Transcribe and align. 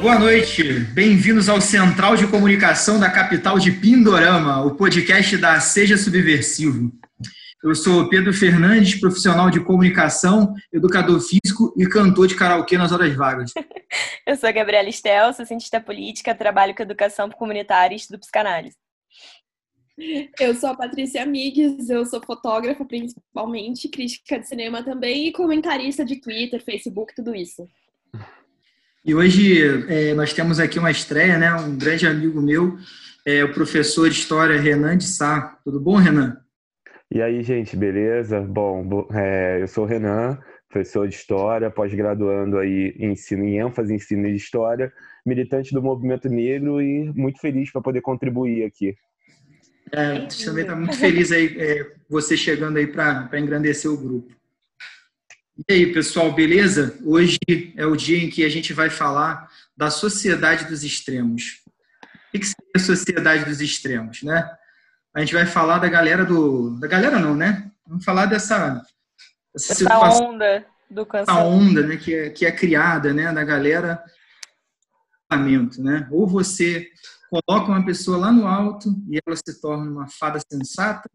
Boa 0.00 0.16
noite, 0.16 0.62
bem-vindos 0.94 1.48
ao 1.48 1.60
Central 1.60 2.16
de 2.16 2.24
Comunicação 2.28 3.00
da 3.00 3.10
capital 3.10 3.58
de 3.58 3.72
Pindorama, 3.72 4.64
o 4.64 4.76
podcast 4.76 5.36
da 5.36 5.58
Seja 5.58 5.96
Subversivo. 5.96 6.92
Eu 7.64 7.74
sou 7.74 8.08
Pedro 8.08 8.32
Fernandes, 8.32 9.00
profissional 9.00 9.50
de 9.50 9.58
comunicação, 9.58 10.54
educador 10.72 11.20
físico 11.20 11.74
e 11.76 11.84
cantor 11.84 12.28
de 12.28 12.36
karaokê 12.36 12.78
nas 12.78 12.92
horas 12.92 13.12
vagas. 13.16 13.52
Eu 14.24 14.36
sou 14.36 14.48
a 14.48 14.52
Gabriela 14.52 14.88
Estel, 14.88 15.32
sou 15.32 15.44
cientista 15.44 15.80
política, 15.80 16.34
trabalho 16.34 16.74
com 16.76 16.82
educação 16.82 17.28
comunitária 17.30 17.94
e 17.94 17.96
estudo 17.96 18.20
psicanálise. 18.20 18.76
Eu 20.38 20.54
sou 20.54 20.68
a 20.68 20.76
Patrícia 20.76 21.26
Migues, 21.26 21.90
eu 21.90 22.06
sou 22.06 22.22
fotógrafa 22.22 22.84
principalmente, 22.84 23.88
crítica 23.88 24.38
de 24.38 24.46
cinema 24.46 24.80
também 24.80 25.26
e 25.26 25.32
comentarista 25.32 26.04
de 26.04 26.20
Twitter, 26.20 26.62
Facebook, 26.62 27.12
tudo 27.16 27.34
isso. 27.34 27.66
E 29.08 29.14
hoje 29.14 29.62
é, 29.88 30.12
nós 30.12 30.34
temos 30.34 30.60
aqui 30.60 30.78
uma 30.78 30.90
estreia, 30.90 31.38
né? 31.38 31.50
Um 31.54 31.78
grande 31.78 32.06
amigo 32.06 32.42
meu, 32.42 32.76
é, 33.24 33.42
o 33.42 33.54
professor 33.54 34.06
de 34.06 34.14
História 34.14 34.60
Renan 34.60 34.98
de 34.98 35.06
Sá. 35.06 35.58
Tudo 35.64 35.80
bom, 35.80 35.96
Renan? 35.96 36.36
E 37.10 37.22
aí, 37.22 37.42
gente, 37.42 37.74
beleza? 37.74 38.38
Bom, 38.42 39.08
é, 39.14 39.62
eu 39.62 39.66
sou 39.66 39.84
o 39.84 39.86
Renan, 39.86 40.38
professor 40.68 41.08
de 41.08 41.14
História, 41.14 41.70
pós-graduando 41.70 42.58
aí 42.58 42.94
em 42.98 43.12
ensino 43.12 43.44
em 43.44 43.58
ênfase 43.58 43.94
em 43.94 43.96
ensino 43.96 44.28
de 44.28 44.36
História, 44.36 44.92
militante 45.24 45.72
do 45.72 45.82
movimento 45.82 46.28
negro 46.28 46.78
e 46.82 47.10
muito 47.14 47.40
feliz 47.40 47.72
para 47.72 47.80
poder 47.80 48.02
contribuir 48.02 48.62
aqui. 48.62 48.94
É, 49.90 50.00
a 50.00 50.14
gente 50.16 50.44
também 50.44 50.64
está 50.64 50.76
muito 50.76 50.98
feliz 50.98 51.32
aí, 51.32 51.56
é, 51.58 51.92
você 52.10 52.36
chegando 52.36 52.76
aí 52.76 52.86
para 52.86 53.40
engrandecer 53.40 53.90
o 53.90 53.96
grupo. 53.96 54.37
E 55.66 55.72
aí, 55.72 55.92
pessoal, 55.92 56.30
beleza? 56.30 56.96
Hoje 57.04 57.36
é 57.76 57.84
o 57.84 57.96
dia 57.96 58.22
em 58.22 58.30
que 58.30 58.44
a 58.44 58.48
gente 58.48 58.72
vai 58.72 58.88
falar 58.88 59.50
da 59.76 59.90
sociedade 59.90 60.66
dos 60.66 60.84
extremos. 60.84 61.62
O 62.32 62.38
que 62.38 62.46
seria 62.46 62.72
a 62.76 62.78
sociedade 62.78 63.44
dos 63.44 63.60
extremos, 63.60 64.22
né? 64.22 64.48
A 65.12 65.18
gente 65.18 65.34
vai 65.34 65.46
falar 65.46 65.80
da 65.80 65.88
galera 65.88 66.24
do... 66.24 66.78
Da 66.78 66.86
galera 66.86 67.18
não, 67.18 67.34
né? 67.34 67.72
Vamos 67.84 68.04
falar 68.04 68.26
dessa... 68.26 68.80
Essa, 69.52 69.72
essa 69.72 70.22
onda 70.22 70.64
do 70.88 71.04
cancelamento. 71.04 71.48
A 71.48 71.50
onda, 71.50 71.82
né? 71.82 71.96
Que 71.96 72.14
é, 72.14 72.30
que 72.30 72.46
é 72.46 72.52
criada, 72.52 73.12
né? 73.12 73.32
Da 73.32 73.42
galera... 73.42 74.00
Né? 75.78 76.08
Ou 76.12 76.26
você 76.26 76.88
coloca 77.28 77.72
uma 77.72 77.84
pessoa 77.84 78.16
lá 78.16 78.30
no 78.30 78.46
alto 78.46 78.94
e 79.10 79.18
ela 79.26 79.36
se 79.36 79.60
torna 79.60 79.90
uma 79.90 80.08
fada 80.08 80.38
sensata, 80.50 81.10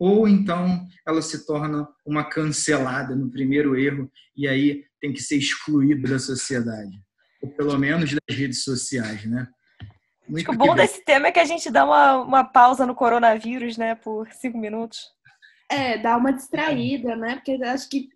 ou 0.00 0.26
então 0.26 0.86
ela 1.06 1.20
se 1.20 1.46
torna 1.46 1.86
uma 2.06 2.24
cancelada 2.24 3.14
no 3.14 3.30
primeiro 3.30 3.78
erro 3.78 4.10
e 4.34 4.48
aí 4.48 4.82
tem 4.98 5.12
que 5.12 5.22
ser 5.22 5.36
excluída 5.36 6.08
da 6.08 6.18
sociedade, 6.18 6.98
ou 7.42 7.50
pelo 7.50 7.78
menos 7.78 8.10
das 8.10 8.36
redes 8.36 8.64
sociais, 8.64 9.26
né? 9.26 9.46
Muito 10.26 10.50
Acho 10.50 10.58
que 10.58 10.64
o 10.64 10.66
bom 10.66 10.74
desse 10.74 11.04
tema 11.04 11.28
é 11.28 11.32
que 11.32 11.40
a 11.40 11.44
gente 11.44 11.70
dá 11.70 11.84
uma, 11.84 12.18
uma 12.22 12.44
pausa 12.44 12.86
no 12.86 12.94
coronavírus, 12.94 13.76
né, 13.76 13.94
por 13.94 14.26
cinco 14.32 14.56
minutos. 14.56 15.00
É, 15.68 15.98
dá 15.98 16.16
uma 16.16 16.32
distraída, 16.32 17.14
né? 17.14 17.34
Porque 17.36 17.62
acho 17.62 17.88
que 17.88 18.08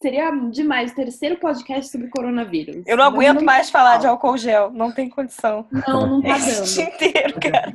seria 0.00 0.30
demais 0.50 0.92
o 0.92 0.94
terceiro 0.94 1.38
podcast 1.38 1.90
sobre 1.90 2.08
coronavírus. 2.08 2.82
Eu 2.86 2.96
não 2.96 3.04
aguento 3.04 3.42
mais 3.42 3.70
falar 3.70 3.96
de 3.96 4.06
álcool 4.06 4.36
gel, 4.36 4.70
não 4.70 4.92
tem 4.92 5.08
condição. 5.08 5.66
Não, 5.70 6.06
não 6.06 6.22
tá 6.22 6.36
dando. 6.38 6.60
O 6.60 6.64
dia 6.64 6.84
inteiro, 6.84 7.40
cara. 7.40 7.74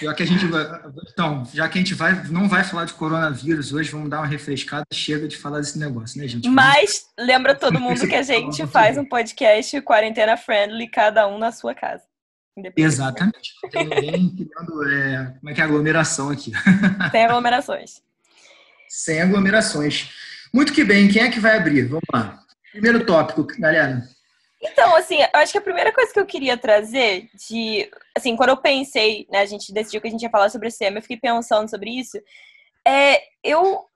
Já 0.00 0.14
que 0.14 0.22
a 0.22 0.26
gente 0.26 0.46
vai, 0.46 0.64
então, 1.12 1.44
já 1.52 1.68
que 1.68 1.78
a 1.78 1.80
gente 1.80 1.94
vai, 1.94 2.12
não 2.28 2.48
vai 2.48 2.62
falar 2.64 2.84
de 2.84 2.94
coronavírus 2.94 3.72
hoje, 3.72 3.90
vamos 3.90 4.08
dar 4.08 4.18
uma 4.18 4.26
refrescada. 4.26 4.84
Chega 4.92 5.26
de 5.26 5.36
falar 5.36 5.58
desse 5.58 5.78
negócio, 5.78 6.20
né, 6.20 6.28
gente? 6.28 6.48
Mas 6.48 7.06
lembra 7.18 7.54
todo 7.54 7.80
mundo 7.80 8.06
que 8.06 8.14
a 8.14 8.22
gente 8.22 8.66
faz 8.68 8.96
um 8.96 9.04
podcast 9.04 9.80
quarentena 9.82 10.36
friendly, 10.36 10.88
cada 10.88 11.26
um 11.26 11.38
na 11.38 11.52
sua 11.52 11.74
casa. 11.74 12.04
Exatamente. 12.76 13.54
Não 13.62 13.70
tem 13.70 13.84
ninguém 13.84 14.36
criando, 14.36 14.90
é, 14.90 15.34
como 15.38 15.50
é 15.50 15.54
que 15.54 15.60
é 15.60 15.64
aglomeração 15.64 16.30
aqui? 16.30 16.52
Sem 17.10 17.24
aglomerações. 17.24 18.02
Sem 18.88 19.22
aglomerações. 19.22 20.10
Muito 20.52 20.72
que 20.72 20.84
bem. 20.84 21.08
Quem 21.08 21.22
é 21.22 21.30
que 21.30 21.40
vai 21.40 21.56
abrir? 21.56 21.86
Vamos 21.86 22.04
lá. 22.12 22.40
Primeiro 22.72 23.04
tópico, 23.06 23.46
galera. 23.58 24.02
Então, 24.62 24.94
assim, 24.94 25.16
eu 25.20 25.28
acho 25.40 25.52
que 25.52 25.58
a 25.58 25.62
primeira 25.62 25.92
coisa 25.92 26.12
que 26.12 26.20
eu 26.20 26.26
queria 26.26 26.56
trazer 26.56 27.30
de. 27.34 27.90
Assim, 28.16 28.36
quando 28.36 28.50
eu 28.50 28.56
pensei, 28.58 29.26
né, 29.30 29.40
a 29.40 29.46
gente 29.46 29.72
decidiu 29.72 30.00
que 30.00 30.08
a 30.08 30.10
gente 30.10 30.22
ia 30.22 30.30
falar 30.30 30.50
sobre 30.50 30.68
esse 30.68 30.78
tema, 30.78 30.98
eu 30.98 31.02
fiquei 31.02 31.16
pensando 31.16 31.68
sobre 31.68 31.90
isso. 31.90 32.18
É, 32.86 33.22
eu, 33.42 33.86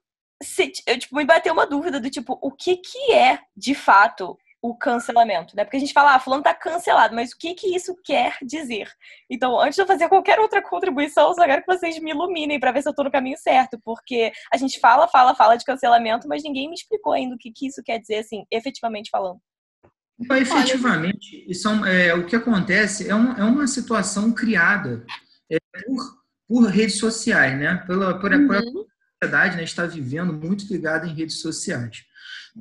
se, 0.41 0.71
eu, 0.87 0.97
tipo, 0.97 1.15
me 1.15 1.25
bateu 1.25 1.53
uma 1.53 1.67
dúvida 1.67 1.99
do 1.99 2.09
tipo, 2.09 2.37
o 2.41 2.51
que 2.51 2.77
que 2.77 3.13
é, 3.13 3.39
de 3.55 3.75
fato, 3.75 4.37
o 4.61 4.75
cancelamento, 4.75 5.55
né? 5.55 5.63
Porque 5.63 5.77
a 5.77 5.79
gente 5.79 5.93
fala, 5.93 6.15
ah, 6.15 6.19
fulano 6.19 6.41
tá 6.41 6.53
cancelado, 6.53 7.13
mas 7.13 7.31
o 7.31 7.37
que 7.37 7.53
que 7.53 7.75
isso 7.75 7.95
quer 8.03 8.35
dizer? 8.41 8.91
Então, 9.29 9.59
antes 9.59 9.75
de 9.75 9.81
eu 9.83 9.87
fazer 9.87 10.09
qualquer 10.09 10.39
outra 10.39 10.61
contribuição, 10.61 11.29
eu 11.29 11.35
só 11.35 11.45
quero 11.45 11.61
que 11.63 11.71
vocês 11.71 11.99
me 11.99 12.11
iluminem 12.11 12.59
para 12.59 12.71
ver 12.71 12.81
se 12.81 12.89
eu 12.89 12.95
tô 12.95 13.03
no 13.03 13.11
caminho 13.11 13.37
certo, 13.37 13.79
porque 13.83 14.31
a 14.51 14.57
gente 14.57 14.79
fala, 14.79 15.07
fala, 15.07 15.35
fala 15.35 15.55
de 15.55 15.65
cancelamento, 15.65 16.27
mas 16.27 16.43
ninguém 16.43 16.67
me 16.67 16.73
explicou 16.75 17.13
ainda 17.13 17.35
o 17.35 17.37
que 17.37 17.51
que 17.51 17.67
isso 17.67 17.83
quer 17.83 17.99
dizer, 17.99 18.17
assim, 18.17 18.45
efetivamente 18.51 19.11
falando. 19.11 19.39
Então, 20.19 20.37
efetivamente, 20.37 21.45
isso 21.47 21.67
é, 21.85 22.07
é, 22.07 22.13
o 22.15 22.25
que 22.25 22.35
acontece 22.35 23.09
é 23.09 23.15
uma, 23.15 23.37
é 23.37 23.43
uma 23.43 23.67
situação 23.67 24.31
criada 24.31 25.05
é, 25.51 25.57
por, 25.85 26.17
por 26.47 26.63
redes 26.67 26.97
sociais, 26.97 27.59
né? 27.59 27.83
Pela, 27.85 28.17
por, 28.19 28.31
uhum. 28.31 28.47
por 28.47 28.55
a 28.55 28.61
sociedade 28.61 29.57
né, 29.57 29.63
está 29.63 29.85
vivendo 29.85 30.33
muito 30.33 30.71
ligada 30.71 31.05
em 31.05 31.13
redes 31.13 31.39
sociais. 31.39 32.03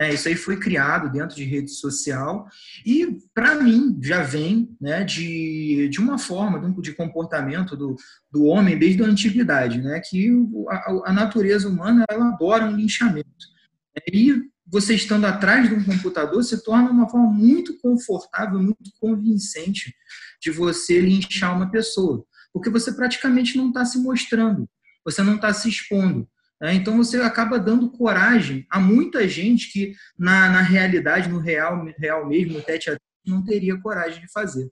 É, 0.00 0.12
isso 0.12 0.26
aí 0.26 0.34
foi 0.34 0.56
criado 0.56 1.10
dentro 1.10 1.36
de 1.36 1.44
rede 1.44 1.70
social 1.70 2.48
e, 2.84 3.18
para 3.32 3.54
mim, 3.54 3.96
já 4.02 4.22
vem 4.22 4.76
né, 4.80 5.04
de, 5.04 5.88
de 5.88 6.00
uma 6.00 6.18
forma 6.18 6.60
de 6.80 6.92
comportamento 6.92 7.76
do, 7.76 7.94
do 8.30 8.44
homem 8.44 8.76
desde 8.76 9.04
a 9.04 9.06
antiguidade, 9.06 9.80
né, 9.80 10.00
que 10.00 10.32
a, 10.68 11.10
a 11.10 11.12
natureza 11.12 11.68
humana 11.68 12.04
ela 12.10 12.30
adora 12.30 12.64
um 12.64 12.74
linchamento. 12.74 13.28
E 14.12 14.34
você 14.74 14.96
estando 14.96 15.24
atrás 15.24 15.68
de 15.68 15.74
um 15.76 15.84
computador 15.84 16.42
se 16.42 16.64
torna 16.64 16.90
uma 16.90 17.08
forma 17.08 17.30
muito 17.30 17.78
confortável, 17.78 18.58
muito 18.58 18.90
convincente 19.00 19.94
de 20.42 20.50
você 20.50 21.00
linchar 21.00 21.54
uma 21.54 21.70
pessoa, 21.70 22.26
porque 22.52 22.68
você 22.68 22.92
praticamente 22.92 23.56
não 23.56 23.68
está 23.68 23.84
se 23.84 23.98
mostrando, 24.00 24.68
você 25.04 25.22
não 25.22 25.36
está 25.36 25.54
se 25.54 25.68
expondo. 25.68 26.28
Né? 26.60 26.74
Então 26.74 26.96
você 26.96 27.20
acaba 27.20 27.56
dando 27.56 27.88
coragem 27.88 28.66
a 28.68 28.80
muita 28.80 29.28
gente 29.28 29.70
que 29.70 29.94
na, 30.18 30.50
na 30.50 30.62
realidade, 30.62 31.28
no 31.28 31.38
real, 31.38 31.86
real 31.96 32.28
mesmo, 32.28 32.54
no 32.54 32.60
tete 32.60 32.90
a 32.90 32.94
tete, 32.94 33.02
não 33.24 33.44
teria 33.44 33.80
coragem 33.80 34.22
de 34.22 34.32
fazer. 34.32 34.68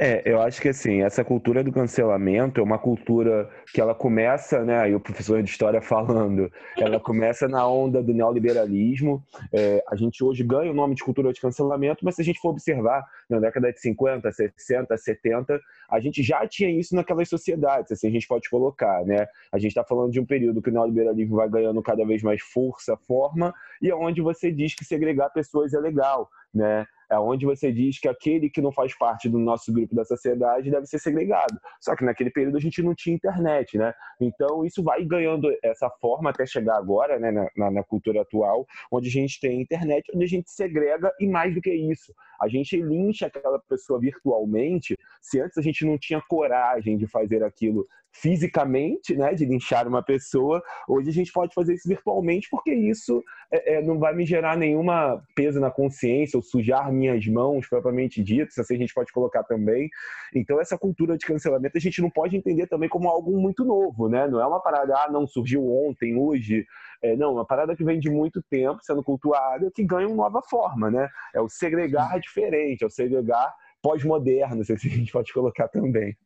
É, 0.00 0.22
eu 0.24 0.40
acho 0.40 0.62
que 0.62 0.68
assim, 0.68 1.02
essa 1.02 1.24
cultura 1.24 1.64
do 1.64 1.72
cancelamento 1.72 2.60
é 2.60 2.62
uma 2.62 2.78
cultura 2.78 3.50
que 3.74 3.80
ela 3.80 3.96
começa, 3.96 4.64
né, 4.64 4.78
aí 4.78 4.94
o 4.94 5.00
professor 5.00 5.42
de 5.42 5.50
história 5.50 5.82
falando, 5.82 6.52
ela 6.76 7.00
começa 7.00 7.48
na 7.48 7.66
onda 7.66 8.00
do 8.00 8.14
neoliberalismo. 8.14 9.24
É, 9.52 9.82
a 9.88 9.96
gente 9.96 10.22
hoje 10.22 10.44
ganha 10.44 10.70
o 10.70 10.74
nome 10.74 10.94
de 10.94 11.02
cultura 11.02 11.32
de 11.32 11.40
cancelamento, 11.40 12.04
mas 12.04 12.14
se 12.14 12.22
a 12.22 12.24
gente 12.24 12.38
for 12.38 12.50
observar, 12.50 13.04
na 13.28 13.40
década 13.40 13.72
de 13.72 13.80
50, 13.80 14.30
60, 14.30 14.96
70, 14.96 15.60
a 15.90 15.98
gente 15.98 16.22
já 16.22 16.46
tinha 16.46 16.70
isso 16.70 16.94
naquelas 16.94 17.28
sociedades, 17.28 17.90
assim 17.90 18.06
a 18.06 18.12
gente 18.12 18.28
pode 18.28 18.48
colocar, 18.48 19.04
né? 19.04 19.26
A 19.50 19.58
gente 19.58 19.72
está 19.72 19.82
falando 19.82 20.12
de 20.12 20.20
um 20.20 20.24
período 20.24 20.62
que 20.62 20.70
o 20.70 20.72
neoliberalismo 20.72 21.34
vai 21.34 21.48
ganhando 21.48 21.82
cada 21.82 22.06
vez 22.06 22.22
mais 22.22 22.40
força, 22.40 22.96
forma, 22.96 23.52
e 23.82 23.90
é 23.90 23.94
onde 23.96 24.20
você 24.20 24.52
diz 24.52 24.76
que 24.76 24.84
segregar 24.84 25.30
pessoas 25.30 25.74
é 25.74 25.80
legal, 25.80 26.30
né? 26.54 26.86
É 27.10 27.18
onde 27.18 27.46
você 27.46 27.72
diz 27.72 27.98
que 27.98 28.08
aquele 28.08 28.50
que 28.50 28.60
não 28.60 28.72
faz 28.72 28.96
parte 28.96 29.28
do 29.28 29.38
nosso 29.38 29.72
grupo 29.72 29.94
da 29.94 30.04
sociedade 30.04 30.70
deve 30.70 30.86
ser 30.86 30.98
segregado. 30.98 31.58
Só 31.80 31.96
que 31.96 32.04
naquele 32.04 32.30
período 32.30 32.56
a 32.56 32.60
gente 32.60 32.82
não 32.82 32.94
tinha 32.94 33.16
internet, 33.16 33.78
né? 33.78 33.92
Então 34.20 34.64
isso 34.64 34.82
vai 34.82 35.04
ganhando 35.04 35.48
essa 35.62 35.88
forma 36.00 36.30
até 36.30 36.46
chegar 36.46 36.76
agora, 36.76 37.18
né, 37.18 37.30
na, 37.56 37.70
na 37.70 37.84
cultura 37.84 38.22
atual, 38.22 38.66
onde 38.92 39.08
a 39.08 39.12
gente 39.12 39.40
tem 39.40 39.60
internet, 39.60 40.10
onde 40.14 40.24
a 40.24 40.28
gente 40.28 40.50
segrega 40.50 41.12
e 41.20 41.26
mais 41.26 41.54
do 41.54 41.60
que 41.60 41.72
isso, 41.72 42.12
a 42.40 42.48
gente 42.48 42.80
lincha 42.80 43.26
aquela 43.26 43.58
pessoa 43.58 43.98
virtualmente. 43.98 44.96
Se 45.20 45.40
antes 45.40 45.58
a 45.58 45.62
gente 45.62 45.84
não 45.84 45.98
tinha 45.98 46.22
coragem 46.28 46.96
de 46.96 47.06
fazer 47.06 47.42
aquilo 47.42 47.86
fisicamente, 48.20 49.16
né, 49.16 49.32
de 49.34 49.44
linchar 49.44 49.86
uma 49.86 50.02
pessoa, 50.02 50.62
hoje 50.88 51.10
a 51.10 51.12
gente 51.12 51.32
pode 51.32 51.54
fazer 51.54 51.74
isso 51.74 51.88
virtualmente 51.88 52.48
porque 52.50 52.72
isso 52.72 53.22
é, 53.50 53.74
é, 53.74 53.82
não 53.82 53.98
vai 53.98 54.14
me 54.14 54.26
gerar 54.26 54.56
nenhuma 54.56 55.22
peso 55.34 55.60
na 55.60 55.70
consciência 55.70 56.36
ou 56.36 56.42
sujar 56.42 56.92
minhas 56.92 57.26
mãos 57.26 57.68
propriamente 57.68 58.22
dito, 58.22 58.48
assim 58.60 58.74
a 58.74 58.78
gente 58.78 58.94
pode 58.94 59.12
colocar 59.12 59.44
também. 59.44 59.88
Então 60.34 60.60
essa 60.60 60.76
cultura 60.76 61.16
de 61.16 61.24
cancelamento 61.24 61.78
a 61.78 61.80
gente 61.80 62.02
não 62.02 62.10
pode 62.10 62.36
entender 62.36 62.66
também 62.66 62.88
como 62.88 63.08
algo 63.08 63.36
muito 63.38 63.64
novo, 63.64 64.08
né? 64.08 64.26
Não 64.26 64.40
é 64.40 64.46
uma 64.46 64.60
parada, 64.60 64.94
ah, 64.96 65.10
não 65.10 65.26
surgiu 65.26 65.66
ontem, 65.66 66.16
hoje. 66.16 66.66
É, 67.02 67.16
não, 67.16 67.34
uma 67.34 67.46
parada 67.46 67.76
que 67.76 67.84
vem 67.84 68.00
de 68.00 68.10
muito 68.10 68.42
tempo 68.50 68.80
sendo 68.82 69.04
cultuada 69.04 69.70
que 69.72 69.84
ganha 69.84 70.08
uma 70.08 70.24
nova 70.24 70.42
forma, 70.42 70.90
né? 70.90 71.08
É 71.34 71.40
o 71.40 71.48
segregar 71.48 72.18
diferente, 72.18 72.82
é 72.82 72.86
o 72.86 72.90
segregar 72.90 73.54
pós-moderno, 73.80 74.64
se 74.64 74.72
a 74.72 74.76
gente 74.76 75.12
pode 75.12 75.32
colocar 75.32 75.68
também. 75.68 76.16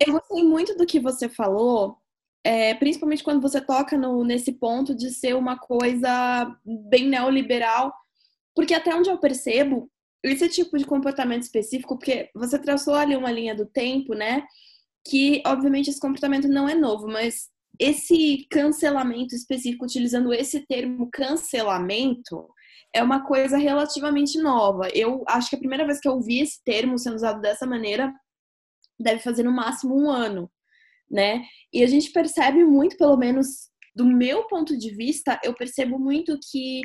Eu 0.00 0.12
gostei 0.12 0.42
muito 0.42 0.76
do 0.76 0.86
que 0.86 1.00
você 1.00 1.28
falou, 1.28 1.96
é, 2.44 2.74
principalmente 2.74 3.24
quando 3.24 3.40
você 3.40 3.60
toca 3.60 3.96
no, 3.96 4.24
nesse 4.24 4.52
ponto 4.52 4.94
de 4.94 5.10
ser 5.10 5.34
uma 5.34 5.58
coisa 5.58 6.56
bem 6.88 7.08
neoliberal, 7.08 7.92
porque 8.54 8.74
até 8.74 8.94
onde 8.94 9.10
eu 9.10 9.18
percebo, 9.18 9.90
esse 10.22 10.48
tipo 10.48 10.78
de 10.78 10.84
comportamento 10.84 11.42
específico, 11.42 11.96
porque 11.98 12.30
você 12.34 12.58
traçou 12.58 12.94
ali 12.94 13.16
uma 13.16 13.30
linha 13.30 13.54
do 13.54 13.66
tempo, 13.66 14.14
né? 14.14 14.44
Que, 15.06 15.42
obviamente, 15.46 15.90
esse 15.90 16.00
comportamento 16.00 16.48
não 16.48 16.68
é 16.68 16.74
novo, 16.74 17.06
mas 17.06 17.48
esse 17.78 18.46
cancelamento 18.50 19.34
específico, 19.34 19.84
utilizando 19.84 20.32
esse 20.32 20.60
termo 20.66 21.10
cancelamento, 21.12 22.48
é 22.94 23.02
uma 23.02 23.26
coisa 23.26 23.58
relativamente 23.58 24.40
nova. 24.40 24.88
Eu 24.94 25.24
acho 25.28 25.50
que 25.50 25.56
a 25.56 25.58
primeira 25.58 25.84
vez 25.84 26.00
que 26.00 26.08
eu 26.08 26.20
vi 26.20 26.40
esse 26.40 26.62
termo 26.64 26.98
sendo 26.98 27.16
usado 27.16 27.40
dessa 27.40 27.66
maneira 27.66 28.12
deve 28.98 29.20
fazer 29.20 29.42
no 29.42 29.52
máximo 29.52 29.96
um 29.96 30.10
ano, 30.10 30.50
né? 31.10 31.44
E 31.72 31.82
a 31.82 31.86
gente 31.86 32.10
percebe 32.12 32.64
muito, 32.64 32.96
pelo 32.96 33.16
menos 33.16 33.72
do 33.94 34.04
meu 34.04 34.44
ponto 34.48 34.76
de 34.76 34.90
vista, 34.90 35.38
eu 35.44 35.54
percebo 35.54 35.98
muito 35.98 36.36
que 36.50 36.80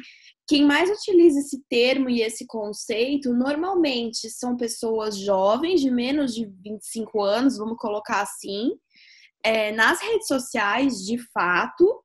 quem 0.48 0.64
mais 0.64 0.90
utiliza 0.90 1.40
esse 1.40 1.64
termo 1.68 2.10
e 2.10 2.22
esse 2.22 2.46
conceito 2.46 3.34
normalmente 3.34 4.30
são 4.30 4.56
pessoas 4.56 5.18
jovens, 5.18 5.82
de 5.82 5.90
menos 5.90 6.36
de 6.36 6.46
25 6.64 7.22
anos, 7.22 7.58
vamos 7.58 7.78
colocar 7.78 8.22
assim, 8.22 8.72
é, 9.44 9.72
nas 9.72 10.00
redes 10.02 10.28
sociais, 10.28 11.04
de 11.04 11.18
fato, 11.34 12.04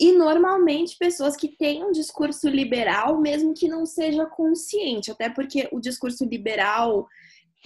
e 0.00 0.12
normalmente 0.12 0.96
pessoas 0.96 1.36
que 1.36 1.56
têm 1.56 1.84
um 1.84 1.90
discurso 1.90 2.48
liberal, 2.48 3.20
mesmo 3.20 3.52
que 3.52 3.66
não 3.66 3.84
seja 3.84 4.24
consciente, 4.26 5.10
até 5.10 5.28
porque 5.28 5.68
o 5.72 5.80
discurso 5.80 6.24
liberal, 6.24 7.08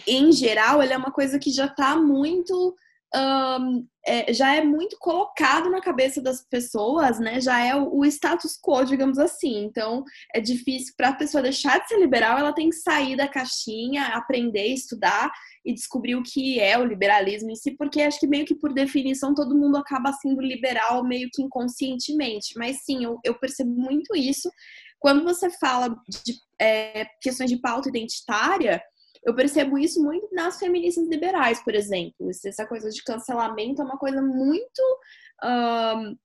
em 0.07 0.33
geral, 0.33 0.83
ele 0.83 0.93
é 0.93 0.97
uma 0.97 1.13
coisa 1.13 1.39
que 1.39 1.51
já 1.51 1.67
está 1.67 1.97
muito 1.97 2.75
um, 3.15 3.87
é, 4.07 4.33
já 4.33 4.55
é 4.55 4.65
muito 4.65 4.97
colocado 4.99 5.71
na 5.71 5.81
cabeça 5.81 6.21
das 6.21 6.43
pessoas, 6.43 7.21
né? 7.21 7.41
Já 7.41 7.61
é 7.61 7.77
o, 7.77 7.99
o 7.99 8.05
status 8.07 8.59
quo, 8.61 8.85
digamos 8.85 9.19
assim. 9.19 9.65
Então, 9.65 10.03
é 10.35 10.41
difícil 10.41 10.95
para 10.97 11.11
a 11.11 11.15
pessoa 11.15 11.43
deixar 11.43 11.79
de 11.79 11.89
ser 11.89 12.01
liberal, 12.01 12.39
ela 12.39 12.55
tem 12.55 12.71
que 12.71 12.77
sair 12.77 13.17
da 13.17 13.29
caixinha, 13.29 14.07
aprender, 14.07 14.69
estudar 14.69 15.31
e 15.65 15.73
descobrir 15.73 16.17
o 16.17 16.23
que 16.23 16.59
é 16.59 16.77
o 16.79 16.85
liberalismo 16.85 17.51
em 17.51 17.55
si, 17.55 17.73
porque 17.77 18.03
acho 18.03 18.19
que 18.19 18.27
meio 18.27 18.45
que 18.45 18.55
por 18.55 18.73
definição 18.73 19.35
todo 19.35 19.57
mundo 19.57 19.77
acaba 19.77 20.13
sendo 20.15 20.41
liberal 20.41 21.05
meio 21.05 21.29
que 21.33 21.43
inconscientemente. 21.43 22.55
Mas 22.57 22.85
sim, 22.85 23.05
eu, 23.05 23.21
eu 23.23 23.39
percebo 23.39 23.71
muito 23.71 24.17
isso. 24.17 24.51
Quando 24.99 25.23
você 25.23 25.51
fala 25.51 25.89
de 26.25 26.35
é, 26.59 27.07
questões 27.21 27.51
de 27.51 27.61
pauta 27.61 27.89
identitária, 27.89 28.83
eu 29.25 29.35
percebo 29.35 29.79
isso 29.79 30.03
muito 30.03 30.29
nas 30.35 30.59
feministas 30.59 31.07
liberais, 31.09 31.63
por 31.63 31.75
exemplo. 31.75 32.29
Essa 32.29 32.67
coisa 32.67 32.91
de 32.91 33.03
cancelamento 33.05 33.81
é 33.81 33.85
uma 33.85 33.99
coisa 33.99 34.21
muito. 34.21 34.83
Um, 35.43 36.17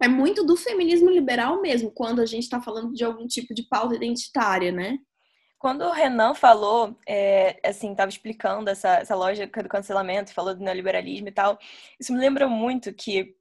é 0.00 0.08
muito 0.08 0.44
do 0.44 0.56
feminismo 0.56 1.08
liberal 1.08 1.62
mesmo, 1.62 1.90
quando 1.90 2.20
a 2.20 2.26
gente 2.26 2.42
está 2.42 2.60
falando 2.60 2.92
de 2.92 3.04
algum 3.04 3.26
tipo 3.26 3.54
de 3.54 3.62
pauta 3.62 3.94
identitária, 3.94 4.72
né? 4.72 4.98
Quando 5.60 5.82
o 5.82 5.92
Renan 5.92 6.34
falou, 6.34 6.98
é, 7.06 7.60
assim, 7.64 7.92
estava 7.92 8.08
explicando 8.08 8.68
essa, 8.68 8.96
essa 8.96 9.14
lógica 9.14 9.62
do 9.62 9.68
cancelamento, 9.68 10.34
falou 10.34 10.56
do 10.56 10.64
neoliberalismo 10.64 11.28
e 11.28 11.32
tal, 11.32 11.56
isso 12.00 12.12
me 12.12 12.18
lembra 12.18 12.48
muito 12.48 12.92
que 12.92 13.36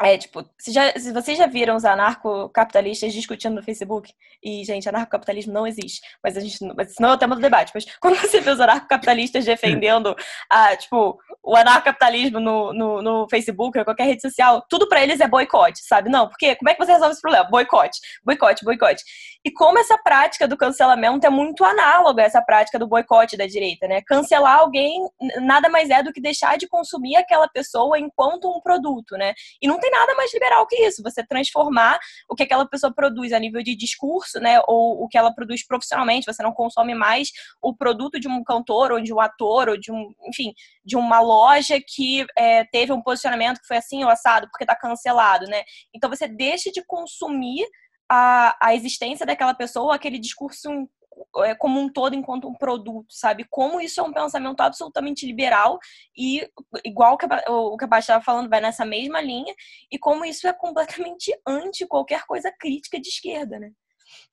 é, 0.00 0.16
tipo, 0.16 0.48
se, 0.58 0.72
já, 0.72 0.92
se 0.92 1.12
vocês 1.12 1.36
já 1.36 1.46
viram 1.46 1.74
os 1.74 1.84
anarcocapitalistas 1.84 3.12
discutindo 3.12 3.56
no 3.56 3.62
Facebook, 3.62 4.12
e, 4.42 4.64
gente, 4.64 4.88
anarcocapitalismo 4.88 5.52
não 5.52 5.66
existe, 5.66 6.00
mas 6.22 6.36
a 6.36 6.40
gente, 6.40 6.56
mas 6.76 6.90
isso 6.90 7.02
não 7.02 7.10
é 7.10 7.12
o 7.14 7.18
tema 7.18 7.34
do 7.34 7.40
debate, 7.40 7.72
mas 7.74 7.84
quando 8.00 8.16
você 8.16 8.40
vê 8.40 8.50
os 8.50 8.60
anarcocapitalistas 8.60 9.44
defendendo, 9.44 10.14
a, 10.48 10.76
tipo, 10.76 11.18
o 11.42 11.56
anarcocapitalismo 11.56 12.38
no, 12.38 12.72
no, 12.72 13.02
no 13.02 13.28
Facebook 13.28 13.76
ou 13.76 13.84
qualquer 13.84 14.04
rede 14.04 14.22
social, 14.22 14.64
tudo 14.70 14.88
para 14.88 15.02
eles 15.02 15.20
é 15.20 15.26
boicote, 15.26 15.80
sabe? 15.84 16.08
Não, 16.08 16.28
porque 16.28 16.54
como 16.54 16.70
é 16.70 16.74
que 16.74 16.84
você 16.84 16.92
resolve 16.92 17.12
esse 17.12 17.22
problema? 17.22 17.48
Boicote, 17.48 17.98
boicote, 18.24 18.64
boicote. 18.64 19.02
E 19.48 19.50
como 19.50 19.78
essa 19.78 19.96
prática 19.96 20.46
do 20.46 20.58
cancelamento 20.58 21.26
é 21.26 21.30
muito 21.30 21.64
análoga 21.64 22.22
a 22.22 22.26
essa 22.26 22.42
prática 22.42 22.78
do 22.78 22.86
boicote 22.86 23.34
da 23.34 23.46
direita, 23.46 23.88
né? 23.88 24.02
Cancelar 24.02 24.58
alguém 24.58 25.08
nada 25.40 25.70
mais 25.70 25.88
é 25.88 26.02
do 26.02 26.12
que 26.12 26.20
deixar 26.20 26.58
de 26.58 26.68
consumir 26.68 27.16
aquela 27.16 27.48
pessoa 27.48 27.98
enquanto 27.98 28.46
um 28.46 28.60
produto, 28.60 29.16
né? 29.16 29.32
E 29.62 29.66
não 29.66 29.80
tem 29.80 29.90
nada 29.90 30.14
mais 30.16 30.34
liberal 30.34 30.66
que 30.66 30.76
isso. 30.76 31.02
Você 31.02 31.24
transformar 31.24 31.98
o 32.28 32.34
que 32.34 32.42
aquela 32.42 32.68
pessoa 32.68 32.92
produz 32.94 33.32
a 33.32 33.38
nível 33.38 33.62
de 33.62 33.74
discurso, 33.74 34.38
né? 34.38 34.60
Ou 34.66 35.02
o 35.02 35.08
que 35.08 35.16
ela 35.16 35.34
produz 35.34 35.66
profissionalmente. 35.66 36.26
Você 36.26 36.42
não 36.42 36.52
consome 36.52 36.94
mais 36.94 37.30
o 37.62 37.74
produto 37.74 38.20
de 38.20 38.28
um 38.28 38.44
cantor 38.44 38.92
ou 38.92 39.00
de 39.00 39.14
um 39.14 39.18
ator 39.18 39.70
ou 39.70 39.78
de 39.78 39.90
um, 39.90 40.12
enfim, 40.28 40.52
de 40.84 40.94
uma 40.94 41.20
loja 41.20 41.78
que 41.80 42.26
é, 42.36 42.64
teve 42.64 42.92
um 42.92 43.00
posicionamento 43.00 43.62
que 43.62 43.66
foi 43.66 43.78
assim 43.78 44.04
ou 44.04 44.10
assado 44.10 44.46
porque 44.50 44.64
está 44.64 44.76
cancelado, 44.76 45.46
né? 45.46 45.62
Então 45.94 46.10
você 46.10 46.28
deixa 46.28 46.70
de 46.70 46.84
consumir 46.84 47.66
a, 48.08 48.56
a 48.60 48.74
existência 48.74 49.26
daquela 49.26 49.54
pessoa, 49.54 49.94
aquele 49.94 50.18
discurso 50.18 50.68
é, 51.38 51.54
como 51.54 51.80
um 51.80 51.88
todo 51.88 52.14
enquanto 52.14 52.48
um 52.48 52.54
produto, 52.54 53.06
sabe? 53.10 53.44
Como 53.50 53.80
isso 53.80 54.00
é 54.00 54.02
um 54.02 54.12
pensamento 54.12 54.60
absolutamente 54.60 55.26
liberal 55.26 55.78
e 56.16 56.48
igual 56.84 57.16
que 57.16 57.26
o 57.48 57.76
que 57.76 57.84
a 57.84 57.88
Baixa 57.88 58.12
estava 58.12 58.24
falando, 58.24 58.48
vai 58.48 58.60
nessa 58.60 58.84
mesma 58.84 59.20
linha, 59.20 59.54
e 59.90 59.98
como 59.98 60.24
isso 60.24 60.46
é 60.46 60.52
completamente 60.52 61.32
anti 61.46 61.86
qualquer 61.86 62.24
coisa 62.26 62.52
crítica 62.58 63.00
de 63.00 63.08
esquerda, 63.08 63.58
né? 63.58 63.70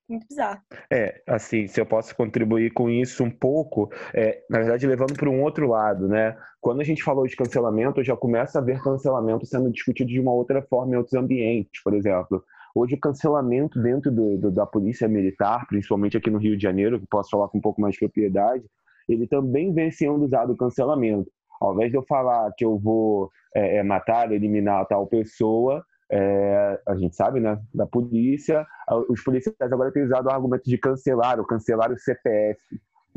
Muito 0.08 0.26
bizarro. 0.26 0.62
É, 0.90 1.22
assim, 1.26 1.66
se 1.66 1.78
eu 1.78 1.84
posso 1.84 2.14
contribuir 2.16 2.72
com 2.72 2.88
isso 2.88 3.22
um 3.22 3.30
pouco, 3.30 3.90
é, 4.14 4.42
na 4.48 4.58
verdade, 4.58 4.86
levando 4.86 5.14
para 5.14 5.28
um 5.28 5.42
outro 5.42 5.68
lado, 5.68 6.08
né? 6.08 6.36
Quando 6.60 6.80
a 6.80 6.84
gente 6.84 7.02
falou 7.02 7.26
de 7.26 7.36
cancelamento, 7.36 8.02
já 8.02 8.16
começa 8.16 8.58
a 8.58 8.62
ver 8.62 8.82
cancelamento 8.82 9.44
sendo 9.44 9.70
discutido 9.70 10.08
de 10.08 10.20
uma 10.20 10.32
outra 10.32 10.62
forma 10.62 10.94
em 10.94 10.96
outros 10.96 11.14
ambientes, 11.14 11.82
por 11.82 11.94
exemplo. 11.94 12.42
Hoje 12.76 12.94
o 12.94 13.00
cancelamento 13.00 13.80
dentro 13.80 14.12
do, 14.12 14.36
do, 14.36 14.50
da 14.50 14.66
polícia 14.66 15.08
militar, 15.08 15.66
principalmente 15.66 16.14
aqui 16.14 16.28
no 16.28 16.36
Rio 16.36 16.58
de 16.58 16.62
Janeiro, 16.62 17.00
que 17.00 17.06
posso 17.06 17.30
falar 17.30 17.48
com 17.48 17.56
um 17.56 17.60
pouco 17.60 17.80
mais 17.80 17.94
de 17.94 18.00
propriedade, 18.00 18.62
ele 19.08 19.26
também 19.26 19.72
vem 19.72 19.90
sendo 19.90 20.22
usado 20.22 20.52
o 20.52 20.56
cancelamento. 20.58 21.30
Ao 21.58 21.72
invés 21.72 21.90
de 21.90 21.96
eu 21.96 22.04
falar 22.06 22.52
que 22.54 22.66
eu 22.66 22.78
vou 22.78 23.30
é, 23.54 23.78
é, 23.78 23.82
matar, 23.82 24.30
eliminar 24.30 24.86
tal 24.88 25.06
pessoa, 25.06 25.82
é, 26.12 26.78
a 26.86 26.94
gente 26.96 27.16
sabe, 27.16 27.40
né, 27.40 27.58
da 27.72 27.86
polícia, 27.86 28.66
os 29.08 29.24
policiais 29.24 29.72
agora 29.72 29.90
têm 29.90 30.04
usado 30.04 30.26
o 30.26 30.30
argumento 30.30 30.68
de 30.68 30.76
cancelar, 30.76 31.40
ou 31.40 31.46
cancelar 31.46 31.90
o 31.90 31.98
CPF. 31.98 32.60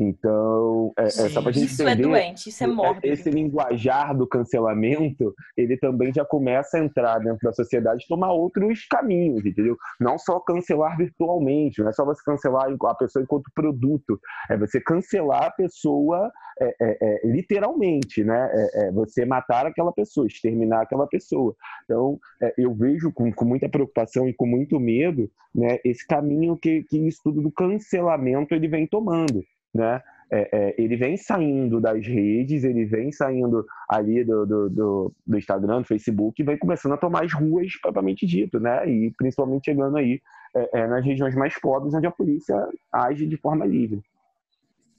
Então, 0.01 0.93
é, 0.97 1.03
é 1.03 1.09
só 1.09 1.41
pra 1.41 1.51
gente 1.51 1.65
isso 1.65 1.83
é 1.83 1.91
entender. 1.91 2.01
Isso 2.01 2.15
é 2.15 2.21
doente, 2.21 2.49
isso 2.49 2.63
é 2.63 2.67
mórbido. 2.67 3.05
Esse 3.05 3.29
linguajar 3.29 4.15
do 4.15 4.25
cancelamento, 4.25 5.35
ele 5.57 5.75
também 5.75 6.13
já 6.13 6.23
começa 6.23 6.77
a 6.77 6.79
entrar 6.79 7.19
dentro 7.19 7.39
da 7.43 7.51
sociedade 7.51 8.05
e 8.05 8.07
tomar 8.07 8.31
outros 8.31 8.85
caminhos, 8.85 9.45
entendeu? 9.45 9.75
Não 9.99 10.17
só 10.17 10.39
cancelar 10.39 10.95
virtualmente, 10.95 11.81
não 11.81 11.89
é 11.89 11.91
só 11.91 12.05
você 12.05 12.21
cancelar 12.23 12.69
a 12.81 12.95
pessoa 12.95 13.21
enquanto 13.21 13.51
produto, 13.53 14.17
é 14.49 14.57
você 14.57 14.79
cancelar 14.79 15.43
a 15.43 15.51
pessoa 15.51 16.31
é, 16.61 16.75
é, 16.79 16.97
é 17.01 17.27
literalmente, 17.27 18.23
né? 18.23 18.49
É, 18.53 18.87
é, 18.87 18.91
você 18.91 19.25
matar 19.25 19.65
aquela 19.65 19.91
pessoa, 19.91 20.27
exterminar 20.27 20.83
aquela 20.83 21.07
pessoa. 21.07 21.53
Então, 21.83 22.17
eu 22.57 22.73
vejo 22.73 23.11
com, 23.11 23.33
com, 23.33 23.43
muita 23.43 23.67
preocupação 23.67 24.29
e 24.29 24.33
com 24.33 24.45
muito 24.45 24.79
medo 24.79 25.29
né, 25.53 25.79
esse 25.83 26.07
caminho 26.07 26.55
que, 26.55 26.83
que 26.83 26.97
isso 27.05 27.19
tudo 27.23 27.41
do 27.41 27.51
cancelamento 27.51 28.53
ele 28.53 28.67
vem 28.67 28.87
tomando 28.87 29.43
né? 29.73 30.01
É, 30.31 30.49
é, 30.51 30.75
ele 30.77 30.95
vem 30.95 31.17
saindo 31.17 31.81
das 31.81 32.05
redes, 32.05 32.63
ele 32.63 32.85
vem 32.85 33.11
saindo 33.11 33.65
ali 33.89 34.23
do, 34.23 34.45
do, 34.45 34.69
do, 34.69 35.15
do, 35.25 35.37
Instagram, 35.37 35.81
do 35.81 35.87
Facebook, 35.87 36.39
e 36.39 36.45
vem 36.45 36.57
começando 36.57 36.93
a 36.93 36.97
tomar 36.97 37.23
as 37.23 37.33
ruas, 37.33 37.75
propriamente 37.81 38.27
dito, 38.27 38.59
né? 38.59 38.87
E 38.87 39.11
principalmente 39.17 39.65
chegando 39.65 39.97
aí 39.97 40.21
é, 40.55 40.81
é 40.81 40.87
nas 40.87 41.03
regiões 41.03 41.33
mais 41.33 41.59
pobres, 41.59 41.95
onde 41.95 42.05
a 42.05 42.11
polícia 42.11 42.55
age 42.91 43.25
de 43.25 43.37
forma 43.37 43.65
livre. 43.65 44.01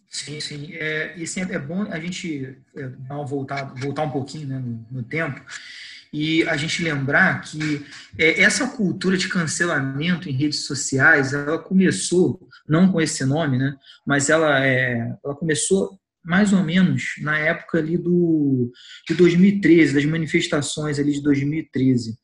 Sim, 0.08 0.40
sim. 0.40 0.74
É, 0.74 1.14
e 1.16 1.24
sempre 1.24 1.54
é 1.54 1.58
bom 1.60 1.82
a 1.82 2.00
gente 2.00 2.58
é, 2.76 2.88
voltada, 3.24 3.72
voltar 3.80 4.02
um 4.02 4.10
pouquinho 4.10 4.48
né, 4.48 4.58
no, 4.58 4.84
no 4.90 5.02
tempo 5.04 5.40
e 6.12 6.42
a 6.44 6.56
gente 6.56 6.82
lembrar 6.82 7.40
que 7.40 7.84
é, 8.18 8.42
essa 8.42 8.66
cultura 8.68 9.16
de 9.16 9.28
cancelamento 9.28 10.28
em 10.28 10.32
redes 10.32 10.64
sociais, 10.64 11.32
ela 11.32 11.58
começou, 11.58 12.48
não 12.68 12.90
com 12.90 13.00
esse 13.00 13.24
nome, 13.24 13.58
né, 13.58 13.76
mas 14.06 14.28
ela, 14.28 14.64
é, 14.64 15.14
ela 15.24 15.34
começou 15.34 15.98
mais 16.22 16.52
ou 16.52 16.62
menos 16.62 17.14
na 17.22 17.38
época 17.38 17.78
ali 17.78 17.96
do, 17.96 18.70
de 19.08 19.14
2013, 19.14 19.94
das 19.94 20.04
manifestações 20.04 20.98
ali 20.98 21.12
de 21.12 21.22
2013, 21.22 22.14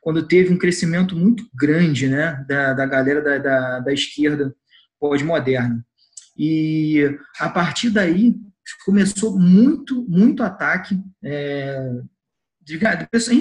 quando 0.00 0.26
teve 0.26 0.52
um 0.52 0.58
crescimento 0.58 1.16
muito 1.16 1.44
grande 1.54 2.08
né, 2.08 2.44
da, 2.48 2.72
da 2.72 2.86
galera 2.86 3.20
da, 3.20 3.38
da, 3.38 3.80
da 3.80 3.92
esquerda 3.92 4.54
pós-moderna. 4.98 5.84
E 6.36 7.18
a 7.38 7.48
partir 7.48 7.90
daí 7.90 8.34
começou 8.84 9.38
muito, 9.38 10.04
muito 10.08 10.42
ataque 10.42 10.98
é, 11.22 11.90
de, 12.64 12.80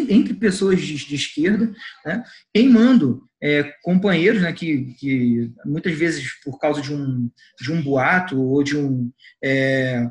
entre 0.10 0.34
pessoas 0.34 0.82
de, 0.82 0.96
de 0.96 1.16
esquerda, 1.16 1.72
né, 2.06 2.24
queimando 2.54 3.24
é, 3.42 3.64
companheiros 3.82 4.42
né, 4.42 4.52
que, 4.54 4.94
que, 5.00 5.52
muitas 5.66 5.98
vezes 5.98 6.40
por 6.44 6.60
causa 6.60 6.82
de 6.82 6.94
um, 6.94 7.30
de 7.60 7.72
um 7.72 7.82
boato 7.82 8.40
ou 8.40 8.64
de 8.64 8.78
um, 8.78 9.12
é, 9.44 10.08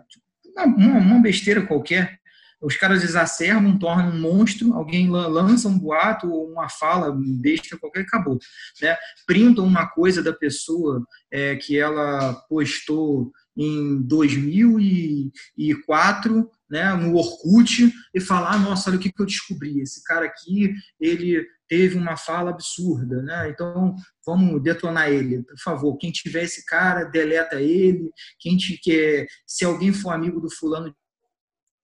uma, 0.57 0.99
uma, 0.99 1.23
besteira 1.23 1.67
qualquer, 1.67 2.19
os 2.61 2.77
caras 2.77 3.03
exacerbam, 3.03 3.79
tornam 3.79 4.11
um 4.11 4.21
monstro, 4.21 4.75
alguém 4.75 5.09
lança 5.09 5.67
um 5.67 5.79
boato 5.79 6.31
ou 6.31 6.51
uma 6.51 6.69
fala 6.69 7.17
besta 7.41 7.79
qualquer, 7.79 8.01
acabou. 8.01 8.39
Né? 8.83 8.97
Printam 9.27 9.65
uma 9.65 9.87
coisa 9.87 10.23
da 10.23 10.33
pessoa 10.33 11.03
é, 11.33 11.57
que 11.57 11.79
ela 11.79 12.35
postou 12.51 13.33
em 13.57 14.03
2004, 14.03 16.51
né, 16.71 16.93
no 16.95 17.17
Orkut, 17.17 17.91
e 18.15 18.21
falar, 18.21 18.59
nossa, 18.59 18.91
olha 18.91 18.99
o 18.99 19.03
que, 19.03 19.11
eu 19.19 19.27
descobri, 19.27 19.81
esse 19.81 20.05
cara 20.05 20.27
aqui, 20.27 20.75
ele 21.01 21.47
teve 21.71 21.97
uma 21.97 22.17
fala 22.17 22.51
absurda, 22.51 23.23
né? 23.23 23.49
Então, 23.49 23.95
vamos 24.27 24.61
detonar 24.61 25.09
ele, 25.09 25.45
por 25.45 25.59
favor. 25.59 25.97
Quem 25.99 26.11
tiver 26.11 26.43
esse 26.43 26.67
cara, 26.67 27.05
deleta 27.05 27.63
ele. 27.63 28.11
Quem 28.41 28.57
te 28.57 28.77
quer, 28.77 29.29
se 29.47 29.65
alguém 29.65 29.93
for 29.93 30.11
amigo 30.11 30.41
do 30.41 30.51
fulano 30.51 30.93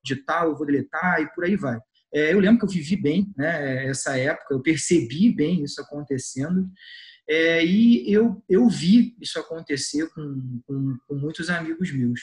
de 0.05 0.17
tal, 0.17 0.49
eu 0.49 0.57
vou 0.57 0.67
deletar 0.67 1.21
e 1.21 1.33
por 1.33 1.45
aí 1.45 1.55
vai. 1.55 1.79
É, 2.13 2.33
eu 2.33 2.41
lembro 2.41 2.59
que 2.59 2.65
eu 2.65 2.71
vivi 2.71 2.97
bem, 2.97 3.33
né? 3.37 3.87
Essa 3.87 4.19
época, 4.19 4.55
eu 4.55 4.61
percebi 4.61 5.33
bem 5.33 5.63
isso 5.63 5.81
acontecendo. 5.81 6.69
É, 7.29 7.65
e 7.65 8.13
eu, 8.13 8.43
eu 8.49 8.69
vi 8.69 9.17
isso 9.21 9.39
acontecer 9.39 10.09
com, 10.15 10.61
com, 10.67 10.97
com 11.07 11.15
muitos 11.15 11.51
amigos 11.51 11.93
meus. 11.93 12.21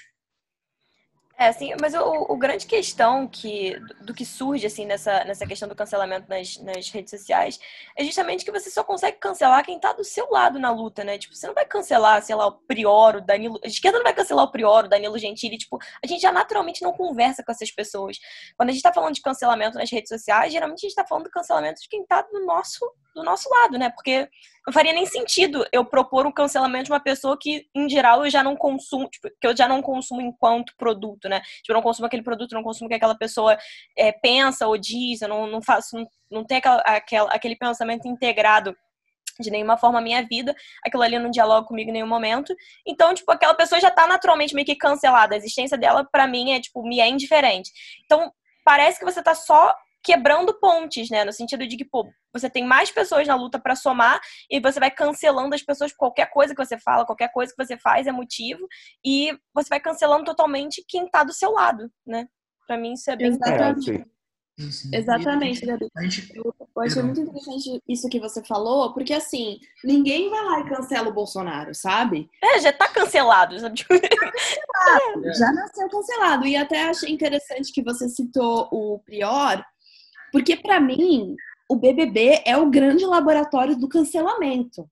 É, 1.35 1.47
assim, 1.47 1.73
mas 1.81 1.95
o, 1.95 2.25
o 2.29 2.37
grande 2.37 2.65
questão 2.65 3.27
que, 3.27 3.75
do 4.01 4.13
que 4.13 4.23
surge, 4.23 4.67
assim, 4.67 4.85
nessa, 4.85 5.23
nessa 5.23 5.47
questão 5.47 5.67
do 5.67 5.75
cancelamento 5.75 6.29
nas, 6.29 6.57
nas 6.57 6.89
redes 6.89 7.09
sociais 7.09 7.59
é 7.97 8.03
justamente 8.03 8.45
que 8.45 8.51
você 8.51 8.69
só 8.69 8.83
consegue 8.83 9.17
cancelar 9.17 9.65
quem 9.65 9.79
tá 9.79 9.91
do 9.93 10.03
seu 10.03 10.29
lado 10.29 10.59
na 10.59 10.69
luta, 10.69 11.03
né? 11.03 11.17
Tipo, 11.17 11.35
você 11.35 11.47
não 11.47 11.55
vai 11.55 11.65
cancelar, 11.65 12.21
sei 12.21 12.35
lá, 12.35 12.45
o 12.47 12.51
Prior, 12.51 13.15
o 13.15 13.21
Danilo... 13.21 13.59
A 13.63 13.67
esquerda 13.67 13.97
não 13.97 14.03
vai 14.03 14.13
cancelar 14.13 14.45
o 14.45 14.51
Prior, 14.51 14.85
o 14.85 14.87
Danilo 14.87 15.17
Gentili, 15.17 15.57
tipo, 15.57 15.79
a 16.03 16.07
gente 16.07 16.21
já 16.21 16.31
naturalmente 16.31 16.83
não 16.83 16.93
conversa 16.93 17.43
com 17.43 17.51
essas 17.51 17.71
pessoas. 17.71 18.19
Quando 18.55 18.69
a 18.69 18.71
gente 18.71 18.83
tá 18.83 18.93
falando 18.93 19.15
de 19.15 19.21
cancelamento 19.21 19.77
nas 19.77 19.91
redes 19.91 20.09
sociais, 20.09 20.53
geralmente 20.53 20.85
a 20.85 20.87
gente 20.87 20.95
tá 20.95 21.05
falando 21.05 21.25
do 21.25 21.31
cancelamento 21.31 21.81
de 21.81 21.89
quem 21.89 22.05
tá 22.05 22.21
do 22.21 22.45
nosso, 22.45 22.79
do 23.15 23.23
nosso 23.23 23.49
lado, 23.49 23.79
né? 23.79 23.89
Porque 23.89 24.29
não 24.65 24.73
faria 24.73 24.93
nem 24.93 25.05
sentido 25.05 25.65
eu 25.71 25.83
propor 25.83 26.25
um 26.25 26.31
cancelamento 26.31 26.85
de 26.85 26.91
uma 26.91 26.99
pessoa 26.99 27.37
que, 27.39 27.67
em 27.75 27.89
geral, 27.89 28.23
eu 28.23 28.31
já 28.31 28.41
não 28.41 28.55
consumo, 28.55 29.09
tipo, 29.09 29.29
que 29.39 29.47
eu 29.47 29.55
já 29.55 29.67
não 29.67 29.81
consumo 29.81 30.21
enquanto 30.21 30.73
produto, 30.77 31.27
né? 31.27 31.41
Tipo, 31.41 31.71
eu 31.71 31.75
não 31.75 31.81
consumo 31.81 32.05
aquele 32.05 32.23
produto, 32.23 32.53
não 32.53 32.63
consumo 32.63 32.87
o 32.87 32.89
que 32.89 32.95
aquela 32.95 33.15
pessoa 33.15 33.57
é, 33.97 34.11
pensa 34.11 34.67
ou 34.67 34.77
diz, 34.77 35.21
eu 35.21 35.27
não, 35.27 35.47
não 35.47 35.61
faço, 35.61 35.97
não, 35.97 36.07
não 36.31 36.43
tem 36.45 36.57
aquela, 36.57 36.81
aquela, 36.81 37.29
aquele 37.31 37.55
pensamento 37.55 38.07
integrado 38.07 38.75
de 39.39 39.49
nenhuma 39.49 39.77
forma 39.77 39.99
a 39.99 40.01
minha 40.01 40.21
vida, 40.21 40.55
aquilo 40.85 41.03
ali 41.03 41.17
não 41.17 41.31
dialoga 41.31 41.67
comigo 41.67 41.89
em 41.89 41.93
nenhum 41.93 42.07
momento. 42.07 42.55
Então, 42.85 43.13
tipo, 43.13 43.31
aquela 43.31 43.53
pessoa 43.53 43.81
já 43.81 43.89
tá 43.89 44.07
naturalmente 44.07 44.53
meio 44.53 44.65
que 44.65 44.75
cancelada. 44.75 45.33
A 45.33 45.37
existência 45.37 45.77
dela, 45.77 46.07
para 46.09 46.27
mim, 46.27 46.51
é, 46.51 46.61
tipo, 46.61 46.83
me 46.83 46.99
é 46.99 47.09
indiferente. 47.09 47.71
Então, 48.05 48.31
parece 48.63 48.99
que 48.99 49.05
você 49.05 49.21
tá 49.21 49.33
só 49.33 49.75
quebrando 50.03 50.53
pontes, 50.59 51.09
né? 51.09 51.23
No 51.23 51.31
sentido 51.31 51.65
de 51.65 51.77
que, 51.77 51.85
pô, 51.85 52.07
você 52.33 52.49
tem 52.49 52.65
mais 52.65 52.91
pessoas 52.91 53.27
na 53.27 53.35
luta 53.35 53.59
para 53.59 53.75
somar 53.75 54.19
e 54.49 54.59
você 54.59 54.79
vai 54.79 54.91
cancelando 54.91 55.55
as 55.55 55.61
pessoas 55.61 55.91
por 55.91 55.99
qualquer 55.99 56.29
coisa 56.29 56.53
que 56.53 56.63
você 56.63 56.77
fala, 56.77 57.05
qualquer 57.05 57.31
coisa 57.31 57.53
que 57.55 57.63
você 57.63 57.77
faz 57.77 58.05
é 58.07 58.11
motivo 58.11 58.67
e 59.05 59.37
você 59.53 59.69
vai 59.69 59.79
cancelando 59.79 60.25
totalmente 60.25 60.83
quem 60.87 61.07
tá 61.07 61.23
do 61.23 61.33
seu 61.33 61.51
lado, 61.51 61.89
né? 62.05 62.27
Para 62.67 62.77
mim 62.77 62.93
isso 62.93 63.09
é 63.09 63.15
bem 63.15 63.27
Exatamente. 63.27 64.05
Exatamente, 64.93 65.65
Gabi. 65.65 65.87
Eu, 66.35 66.53
eu 66.59 66.81
achei 66.81 67.01
muito 67.01 67.21
interessante 67.21 67.81
isso 67.87 68.07
que 68.07 68.19
você 68.19 68.43
falou, 68.43 68.93
porque 68.93 69.13
assim, 69.13 69.59
ninguém 69.83 70.29
vai 70.29 70.45
lá 70.45 70.59
e 70.59 70.69
cancela 70.69 71.09
o 71.09 71.13
Bolsonaro, 71.13 71.73
sabe? 71.73 72.29
É, 72.41 72.59
já 72.59 72.71
tá 72.71 72.87
cancelado. 72.87 73.57
Já, 73.57 73.69
cancelado, 73.69 75.33
já 75.37 75.51
nasceu 75.51 75.89
cancelado. 75.89 76.45
E 76.45 76.55
até 76.55 76.83
achei 76.83 77.11
interessante 77.11 77.71
que 77.71 77.81
você 77.81 78.07
citou 78.07 78.69
o 78.71 78.99
Prior, 78.99 79.63
porque, 80.33 80.55
para 80.55 80.79
mim, 80.79 81.35
o 81.69 81.75
BBB 81.75 82.41
é 82.43 82.57
o 82.57 82.71
grande 82.71 83.05
laboratório 83.05 83.77
do 83.77 83.87
cancelamento. 83.87 84.89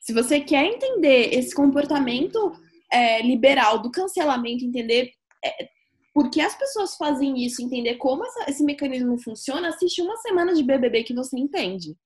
Se 0.00 0.12
você 0.12 0.40
quer 0.40 0.64
entender 0.64 1.32
esse 1.32 1.54
comportamento 1.54 2.52
é, 2.92 3.22
liberal 3.22 3.80
do 3.80 3.92
cancelamento, 3.92 4.64
entender 4.64 5.12
é, 5.44 5.68
por 6.12 6.28
que 6.28 6.40
as 6.40 6.56
pessoas 6.56 6.96
fazem 6.96 7.44
isso, 7.44 7.62
entender 7.62 7.94
como 7.98 8.26
essa, 8.26 8.50
esse 8.50 8.64
mecanismo 8.64 9.16
funciona, 9.22 9.68
assiste 9.68 10.02
uma 10.02 10.16
semana 10.16 10.52
de 10.54 10.64
BBB 10.64 11.04
que 11.04 11.14
você 11.14 11.38
entende. 11.38 11.96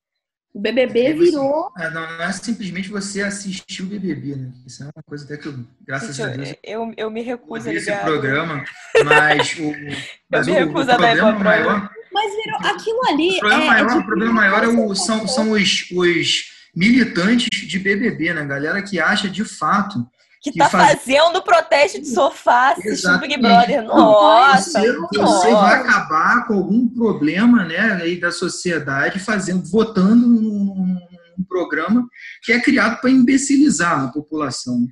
O 0.52 0.60
BBB 0.60 1.14
virou. 1.14 1.72
Você, 1.72 1.84
é, 1.84 1.90
não, 1.90 2.02
não, 2.02 2.22
é 2.22 2.32
simplesmente 2.32 2.88
você 2.88 3.22
assistir 3.22 3.82
o 3.82 3.86
BBB, 3.86 4.36
né? 4.36 4.52
Isso 4.64 4.84
é 4.84 4.86
uma 4.86 5.02
coisa 5.04 5.24
até 5.24 5.36
que 5.36 5.48
eu, 5.48 5.54
graças 5.80 6.14
Gente, 6.14 6.28
a 6.28 6.36
Deus. 6.36 6.54
Eu, 6.62 6.94
eu 6.96 7.10
me 7.10 7.22
recuso 7.22 7.68
a 7.68 7.72
ligar. 7.72 7.96
esse 7.96 8.04
programa, 8.04 8.64
mas 9.04 9.58
o. 9.58 9.72
Mas 10.30 10.46
eu 10.46 10.54
me 10.54 10.60
recuso 10.60 10.86
o, 10.86 10.90
o 10.90 10.94
a 10.94 10.96
dar 10.96 11.38
maior, 11.38 11.90
mas 12.14 12.32
virou 12.36 12.58
aquilo 12.62 13.00
ali. 13.08 13.36
O 13.36 13.40
problema 13.40 13.64
é, 13.64 13.66
maior, 13.66 13.90
é 13.90 13.94
o 13.96 14.06
problema 14.06 14.32
maior 14.32 14.64
é 14.64 14.68
o, 14.68 14.94
são, 14.94 15.26
são 15.26 15.50
os, 15.50 15.90
os 15.92 16.44
militantes 16.74 17.48
de 17.66 17.78
BBB, 17.78 18.32
né? 18.32 18.44
Galera 18.44 18.80
que 18.80 19.00
acha 19.00 19.28
de 19.28 19.44
fato 19.44 20.06
que, 20.40 20.52
que 20.52 20.58
tá 20.58 20.68
faz... 20.68 21.00
fazendo 21.00 21.42
protesto 21.42 22.00
de 22.00 22.06
sofá 22.06 22.70
assistindo 22.72 23.18
Big 23.18 23.36
Brother. 23.38 23.82
Nossa! 23.82 24.80
Você, 24.80 24.92
você 25.16 25.50
vai 25.50 25.80
acabar 25.80 26.46
com 26.46 26.54
algum 26.54 26.88
problema 26.88 27.64
né, 27.64 27.98
aí 28.00 28.20
da 28.20 28.30
sociedade 28.30 29.18
fazendo, 29.18 29.68
votando 29.68 30.26
num, 30.26 30.96
num 31.36 31.44
programa 31.48 32.06
que 32.42 32.52
é 32.52 32.60
criado 32.60 33.00
para 33.00 33.10
imbecilizar 33.10 34.04
a 34.04 34.08
população. 34.08 34.86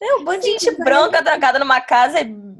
É, 0.00 0.14
um 0.14 0.24
bando 0.24 0.40
de 0.40 0.46
gente 0.46 0.70
branca 0.76 1.22
trancada 1.22 1.58
numa 1.58 1.80
casa 1.80 2.24
de 2.24 2.50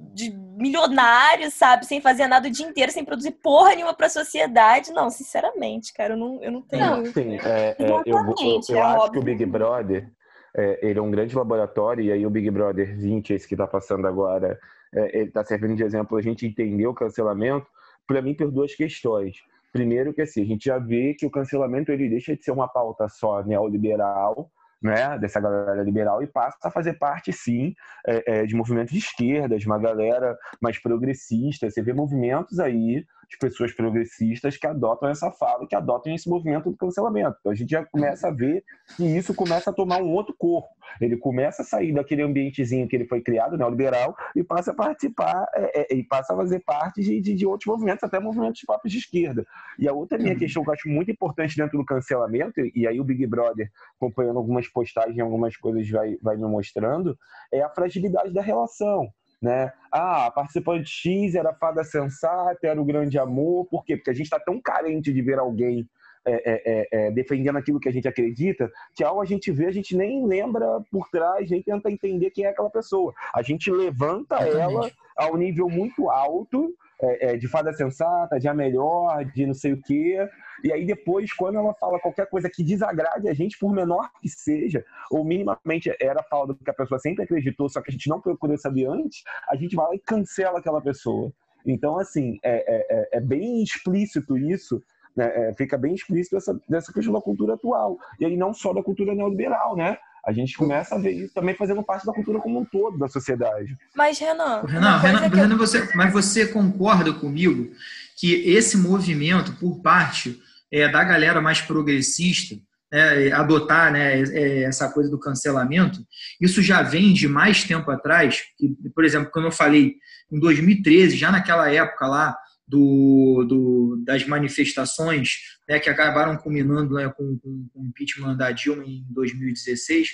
milionário, 0.60 1.50
sabe? 1.50 1.86
Sem 1.86 2.00
fazer 2.00 2.26
nada 2.26 2.48
o 2.48 2.50
dia 2.50 2.66
inteiro, 2.66 2.92
sem 2.92 3.04
produzir 3.04 3.32
porra 3.32 3.74
nenhuma 3.74 3.94
pra 3.94 4.08
sociedade. 4.08 4.92
Não, 4.92 5.10
sinceramente, 5.10 5.92
cara, 5.92 6.14
eu 6.14 6.18
não, 6.18 6.42
eu 6.42 6.52
não 6.52 6.62
tenho. 6.62 6.84
Não, 6.84 7.06
sim, 7.06 7.36
é, 7.36 7.70
é, 7.70 7.76
eu, 7.78 8.02
eu, 8.06 8.34
eu 8.68 8.76
é 8.76 8.80
acho 8.80 9.10
que 9.10 9.18
o 9.18 9.22
Big 9.22 9.44
Brother 9.46 10.10
é, 10.56 10.78
ele 10.82 10.98
é 10.98 11.02
um 11.02 11.10
grande 11.10 11.34
laboratório, 11.36 12.04
e 12.04 12.12
aí 12.12 12.26
o 12.26 12.30
Big 12.30 12.50
Brother 12.50 12.96
20, 12.96 13.32
esse 13.32 13.46
que 13.46 13.54
está 13.54 13.66
passando 13.66 14.06
agora, 14.06 14.58
é, 14.94 15.18
ele 15.18 15.28
está 15.28 15.44
servindo 15.44 15.76
de 15.76 15.84
exemplo 15.84 16.16
a 16.16 16.22
gente 16.22 16.46
entender 16.46 16.86
o 16.86 16.94
cancelamento, 16.94 17.66
para 18.06 18.20
mim, 18.20 18.34
por 18.34 18.50
duas 18.50 18.74
questões. 18.74 19.36
Primeiro 19.72 20.12
que 20.12 20.22
assim, 20.22 20.42
a 20.42 20.46
gente 20.46 20.64
já 20.64 20.78
vê 20.78 21.14
que 21.14 21.24
o 21.24 21.30
cancelamento 21.30 21.92
ele 21.92 22.08
deixa 22.08 22.36
de 22.36 22.42
ser 22.42 22.50
uma 22.50 22.66
pauta 22.66 23.08
só 23.08 23.42
neoliberal, 23.44 24.50
né, 24.82 25.18
dessa 25.18 25.40
galera 25.40 25.82
liberal 25.82 26.22
e 26.22 26.26
passa 26.26 26.68
a 26.68 26.70
fazer 26.70 26.94
parte, 26.94 27.32
sim, 27.32 27.74
é, 28.06 28.40
é, 28.40 28.46
de 28.46 28.54
movimentos 28.54 28.92
de 28.92 28.98
esquerda, 28.98 29.58
de 29.58 29.66
uma 29.66 29.78
galera 29.78 30.38
mais 30.60 30.78
progressista. 30.78 31.68
Você 31.68 31.82
vê 31.82 31.92
movimentos 31.92 32.58
aí 32.58 33.04
de 33.30 33.38
pessoas 33.38 33.72
progressistas 33.72 34.56
que 34.56 34.66
adotam 34.66 35.08
essa 35.08 35.30
fala, 35.30 35.66
que 35.66 35.76
adotam 35.76 36.12
esse 36.12 36.28
movimento 36.28 36.68
do 36.68 36.76
cancelamento. 36.76 37.36
Então 37.38 37.52
a 37.52 37.54
gente 37.54 37.70
já 37.70 37.84
começa 37.84 38.26
a 38.26 38.30
ver 38.32 38.64
que 38.96 39.04
isso 39.04 39.32
começa 39.32 39.70
a 39.70 39.72
tomar 39.72 40.02
um 40.02 40.10
outro 40.10 40.34
corpo. 40.36 40.68
Ele 41.00 41.16
começa 41.16 41.62
a 41.62 41.64
sair 41.64 41.92
daquele 41.94 42.22
ambientezinho 42.22 42.88
que 42.88 42.96
ele 42.96 43.06
foi 43.06 43.20
criado, 43.20 43.56
neoliberal, 43.56 44.16
e 44.34 44.42
passa 44.42 44.72
a 44.72 44.74
participar 44.74 45.46
é, 45.54 45.82
é, 45.82 45.96
e 45.96 46.02
passa 46.02 46.32
a 46.32 46.36
fazer 46.36 46.58
parte 46.60 47.00
de, 47.00 47.20
de, 47.20 47.34
de, 47.34 47.46
outros 47.46 47.66
movimentos, 47.66 48.02
até 48.02 48.18
movimentos 48.18 48.62
próprios 48.66 48.92
de 48.92 48.98
esquerda. 48.98 49.46
E 49.78 49.88
a 49.88 49.92
outra 49.92 50.18
minha 50.18 50.32
uhum. 50.32 50.38
questão 50.38 50.64
que 50.64 50.70
eu 50.70 50.74
acho 50.74 50.88
muito 50.88 51.12
importante 51.12 51.56
dentro 51.56 51.78
do 51.78 51.84
cancelamento, 51.84 52.60
e 52.74 52.86
aí 52.88 52.98
o 52.98 53.04
Big 53.04 53.24
Brother, 53.28 53.70
acompanhando 53.96 54.38
algumas 54.38 54.66
postagens, 54.68 55.20
algumas 55.20 55.56
coisas 55.56 55.88
vai, 55.88 56.16
vai 56.20 56.36
me 56.36 56.48
mostrando, 56.48 57.16
é 57.52 57.62
a 57.62 57.68
fragilidade 57.68 58.32
da 58.32 58.42
relação 58.42 59.08
né? 59.40 59.72
Ah, 59.90 60.26
a 60.26 60.30
participante 60.30 60.88
X 60.88 61.34
era 61.34 61.54
fada 61.54 61.82
sensata, 61.82 62.58
era 62.66 62.80
o 62.80 62.84
grande 62.84 63.18
amor. 63.18 63.66
Por 63.66 63.84
quê? 63.84 63.96
Porque 63.96 64.10
a 64.10 64.14
gente 64.14 64.26
está 64.26 64.38
tão 64.38 64.60
carente 64.60 65.12
de 65.12 65.22
ver 65.22 65.38
alguém 65.38 65.88
é, 66.26 66.32
é, 66.32 66.62
é, 66.66 66.88
é, 66.92 67.10
defendendo 67.10 67.56
aquilo 67.56 67.80
que 67.80 67.88
a 67.88 67.92
gente 67.92 68.06
acredita, 68.06 68.70
que 68.94 69.02
ao 69.02 69.22
a 69.22 69.24
gente 69.24 69.50
vê, 69.50 69.66
a 69.66 69.72
gente 69.72 69.96
nem 69.96 70.26
lembra 70.26 70.66
por 70.90 71.08
trás, 71.08 71.50
nem 71.50 71.62
tenta 71.62 71.90
entender 71.90 72.30
quem 72.30 72.44
é 72.44 72.50
aquela 72.50 72.68
pessoa. 72.68 73.14
A 73.34 73.40
gente 73.40 73.70
levanta 73.70 74.36
Exatamente. 74.36 74.60
ela 74.60 74.90
ao 75.16 75.36
nível 75.38 75.70
muito 75.70 76.10
alto 76.10 76.74
é, 77.02 77.32
é, 77.32 77.36
de 77.36 77.48
fada 77.48 77.72
sensata, 77.72 78.38
de 78.38 78.48
a 78.48 78.54
melhor, 78.54 79.24
de 79.24 79.46
não 79.46 79.54
sei 79.54 79.72
o 79.72 79.82
quê. 79.82 80.28
E 80.62 80.72
aí 80.72 80.84
depois, 80.84 81.32
quando 81.32 81.56
ela 81.56 81.74
fala 81.74 81.98
qualquer 82.00 82.26
coisa 82.28 82.50
que 82.50 82.62
desagrade 82.62 83.28
a 83.28 83.34
gente, 83.34 83.58
por 83.58 83.72
menor 83.72 84.10
que 84.20 84.28
seja, 84.28 84.84
ou 85.10 85.24
minimamente 85.24 85.90
era 86.00 86.20
a 86.20 86.24
fala 86.24 86.48
do 86.48 86.54
que 86.54 86.70
a 86.70 86.74
pessoa 86.74 86.98
sempre 86.98 87.24
acreditou, 87.24 87.68
só 87.68 87.80
que 87.80 87.90
a 87.90 87.92
gente 87.92 88.08
não 88.08 88.20
procurou 88.20 88.56
saber 88.58 88.86
antes, 88.86 89.22
a 89.48 89.56
gente 89.56 89.74
vai 89.74 89.86
lá 89.86 89.94
e 89.94 89.98
cancela 89.98 90.58
aquela 90.58 90.80
pessoa. 90.80 91.32
Então, 91.66 91.98
assim, 91.98 92.38
é, 92.42 92.56
é, 92.56 92.86
é, 92.90 93.08
é 93.18 93.20
bem 93.20 93.62
explícito 93.62 94.36
isso, 94.36 94.82
né? 95.16 95.50
É, 95.50 95.54
fica 95.54 95.76
bem 95.76 95.94
explícito 95.94 96.36
essa, 96.36 96.58
dessa 96.68 96.92
questão 96.92 97.12
da 97.12 97.20
cultura 97.20 97.54
atual. 97.54 97.98
E 98.18 98.24
aí 98.24 98.36
não 98.36 98.54
só 98.54 98.72
da 98.72 98.82
cultura 98.82 99.14
neoliberal, 99.14 99.76
né? 99.76 99.98
A 100.26 100.32
gente 100.32 100.56
começa 100.56 100.94
a 100.94 100.98
ver 100.98 101.12
isso 101.12 101.34
também 101.34 101.54
fazendo 101.54 101.82
parte 101.82 102.06
da 102.06 102.12
cultura 102.12 102.38
como 102.38 102.60
um 102.60 102.64
todo 102.64 102.98
da 102.98 103.08
sociedade. 103.08 103.76
Mas, 103.94 104.18
Renan. 104.18 104.62
Renan, 104.66 104.98
Renan, 104.98 105.28
Renan 105.28 105.56
você, 105.56 105.88
mas 105.94 106.12
você 106.12 106.46
concorda 106.46 107.12
comigo 107.12 107.70
que 108.16 108.34
esse 108.50 108.76
movimento, 108.76 109.52
por 109.56 109.80
parte 109.80 110.40
é, 110.70 110.88
da 110.88 111.02
galera 111.02 111.40
mais 111.40 111.60
progressista, 111.60 112.56
é, 112.92 113.32
adotar 113.32 113.92
né, 113.92 114.20
é, 114.22 114.62
essa 114.64 114.90
coisa 114.90 115.10
do 115.10 115.18
cancelamento, 115.18 116.04
isso 116.40 116.60
já 116.60 116.82
vem 116.82 117.12
de 117.12 117.28
mais 117.28 117.64
tempo 117.64 117.90
atrás. 117.90 118.42
Que, 118.58 118.68
por 118.94 119.04
exemplo, 119.04 119.30
como 119.30 119.46
eu 119.46 119.52
falei, 119.52 119.94
em 120.30 120.38
2013, 120.38 121.16
já 121.16 121.30
naquela 121.30 121.72
época 121.72 122.06
lá, 122.06 122.36
do, 122.70 123.44
do, 123.48 124.02
das 124.04 124.24
manifestações 124.24 125.58
né, 125.68 125.80
que 125.80 125.90
acabaram 125.90 126.36
culminando 126.36 126.94
né, 126.94 127.08
com, 127.08 127.36
com, 127.38 127.68
com 127.72 127.82
o 127.82 127.86
impeachment 127.86 128.36
da 128.36 128.52
Dilma 128.52 128.84
em 128.84 129.04
2016. 129.10 130.10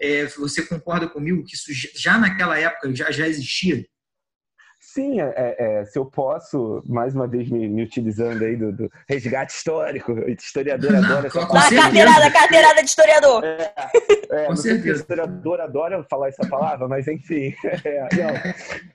É, 0.00 0.26
você 0.26 0.62
concorda 0.62 1.06
comigo 1.08 1.44
que 1.44 1.54
isso 1.54 1.70
já 1.94 2.18
naquela 2.18 2.58
época 2.58 2.92
já, 2.94 3.12
já 3.12 3.28
existia? 3.28 3.86
Sim, 4.92 5.20
é, 5.20 5.32
é, 5.36 5.56
é, 5.58 5.84
se 5.84 5.96
eu 5.96 6.04
posso, 6.04 6.82
mais 6.84 7.14
uma 7.14 7.28
vez 7.28 7.48
me, 7.48 7.68
me 7.68 7.80
utilizando 7.80 8.44
aí 8.44 8.56
do, 8.56 8.72
do, 8.72 8.90
resgate 9.08 9.54
histórico, 9.54 10.12
historiador 10.28 10.92
adora 10.96 11.28
essa 11.28 11.46
palavra. 11.46 11.76
Carteirada, 11.76 12.30
carteirada 12.32 12.82
de 12.82 12.88
historiador. 12.88 13.44
É, 13.44 13.72
é, 14.30 14.46
com 14.46 14.56
certeza. 14.56 15.02
historiador 15.02 15.60
adora 15.60 16.04
falar 16.10 16.30
essa 16.30 16.44
palavra, 16.48 16.88
mas 16.88 17.06
enfim. 17.06 17.54
É, 17.84 18.06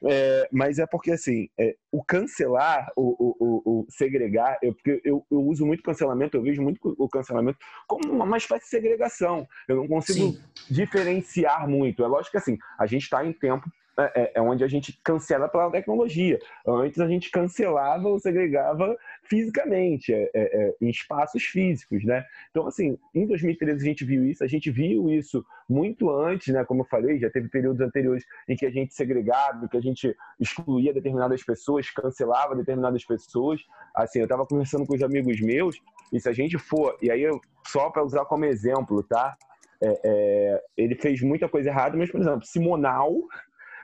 é, 0.03 0.49
mas 0.51 0.79
é 0.79 0.85
porque, 0.85 1.11
assim, 1.11 1.47
o 1.91 2.03
cancelar, 2.03 2.91
o, 2.95 3.35
o, 3.39 3.61
o, 3.65 3.85
segregar, 3.89 4.57
eu, 4.61 4.73
porque 4.73 5.01
eu, 5.03 5.25
eu, 5.31 5.39
uso 5.39 5.65
muito 5.65 5.81
cancelamento, 5.81 6.35
eu 6.35 6.43
vejo 6.43 6.61
muito 6.61 6.79
o 6.83 7.07
cancelamento 7.07 7.57
como 7.87 8.11
uma 8.11 8.37
espécie 8.37 8.65
de 8.65 8.69
segregação. 8.69 9.47
Eu 9.67 9.77
não 9.77 9.87
consigo 9.87 10.33
Sim. 10.33 10.41
diferenciar 10.69 11.67
muito. 11.67 12.03
É 12.03 12.07
lógico 12.07 12.31
que, 12.31 12.37
assim, 12.37 12.57
a 12.77 12.85
gente 12.85 13.03
está 13.03 13.25
em 13.25 13.33
tempo 13.33 13.65
é, 13.97 14.31
é, 14.35 14.41
onde 14.41 14.63
a 14.63 14.67
gente 14.67 14.99
cancela 15.03 15.47
pela 15.47 15.71
tecnologia. 15.71 16.37
Antes 16.67 16.99
a 16.99 17.07
gente 17.07 17.31
cancelava 17.31 18.07
ou 18.07 18.19
segregava 18.19 18.95
fisicamente, 19.23 20.13
é, 20.13 20.29
é, 20.33 20.33
é, 20.33 20.75
em 20.81 20.89
espaços 20.89 21.43
físicos, 21.43 22.03
né? 22.03 22.25
Então, 22.51 22.67
assim, 22.67 22.97
em 23.13 23.25
2013 23.25 23.81
a 23.81 23.87
gente 23.87 24.05
viu 24.05 24.25
isso, 24.25 24.43
a 24.43 24.47
gente 24.47 24.69
viu 24.69 25.09
isso 25.09 25.45
muito 25.67 26.09
antes, 26.11 26.53
né? 26.53 26.63
Como 26.65 26.81
eu 26.81 26.85
falei, 26.85 27.19
já 27.19 27.29
teve 27.29 27.47
períodos 27.47 27.81
anteriores 27.81 28.25
em 28.47 28.55
que 28.55 28.65
a 28.65 28.71
gente 28.71 28.93
segregava, 28.93 29.67
que 29.67 29.77
a 29.77 29.81
gente 29.81 30.15
excluía 30.39 30.93
determinadas 30.93 31.43
pessoas, 31.43 31.89
cancelava 31.89 32.55
determinadas 32.55 33.05
pessoas. 33.05 33.61
Assim, 33.95 34.19
eu 34.19 34.25
estava 34.25 34.45
conversando 34.45 34.85
com 34.85 34.95
os 34.95 35.03
amigos 35.03 35.39
meus, 35.39 35.81
e 36.11 36.19
se 36.19 36.27
a 36.29 36.33
gente 36.33 36.57
for, 36.57 36.97
e 37.01 37.09
aí 37.09 37.23
eu, 37.23 37.39
só 37.65 37.89
para 37.89 38.03
usar 38.03 38.25
como 38.25 38.45
exemplo, 38.45 39.01
tá? 39.03 39.35
É, 39.81 39.99
é, 40.03 40.63
ele 40.77 40.95
fez 40.95 41.21
muita 41.21 41.49
coisa 41.49 41.69
errada, 41.69 41.97
mas, 41.97 42.11
por 42.11 42.21
exemplo, 42.21 42.45
Simonal 42.45 43.13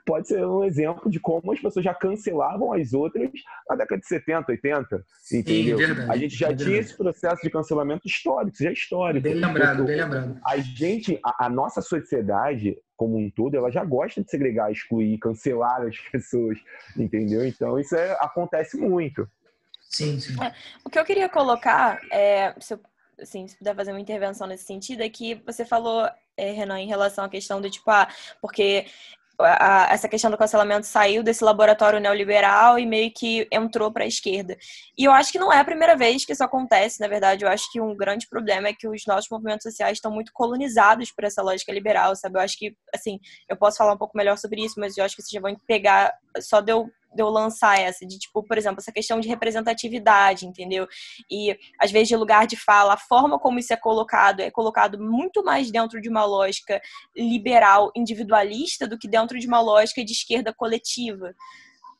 pode 0.05 0.27
ser 0.27 0.45
um 0.45 0.63
exemplo 0.63 1.09
de 1.09 1.19
como 1.19 1.51
as 1.51 1.59
pessoas 1.59 1.83
já 1.83 1.93
cancelavam 1.93 2.73
as 2.73 2.93
outras 2.93 3.29
na 3.69 3.75
década 3.75 4.01
de 4.01 4.07
70, 4.07 4.51
80, 4.51 5.05
entendeu? 5.31 5.77
Sim, 5.77 5.85
verdade, 5.85 6.11
a 6.11 6.17
gente 6.17 6.35
já 6.35 6.55
tinha 6.55 6.77
esse 6.77 6.95
processo 6.95 7.41
de 7.41 7.49
cancelamento 7.49 8.07
histórico, 8.07 8.57
já 8.59 8.69
é 8.69 8.73
histórico. 8.73 9.23
Bem 9.23 9.35
lembrado, 9.35 9.83
bem 9.83 9.97
lembrado. 9.97 10.39
A 10.45 10.57
gente, 10.57 11.19
a, 11.23 11.45
a, 11.45 11.49
nossa 11.49 11.81
sociedade 11.81 12.77
como 12.95 13.17
um 13.17 13.31
todo, 13.31 13.55
ela 13.57 13.71
já 13.71 13.83
gosta 13.83 14.23
de 14.23 14.29
segregar, 14.29 14.71
excluir, 14.71 15.17
cancelar 15.17 15.81
as 15.81 15.97
pessoas, 16.11 16.57
entendeu? 16.95 17.45
Então 17.45 17.79
isso 17.79 17.95
é, 17.95 18.11
acontece 18.19 18.77
muito. 18.77 19.27
Sim, 19.89 20.19
sim. 20.19 20.41
É, 20.41 20.53
o 20.85 20.89
que 20.89 20.99
eu 20.99 21.03
queria 21.03 21.27
colocar, 21.27 21.99
é, 22.11 22.55
se 22.59 22.75
eu 22.75 22.79
assim, 23.21 23.47
se 23.47 23.57
puder 23.57 23.75
fazer 23.75 23.91
uma 23.91 23.99
intervenção 23.99 24.47
nesse 24.47 24.65
sentido, 24.65 25.01
é 25.01 25.09
que 25.09 25.35
você 25.45 25.63
falou, 25.63 26.09
é, 26.35 26.51
Renan, 26.51 26.79
em 26.79 26.87
relação 26.87 27.23
à 27.23 27.29
questão 27.29 27.61
do 27.61 27.69
tipo, 27.69 27.89
ah, 27.89 28.07
porque 28.41 28.85
a, 29.43 29.87
essa 29.91 30.07
questão 30.07 30.31
do 30.31 30.37
cancelamento 30.37 30.85
saiu 30.85 31.23
desse 31.23 31.43
laboratório 31.43 31.99
neoliberal 31.99 32.77
e 32.79 32.85
meio 32.85 33.11
que 33.13 33.47
entrou 33.51 33.91
para 33.91 34.03
a 34.03 34.07
esquerda. 34.07 34.57
E 34.97 35.05
eu 35.05 35.11
acho 35.11 35.31
que 35.31 35.39
não 35.39 35.51
é 35.51 35.59
a 35.59 35.65
primeira 35.65 35.95
vez 35.95 36.25
que 36.25 36.33
isso 36.33 36.43
acontece, 36.43 36.99
na 36.99 37.07
verdade. 37.07 37.45
Eu 37.45 37.49
acho 37.49 37.71
que 37.71 37.81
um 37.81 37.95
grande 37.95 38.27
problema 38.27 38.67
é 38.67 38.73
que 38.73 38.87
os 38.87 39.03
nossos 39.05 39.29
movimentos 39.29 39.63
sociais 39.63 39.97
estão 39.97 40.11
muito 40.11 40.31
colonizados 40.33 41.11
por 41.11 41.23
essa 41.23 41.41
lógica 41.41 41.71
liberal, 41.71 42.15
sabe? 42.15 42.37
Eu 42.37 42.41
acho 42.41 42.57
que, 42.57 42.75
assim, 42.93 43.19
eu 43.49 43.57
posso 43.57 43.77
falar 43.77 43.93
um 43.93 43.97
pouco 43.97 44.17
melhor 44.17 44.37
sobre 44.37 44.63
isso, 44.63 44.79
mas 44.79 44.97
eu 44.97 45.03
acho 45.03 45.15
que 45.15 45.21
vocês 45.21 45.31
já 45.31 45.41
vão 45.41 45.55
pegar, 45.67 46.13
só 46.39 46.61
deu 46.61 46.89
de 47.13 47.21
eu 47.21 47.29
lançar 47.29 47.79
essa, 47.79 48.05
de 48.05 48.17
tipo, 48.17 48.43
por 48.43 48.57
exemplo, 48.57 48.79
essa 48.79 48.91
questão 48.91 49.19
de 49.19 49.27
representatividade, 49.27 50.45
entendeu? 50.45 50.87
E 51.29 51.57
às 51.79 51.91
vezes 51.91 52.07
de 52.07 52.15
lugar 52.15 52.47
de 52.47 52.55
fala, 52.55 52.93
a 52.93 52.97
forma 52.97 53.37
como 53.37 53.59
isso 53.59 53.73
é 53.73 53.77
colocado 53.77 54.39
é 54.39 54.49
colocado 54.49 54.99
muito 54.99 55.43
mais 55.43 55.71
dentro 55.71 56.01
de 56.01 56.09
uma 56.09 56.25
lógica 56.25 56.81
liberal, 57.15 57.91
individualista, 57.95 58.87
do 58.87 58.97
que 58.97 59.07
dentro 59.07 59.37
de 59.37 59.47
uma 59.47 59.59
lógica 59.59 60.03
de 60.03 60.11
esquerda 60.11 60.53
coletiva. 60.53 61.33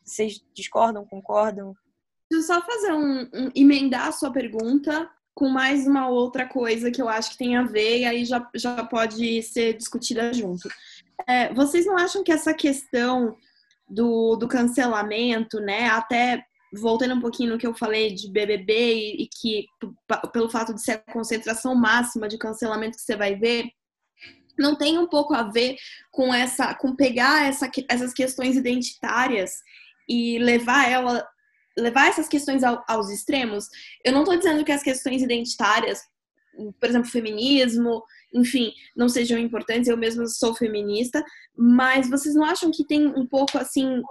Vocês 0.04 0.41
discordam, 0.54 1.06
concordam? 1.06 1.74
Deixa 2.30 2.54
eu 2.54 2.56
só 2.56 2.65
fazer 2.65 2.93
um, 2.93 3.30
um 3.34 3.52
emendar 3.54 4.08
a 4.08 4.12
sua 4.12 4.32
pergunta 4.32 5.10
com 5.34 5.50
mais 5.50 5.88
uma 5.88 6.10
outra 6.10 6.47
coisa 6.47 6.91
que 6.91 7.02
eu 7.02 7.10
acho 7.10 7.32
que 7.32 7.38
tem 7.38 7.56
a 7.56 7.63
ver 7.63 8.00
e 8.00 8.06
aí 8.06 8.26
já, 8.26 8.50
já 8.56 8.84
pode 8.84 9.41
ser 9.43 9.74
discutida 9.74 10.34
junto. 10.34 10.69
É, 11.28 11.54
vocês 11.54 11.86
não 11.86 11.97
acham 11.97 12.24
que 12.24 12.32
essa 12.32 12.54
questão 12.54 13.36
do, 13.91 14.38
do 14.38 14.47
cancelamento, 14.47 15.60
né? 15.60 15.89
Até 15.89 16.43
voltando 16.73 17.13
um 17.15 17.19
pouquinho 17.19 17.51
no 17.51 17.58
que 17.58 17.67
eu 17.67 17.73
falei 17.73 18.13
de 18.13 18.32
BBB 18.32 18.73
e, 18.73 19.23
e 19.23 19.27
que 19.27 19.65
pelo 20.32 20.49
fato 20.49 20.73
de 20.73 20.82
ser 20.82 21.04
a 21.06 21.12
concentração 21.12 21.75
máxima 21.75 22.30
de 22.30 22.38
cancelamento 22.38 22.97
que 22.97 23.04
você 23.04 23.17
vai 23.17 23.36
ver, 23.36 23.65
não 24.58 24.77
tem 24.77 24.97
um 24.97 25.08
pouco 25.08 25.34
a 25.34 25.43
ver 25.43 25.75
com 26.10 26.34
essa, 26.34 26.73
com 26.75 26.95
pegar 26.95 27.47
essa, 27.47 27.69
essas 27.89 28.13
questões 28.13 28.56
identitárias 28.56 29.51
e 30.08 30.39
levar 30.39 30.89
ela, 30.89 31.27
levar 31.77 32.08
essas 32.08 32.30
questões 32.30 32.63
ao, 32.63 32.84
aos 32.88 33.10
extremos. 33.10 33.67
Eu 34.06 34.13
não 34.13 34.21
estou 34.21 34.38
dizendo 34.38 34.63
que 34.63 34.71
as 34.71 34.84
questões 34.84 35.21
identitárias, 35.21 36.01
por 36.80 36.89
exemplo, 36.89 37.10
feminismo, 37.10 38.01
enfim, 38.34 38.72
não 38.96 39.10
sejam 39.10 39.38
importantes, 39.38 39.88
eu 39.88 39.98
mesma 39.98 40.26
sou 40.28 40.54
feminista, 40.54 41.24
mas 41.56 42.10
vocês 42.10 42.36
não 42.36 42.46
acham 42.46 42.72
que 42.72 42.86
tem 42.86 43.08
um 43.08 43.26
pouco 43.26 43.58
assim 43.58 44.02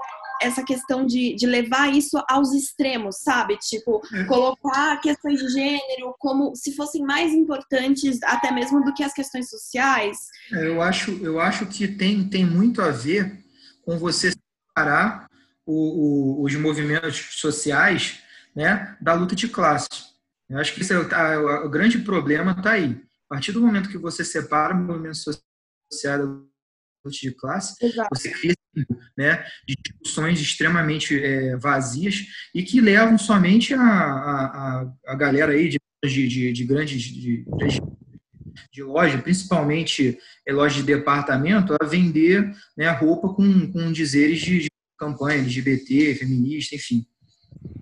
essa 0.40 0.64
questão 0.64 1.04
de, 1.04 1.34
de 1.34 1.46
levar 1.46 1.92
isso 1.94 2.18
aos 2.28 2.52
extremos, 2.52 3.18
sabe? 3.18 3.58
Tipo, 3.58 4.00
é. 4.14 4.24
colocar 4.24 4.98
questões 5.00 5.38
de 5.38 5.48
gênero 5.50 6.14
como 6.18 6.56
se 6.56 6.74
fossem 6.74 7.02
mais 7.04 7.32
importantes 7.32 8.18
até 8.22 8.50
mesmo 8.50 8.82
do 8.82 8.94
que 8.94 9.04
as 9.04 9.12
questões 9.12 9.50
sociais. 9.50 10.16
É, 10.52 10.66
eu 10.66 10.80
acho, 10.80 11.10
eu 11.22 11.38
acho 11.38 11.66
que 11.66 11.86
tem, 11.86 12.26
tem 12.26 12.44
muito 12.44 12.80
a 12.80 12.90
ver 12.90 13.38
com 13.84 13.98
você 13.98 14.32
separar 14.32 15.28
o, 15.66 16.40
o, 16.40 16.44
os 16.44 16.54
movimentos 16.56 17.18
sociais 17.32 18.20
né, 18.56 18.96
da 19.00 19.12
luta 19.12 19.36
de 19.36 19.46
classe. 19.46 19.88
Eu 20.48 20.58
acho 20.58 20.74
que 20.74 20.80
esse 20.80 20.92
é 20.92 20.98
o, 20.98 21.14
a, 21.14 21.66
o 21.66 21.68
grande 21.68 21.98
problema 21.98 22.52
está 22.52 22.72
aí. 22.72 23.00
A 23.30 23.36
partir 23.36 23.52
do 23.52 23.60
momento 23.60 23.88
que 23.88 23.96
você 23.96 24.24
separa 24.24 24.74
o 24.74 24.76
movimento 24.76 25.16
social 25.16 26.18
da 26.18 26.24
luta 26.24 26.50
de 27.10 27.30
classe, 27.30 27.76
Exato. 27.80 28.08
você 28.12 28.28
cria 28.28 28.54
né, 29.16 29.44
discussões 29.66 30.40
extremamente 30.40 31.22
é, 31.22 31.56
vazias 31.56 32.26
e 32.52 32.64
que 32.64 32.80
levam 32.80 33.16
somente 33.16 33.72
a, 33.72 33.80
a, 33.80 34.92
a 35.06 35.14
galera 35.14 35.52
aí 35.52 35.68
de, 35.68 35.78
de, 36.04 36.52
de 36.52 36.64
grandes 36.64 37.02
de, 37.02 37.44
de, 38.72 38.82
loja, 38.82 39.18
principalmente 39.18 40.18
é, 40.46 40.52
loja 40.52 40.76
de 40.76 40.82
departamento, 40.82 41.76
a 41.80 41.86
vender 41.86 42.52
né, 42.76 42.90
roupa 42.90 43.32
com, 43.32 43.70
com 43.70 43.92
dizeres 43.92 44.40
de, 44.40 44.62
de 44.62 44.70
campanha 44.98 45.38
LGBT, 45.38 46.16
feminista, 46.16 46.74
enfim. 46.74 47.06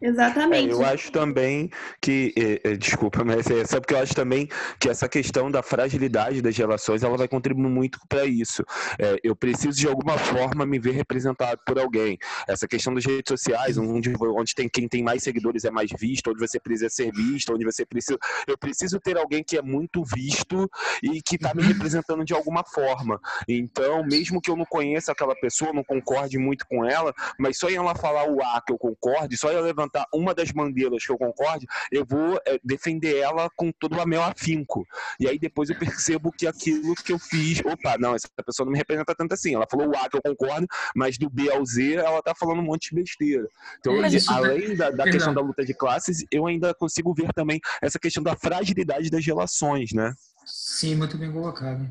Exatamente. 0.00 0.70
É, 0.70 0.72
eu 0.72 0.84
acho 0.84 1.10
também 1.10 1.70
que, 2.00 2.32
é, 2.36 2.70
é, 2.70 2.76
desculpa, 2.76 3.24
mas 3.24 3.48
é, 3.50 3.64
sabe 3.64 3.86
que 3.86 3.94
eu 3.94 3.98
acho 3.98 4.14
também 4.14 4.48
que 4.78 4.88
essa 4.88 5.08
questão 5.08 5.50
da 5.50 5.62
fragilidade 5.62 6.40
das 6.40 6.56
relações 6.56 7.02
ela 7.02 7.16
vai 7.16 7.28
contribuir 7.28 7.68
muito 7.68 7.98
para 8.08 8.24
isso. 8.24 8.64
É, 8.98 9.18
eu 9.22 9.34
preciso 9.34 9.78
de 9.78 9.88
alguma 9.88 10.16
forma 10.16 10.64
me 10.64 10.78
ver 10.78 10.92
representado 10.92 11.60
por 11.66 11.78
alguém. 11.78 12.16
Essa 12.48 12.66
questão 12.66 12.94
das 12.94 13.04
redes 13.04 13.28
sociais, 13.28 13.76
onde, 13.76 14.12
onde 14.20 14.54
tem 14.54 14.68
quem 14.68 14.88
tem 14.88 15.02
mais 15.02 15.22
seguidores 15.22 15.64
é 15.64 15.70
mais 15.70 15.90
visto, 15.98 16.30
onde 16.30 16.40
você 16.40 16.60
precisa 16.60 16.88
ser 16.88 17.12
visto, 17.12 17.52
onde 17.52 17.64
você 17.64 17.84
precisa. 17.84 18.18
Eu 18.46 18.56
preciso 18.56 19.00
ter 19.00 19.16
alguém 19.16 19.42
que 19.42 19.56
é 19.56 19.62
muito 19.62 20.04
visto 20.04 20.70
e 21.02 21.20
que 21.22 21.36
está 21.36 21.54
me 21.54 21.62
uhum. 21.62 21.68
representando 21.68 22.24
de 22.24 22.34
alguma 22.34 22.64
forma. 22.64 23.20
Então, 23.48 24.04
mesmo 24.04 24.40
que 24.40 24.50
eu 24.50 24.56
não 24.56 24.64
conheça 24.64 25.12
aquela 25.12 25.34
pessoa, 25.36 25.72
não 25.72 25.84
concorde 25.84 26.38
muito 26.38 26.66
com 26.68 26.84
ela, 26.84 27.12
mas 27.38 27.58
só 27.58 27.68
em 27.68 27.76
ela 27.76 27.94
falar 27.94 28.28
o 28.28 28.40
A 28.42 28.62
que 28.64 28.72
eu 28.72 28.78
concorde, 28.78 29.36
só 29.36 29.50
ela 29.50 29.67
levantar 29.68 30.06
uma 30.12 30.34
das 30.34 30.50
bandeiras 30.50 31.04
que 31.04 31.12
eu 31.12 31.18
concorde, 31.18 31.66
eu 31.92 32.04
vou 32.04 32.40
é, 32.46 32.58
defender 32.64 33.16
ela 33.18 33.48
com 33.56 33.70
todo 33.72 33.98
o 33.98 34.06
meu 34.06 34.22
afinco. 34.22 34.86
E 35.20 35.28
aí 35.28 35.38
depois 35.38 35.70
eu 35.70 35.78
percebo 35.78 36.32
que 36.32 36.46
aquilo 36.46 36.94
que 36.94 37.12
eu 37.12 37.18
fiz, 37.18 37.60
opa, 37.60 37.96
não, 37.98 38.14
essa 38.14 38.28
pessoa 38.44 38.64
não 38.64 38.72
me 38.72 38.78
representa 38.78 39.14
tanto 39.14 39.34
assim. 39.34 39.54
Ela 39.54 39.66
falou 39.70 39.88
o 39.88 39.96
A 39.96 40.08
que 40.08 40.16
eu 40.16 40.22
concordo, 40.22 40.66
mas 40.94 41.18
do 41.18 41.28
B 41.28 41.50
ao 41.50 41.64
Z 41.64 41.94
ela 41.94 42.22
tá 42.22 42.34
falando 42.34 42.60
um 42.60 42.64
monte 42.64 42.90
de 42.90 42.96
besteira. 42.96 43.48
Então, 43.78 43.94
além 44.28 44.76
da, 44.76 44.90
da 44.90 45.04
questão 45.04 45.34
da 45.34 45.40
luta 45.40 45.64
de 45.64 45.74
classes, 45.74 46.24
eu 46.30 46.46
ainda 46.46 46.74
consigo 46.74 47.14
ver 47.14 47.32
também 47.34 47.60
essa 47.82 47.98
questão 47.98 48.22
da 48.22 48.36
fragilidade 48.36 49.10
das 49.10 49.24
relações, 49.24 49.92
né? 49.92 50.12
Sim, 50.50 50.94
muito 50.94 51.18
bem 51.18 51.30
colocado. 51.30 51.86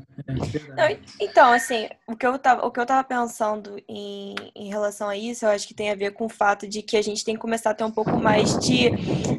É, 0.76 0.98
então, 1.20 1.52
assim, 1.52 1.88
o 2.08 2.16
que 2.16 2.26
eu 2.26 2.36
tava, 2.38 2.66
o 2.66 2.72
que 2.72 2.80
eu 2.80 2.86
tava 2.86 3.06
pensando 3.06 3.80
em, 3.88 4.34
em 4.54 4.68
relação 4.68 5.08
a 5.08 5.16
isso, 5.16 5.44
eu 5.44 5.50
acho 5.50 5.66
que 5.66 5.74
tem 5.74 5.90
a 5.90 5.94
ver 5.94 6.12
com 6.12 6.26
o 6.26 6.28
fato 6.28 6.66
de 6.66 6.82
que 6.82 6.96
a 6.96 7.02
gente 7.02 7.24
tem 7.24 7.34
que 7.34 7.40
começar 7.40 7.70
a 7.70 7.74
ter 7.74 7.84
um 7.84 7.90
pouco 7.90 8.16
mais 8.18 8.58
de 8.58 8.90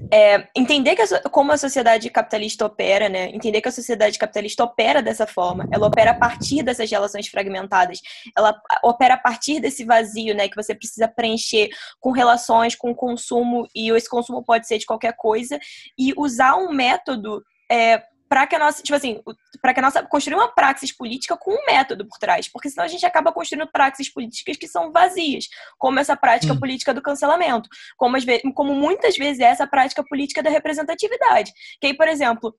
é, 0.09 0.47
entender 0.55 0.95
que 0.95 1.01
a, 1.01 1.29
como 1.29 1.51
a 1.51 1.57
sociedade 1.57 2.09
capitalista 2.09 2.65
opera, 2.65 3.09
né? 3.09 3.29
Entender 3.29 3.59
que 3.61 3.67
a 3.67 3.73
sociedade 3.73 4.17
capitalista 4.17 4.63
opera 4.63 5.01
dessa 5.01 5.27
forma. 5.27 5.67
Ela 5.69 5.87
opera 5.87 6.11
a 6.11 6.17
partir 6.17 6.63
dessas 6.63 6.89
relações 6.89 7.27
fragmentadas. 7.27 7.99
Ela 8.37 8.57
opera 8.83 9.15
a 9.15 9.19
partir 9.19 9.59
desse 9.59 9.83
vazio, 9.83 10.33
né? 10.33 10.47
Que 10.47 10.55
você 10.55 10.73
precisa 10.73 11.09
preencher 11.09 11.69
com 11.99 12.11
relações, 12.11 12.73
com 12.73 12.95
consumo, 12.95 13.67
e 13.75 13.91
esse 13.91 14.09
consumo 14.09 14.43
pode 14.43 14.65
ser 14.65 14.77
de 14.77 14.85
qualquer 14.85 15.13
coisa, 15.17 15.59
e 15.97 16.13
usar 16.15 16.55
um 16.55 16.71
método 16.71 17.43
é, 17.69 18.01
para 18.29 18.45
que 18.45 18.55
a 18.55 18.59
nossa, 18.59 18.83
tipo 18.83 18.95
assim, 18.95 19.21
para 19.59 19.73
que 19.73 19.79
a 19.79 19.83
nossa 19.83 20.03
construir 20.03 20.35
uma 20.35 20.47
praxis 20.47 20.95
política 20.95 21.35
com 21.35 21.51
um 21.51 21.65
método 21.65 22.07
por 22.07 22.19
trás, 22.19 22.47
porque 22.47 22.69
senão 22.69 22.85
a 22.85 22.87
gente 22.87 23.05
acaba 23.05 23.31
construindo 23.31 23.67
praxis 23.67 24.13
políticas 24.13 24.55
que 24.55 24.67
são 24.67 24.91
vazias, 24.91 25.47
como 25.79 25.99
essa 25.99 26.15
prática 26.15 26.53
hum. 26.53 26.59
política 26.59 26.93
do 26.93 27.01
cancelamento, 27.01 27.67
como, 27.97 28.15
as 28.15 28.23
como 28.53 28.75
muitas 28.75 29.17
vezes 29.17 29.39
é 29.39 29.45
essa 29.45 29.65
prática 29.65 30.03
política 30.03 30.43
da 30.43 30.49
representatividade. 30.49 31.51
Que 31.81 31.87
aí, 31.87 31.93
por 31.97 32.07
exemplo, 32.07 32.55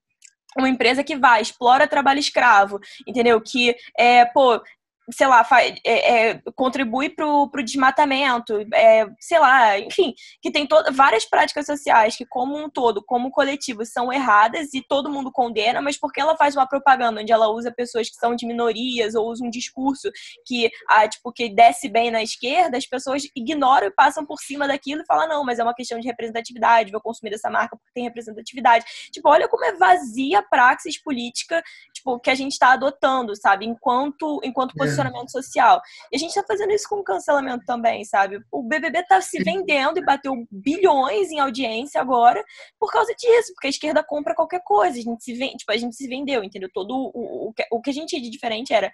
uma 0.57 0.67
empresa 0.67 1.03
que 1.03 1.15
vai, 1.15 1.41
explora 1.41 1.87
trabalho 1.87 2.19
escravo, 2.19 2.79
entendeu? 3.07 3.39
Que, 3.39 3.73
é, 3.97 4.25
pô, 4.25 4.61
sei 5.11 5.27
lá, 5.27 5.43
faz, 5.43 5.75
é, 5.85 6.29
é, 6.29 6.41
contribui 6.55 7.09
para 7.09 7.25
o 7.25 7.49
desmatamento, 7.63 8.53
é, 8.73 9.05
sei 9.19 9.39
lá, 9.39 9.79
enfim, 9.79 10.13
que 10.41 10.51
tem 10.51 10.67
várias 10.93 11.25
práticas 11.25 11.65
sociais 11.65 12.15
que, 12.15 12.25
como 12.25 12.57
um 12.57 12.69
todo, 12.69 13.03
como 13.03 13.31
coletivo, 13.31 13.85
são 13.85 14.11
erradas 14.11 14.73
e 14.73 14.81
todo 14.81 15.09
mundo 15.09 15.31
condena, 15.31 15.81
mas 15.81 15.97
porque 15.97 16.21
ela 16.21 16.37
faz 16.37 16.55
uma 16.55 16.67
propaganda 16.67 17.21
onde 17.21 17.31
ela 17.31 17.49
usa 17.49 17.71
pessoas 17.71 18.09
que 18.09 18.15
são 18.15 18.35
de 18.35 18.45
minorias 18.45 19.15
ou 19.15 19.29
usa 19.29 19.43
um 19.43 19.49
discurso 19.49 20.09
que, 20.45 20.69
ah, 20.87 21.07
tipo, 21.07 21.31
que 21.31 21.49
desce 21.49 21.89
bem 21.89 22.11
na 22.11 22.21
esquerda, 22.21 22.77
as 22.77 22.85
pessoas 22.85 23.23
ignoram 23.35 23.87
e 23.87 23.91
passam 23.91 24.25
por 24.25 24.39
cima 24.39 24.67
daquilo 24.67 25.01
e 25.01 25.05
falam, 25.05 25.27
não, 25.27 25.43
mas 25.43 25.59
é 25.59 25.63
uma 25.63 25.75
questão 25.75 25.99
de 25.99 26.07
representatividade, 26.07 26.91
vou 26.91 27.01
consumir 27.01 27.31
dessa 27.31 27.49
marca 27.49 27.75
porque 27.75 27.91
tem 27.93 28.03
representatividade. 28.03 28.85
Tipo, 29.11 29.29
olha 29.29 29.47
como 29.47 29.65
é 29.65 29.73
vazia 29.73 30.39
a 30.39 30.43
praxis 30.43 31.01
política, 31.01 31.61
tipo, 31.93 32.19
que 32.19 32.29
a 32.29 32.35
gente 32.35 32.53
está 32.53 32.73
adotando, 32.73 33.35
sabe, 33.35 33.65
enquanto, 33.65 34.39
enquanto 34.43 34.71
é 34.71 35.00
posicionamento 35.01 35.31
social. 35.31 35.81
E 36.11 36.15
a 36.15 36.19
gente 36.19 36.33
tá 36.33 36.43
fazendo 36.47 36.71
isso 36.71 36.87
com 36.87 36.97
o 36.97 37.03
cancelamento 37.03 37.65
também, 37.65 38.05
sabe? 38.05 38.39
O 38.51 38.63
BBB 38.63 39.03
tá 39.03 39.21
se 39.21 39.43
vendendo 39.43 39.97
e 39.97 40.05
bateu 40.05 40.33
bilhões 40.51 41.31
em 41.31 41.39
audiência 41.39 41.99
agora 41.99 42.43
por 42.79 42.91
causa 42.91 43.13
disso, 43.15 43.53
porque 43.53 43.67
a 43.67 43.69
esquerda 43.69 44.03
compra 44.03 44.35
qualquer 44.35 44.61
coisa. 44.63 44.97
A 44.97 45.01
gente 45.01 45.23
se 45.23 45.33
vende, 45.33 45.57
tipo, 45.57 45.71
a 45.71 45.77
gente 45.77 45.95
se 45.95 46.07
vendeu, 46.07 46.43
entendeu? 46.43 46.69
Todo 46.73 46.91
o, 46.93 47.47
o, 47.49 47.53
o 47.71 47.81
que 47.81 47.89
a 47.89 47.93
gente 47.93 48.09
tinha 48.09 48.21
de 48.21 48.29
diferente 48.29 48.73
era 48.73 48.91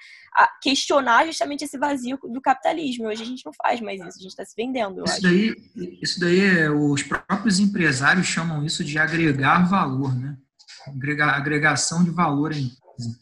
questionar 0.61 1.25
justamente 1.25 1.63
esse 1.63 1.77
vazio 1.77 2.17
do 2.23 2.41
capitalismo. 2.41 3.07
Hoje 3.07 3.23
a 3.23 3.25
gente 3.25 3.45
não 3.45 3.53
faz 3.53 3.81
mais 3.81 3.99
isso, 3.99 4.19
a 4.19 4.23
gente 4.23 4.35
tá 4.35 4.45
se 4.45 4.55
vendendo, 4.55 5.03
isso 5.03 5.21
Daí, 5.21 5.55
isso 6.01 6.19
daí, 6.19 6.39
é, 6.39 6.69
os 6.69 7.03
próprios 7.03 7.59
empresários 7.59 8.27
chamam 8.27 8.63
isso 8.63 8.83
de 8.83 8.97
agregar 8.97 9.67
valor, 9.67 10.15
né? 10.15 10.37
Agregar, 10.87 11.35
agregação 11.35 12.03
de 12.03 12.11
valor 12.11 12.53
em 12.53 12.71
empresa. 12.97 13.19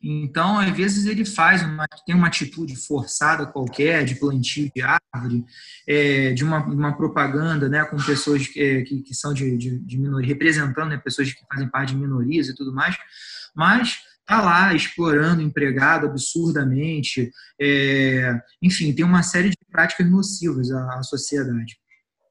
Então, 0.00 0.58
às 0.58 0.70
vezes, 0.76 1.06
ele 1.06 1.24
faz 1.24 1.62
uma, 1.62 1.86
tem 2.06 2.14
uma 2.14 2.28
atitude 2.28 2.76
forçada 2.76 3.46
qualquer, 3.46 4.04
de 4.04 4.14
plantio 4.14 4.70
de 4.74 4.80
árvore, 4.80 5.44
é, 5.88 6.32
de 6.32 6.44
uma, 6.44 6.58
uma, 6.64 6.96
propaganda 6.96 7.68
né, 7.68 7.84
com 7.84 7.96
pessoas 7.96 8.46
que, 8.46 8.82
que, 8.82 9.02
que 9.02 9.14
são 9.14 9.34
de, 9.34 9.56
de, 9.56 9.78
de 9.78 9.98
minoria, 9.98 10.28
representando 10.28 10.90
né, 10.90 10.96
pessoas 10.96 11.32
que 11.32 11.44
fazem 11.52 11.68
parte 11.68 11.94
de 11.94 12.00
minorias 12.00 12.48
e 12.48 12.54
tudo 12.54 12.72
mais, 12.72 12.96
mas 13.56 13.98
está 14.20 14.40
lá 14.40 14.74
explorando 14.74 15.42
empregado 15.42 16.06
absurdamente, 16.06 17.32
é, 17.60 18.38
enfim, 18.62 18.92
tem 18.92 19.04
uma 19.04 19.22
série 19.22 19.50
de 19.50 19.56
práticas 19.72 20.08
nocivas 20.08 20.70
à, 20.70 20.98
à 20.98 21.02
sociedade. 21.02 21.76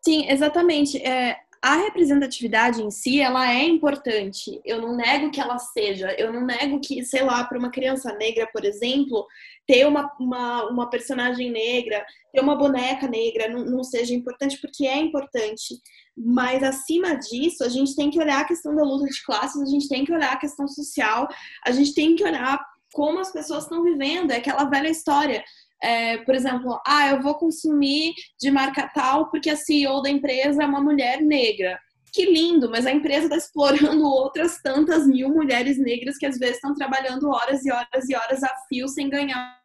Sim, 0.05 0.29
exatamente. 0.29 0.97
É, 0.99 1.35
a 1.61 1.75
representatividade 1.75 2.81
em 2.81 2.91
si, 2.91 3.19
ela 3.19 3.51
é 3.51 3.63
importante. 3.63 4.61
Eu 4.63 4.81
não 4.81 4.95
nego 4.95 5.31
que 5.31 5.39
ela 5.39 5.57
seja. 5.57 6.13
Eu 6.17 6.31
não 6.31 6.45
nego 6.45 6.79
que, 6.79 7.03
sei 7.03 7.23
lá, 7.23 7.43
para 7.43 7.57
uma 7.57 7.71
criança 7.71 8.13
negra, 8.13 8.47
por 8.51 8.63
exemplo, 8.63 9.25
ter 9.65 9.85
uma, 9.85 10.11
uma, 10.19 10.69
uma 10.69 10.89
personagem 10.89 11.51
negra, 11.51 12.05
ter 12.33 12.41
uma 12.41 12.55
boneca 12.55 13.07
negra 13.07 13.49
não, 13.49 13.65
não 13.65 13.83
seja 13.83 14.13
importante, 14.13 14.59
porque 14.61 14.85
é 14.85 14.97
importante. 14.97 15.75
Mas, 16.15 16.63
acima 16.63 17.15
disso, 17.15 17.63
a 17.63 17.69
gente 17.69 17.95
tem 17.95 18.09
que 18.09 18.19
olhar 18.19 18.41
a 18.41 18.47
questão 18.47 18.75
da 18.75 18.83
luta 18.83 19.05
de 19.05 19.23
classes, 19.23 19.61
a 19.61 19.65
gente 19.65 19.87
tem 19.87 20.05
que 20.05 20.13
olhar 20.13 20.33
a 20.33 20.39
questão 20.39 20.67
social, 20.67 21.27
a 21.65 21.71
gente 21.71 21.93
tem 21.93 22.15
que 22.15 22.23
olhar 22.23 22.59
como 22.93 23.19
as 23.19 23.31
pessoas 23.31 23.63
estão 23.63 23.83
vivendo. 23.83 24.31
É 24.31 24.37
aquela 24.37 24.65
velha 24.65 24.89
história 24.89 25.43
é, 25.81 26.17
por 26.19 26.33
exemplo, 26.33 26.79
ah, 26.85 27.09
eu 27.09 27.21
vou 27.21 27.35
consumir 27.35 28.13
de 28.39 28.49
marca 28.49 28.89
tal 28.93 29.29
porque 29.29 29.49
a 29.49 29.55
CEO 29.55 30.01
da 30.01 30.09
empresa 30.09 30.63
é 30.63 30.65
uma 30.65 30.81
mulher 30.81 31.21
negra. 31.21 31.79
Que 32.13 32.25
lindo, 32.25 32.69
mas 32.69 32.85
a 32.85 32.91
empresa 32.91 33.25
está 33.25 33.37
explorando 33.37 34.03
outras 34.07 34.61
tantas 34.61 35.05
mil 35.05 35.29
mulheres 35.29 35.77
negras 35.77 36.17
que 36.17 36.25
às 36.25 36.37
vezes 36.37 36.55
estão 36.55 36.73
trabalhando 36.73 37.29
horas 37.29 37.65
e 37.65 37.71
horas 37.71 38.09
e 38.09 38.15
horas 38.15 38.43
a 38.43 38.53
fio 38.67 38.87
sem 38.87 39.09
ganhar 39.09 39.61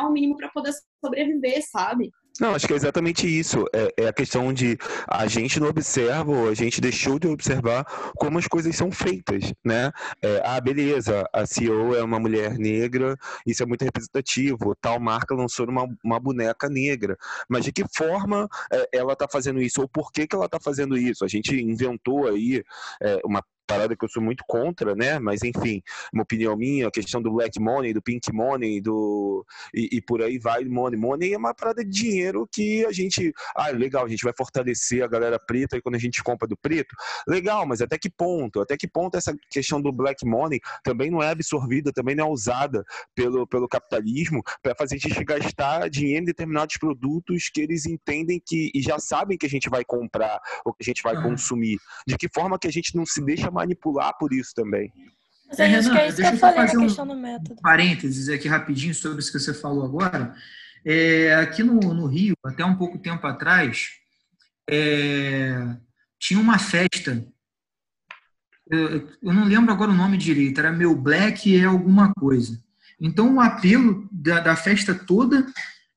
o 0.00 0.10
mínimo 0.10 0.36
para 0.36 0.48
poder 0.48 0.72
sobreviver, 1.04 1.62
sabe? 1.70 2.10
Não, 2.40 2.52
acho 2.52 2.66
que 2.66 2.72
é 2.72 2.76
exatamente 2.76 3.26
isso. 3.28 3.64
É, 3.72 4.02
é, 4.04 4.08
a 4.08 4.12
questão 4.12 4.52
de 4.52 4.76
a 5.06 5.24
gente 5.28 5.60
não 5.60 5.68
observa, 5.68 6.32
ou 6.32 6.48
a 6.48 6.54
gente 6.54 6.80
deixou 6.80 7.16
de 7.16 7.28
observar 7.28 7.84
como 8.16 8.38
as 8.38 8.48
coisas 8.48 8.74
são 8.74 8.90
feitas, 8.90 9.52
né? 9.64 9.92
É, 10.20 10.42
ah, 10.44 10.60
beleza, 10.60 11.28
a 11.32 11.46
CEO 11.46 11.94
é 11.94 12.02
uma 12.02 12.18
mulher 12.18 12.58
negra, 12.58 13.16
isso 13.46 13.62
é 13.62 13.66
muito 13.66 13.84
representativo. 13.84 14.74
Tal 14.80 14.98
marca 14.98 15.32
lançou 15.32 15.68
uma, 15.68 15.86
uma 16.02 16.18
boneca 16.18 16.68
negra. 16.68 17.16
Mas 17.48 17.64
de 17.64 17.72
que 17.72 17.84
forma 17.96 18.48
é, 18.72 18.88
ela 18.92 19.12
está 19.12 19.28
fazendo 19.30 19.62
isso? 19.62 19.80
Ou 19.80 19.88
por 19.88 20.10
que, 20.10 20.26
que 20.26 20.34
ela 20.34 20.46
está 20.46 20.58
fazendo 20.58 20.96
isso? 20.96 21.24
A 21.24 21.28
gente 21.28 21.54
inventou 21.54 22.26
aí 22.26 22.64
é, 23.00 23.20
uma 23.24 23.44
parada 23.66 23.96
que 23.96 24.04
eu 24.04 24.08
sou 24.08 24.22
muito 24.22 24.44
contra, 24.46 24.94
né? 24.94 25.18
Mas 25.18 25.42
enfim, 25.42 25.82
uma 26.12 26.22
opinião 26.22 26.56
minha, 26.56 26.88
a 26.88 26.90
questão 26.90 27.20
do 27.22 27.32
black 27.32 27.60
money, 27.60 27.92
do 27.92 28.02
pink 28.02 28.32
money, 28.32 28.80
do 28.80 29.44
e, 29.74 29.88
e, 29.92 30.00
por 30.00 30.22
aí 30.22 30.38
vai, 30.38 30.64
money. 30.64 30.98
Money 30.98 31.34
é 31.34 31.38
uma 31.38 31.54
parada 31.54 31.84
de 31.84 31.90
dinheiro 31.90 32.48
que 32.50 32.84
a 32.84 32.92
gente, 32.92 33.32
ah, 33.56 33.70
legal, 33.70 34.04
a 34.04 34.08
gente 34.08 34.24
vai 34.24 34.32
fortalecer 34.36 35.02
a 35.02 35.08
galera 35.08 35.38
preta 35.38 35.76
e 35.76 35.82
quando 35.82 35.94
a 35.94 35.98
gente 35.98 36.22
compra 36.22 36.46
do 36.46 36.56
preto, 36.56 36.94
legal, 37.26 37.66
mas 37.66 37.80
até 37.80 37.98
que 37.98 38.10
ponto? 38.10 38.60
Até 38.60 38.76
que 38.76 38.88
ponto 38.88 39.16
essa 39.16 39.34
questão 39.50 39.80
do 39.80 39.92
black 39.92 40.26
money 40.26 40.60
também 40.82 41.10
não 41.10 41.22
é 41.22 41.30
absorvida, 41.30 41.92
também 41.92 42.14
não 42.14 42.26
é 42.26 42.30
usada 42.30 42.84
pelo, 43.14 43.46
pelo 43.46 43.68
capitalismo 43.68 44.42
para 44.62 44.74
fazer 44.74 44.96
a 44.96 44.98
gente 44.98 45.24
gastar 45.24 45.88
dinheiro 45.88 46.22
em 46.22 46.24
determinados 46.24 46.76
produtos 46.76 47.48
que 47.52 47.60
eles 47.60 47.86
entendem 47.86 48.40
que 48.44 48.70
e 48.74 48.80
já 48.80 48.98
sabem 48.98 49.36
que 49.36 49.46
a 49.46 49.48
gente 49.48 49.68
vai 49.68 49.84
comprar 49.84 50.40
ou 50.64 50.72
que 50.72 50.82
a 50.82 50.84
gente 50.84 51.02
vai 51.02 51.20
consumir. 51.22 51.78
De 52.06 52.16
que 52.16 52.28
forma 52.32 52.58
que 52.58 52.68
a 52.68 52.72
gente 52.72 52.94
não 52.96 53.04
se 53.06 53.24
deixa 53.24 53.50
manipular 53.54 54.16
por 54.18 54.32
isso 54.32 54.52
também. 54.54 54.92
Mas 55.48 55.58
é, 55.58 55.66
Renan, 55.66 55.90
que 55.92 55.98
é 55.98 56.08
isso 56.08 56.16
que 56.16 56.22
eu 56.26 56.36
falei 56.36 56.56
fazer 56.56 56.78
questão 56.78 57.06
do 57.06 57.14
método. 57.14 57.52
Um 57.52 57.62
parênteses 57.62 58.28
aqui 58.28 58.48
rapidinho 58.48 58.94
sobre 58.94 59.20
isso 59.20 59.32
que 59.32 59.38
você 59.38 59.54
falou 59.54 59.84
agora. 59.84 60.34
É, 60.84 61.34
aqui 61.36 61.62
no, 61.62 61.78
no, 61.94 62.06
Rio, 62.06 62.36
até 62.44 62.64
um 62.64 62.76
pouco 62.76 62.98
tempo 62.98 63.26
atrás, 63.26 63.90
é, 64.68 65.76
tinha 66.18 66.40
uma 66.40 66.58
festa. 66.58 67.26
Eu, 68.70 69.08
eu, 69.22 69.32
não 69.32 69.44
lembro 69.44 69.72
agora 69.72 69.90
o 69.90 69.94
nome 69.94 70.16
direito, 70.16 70.58
era 70.58 70.72
Meu 70.72 70.94
Black 70.96 71.56
é 71.56 71.64
alguma 71.64 72.12
coisa. 72.14 72.58
Então 73.00 73.36
o 73.36 73.40
apelo 73.40 74.08
da, 74.10 74.40
da 74.40 74.56
festa 74.56 74.94
toda 74.94 75.46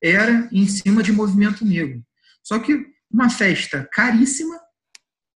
era 0.01 0.47
em 0.51 0.67
cima 0.67 1.01
de 1.01 1.11
movimento 1.11 1.65
negro. 1.65 2.03
Só 2.43 2.59
que 2.59 2.85
uma 3.11 3.29
festa 3.29 3.87
caríssima, 3.91 4.59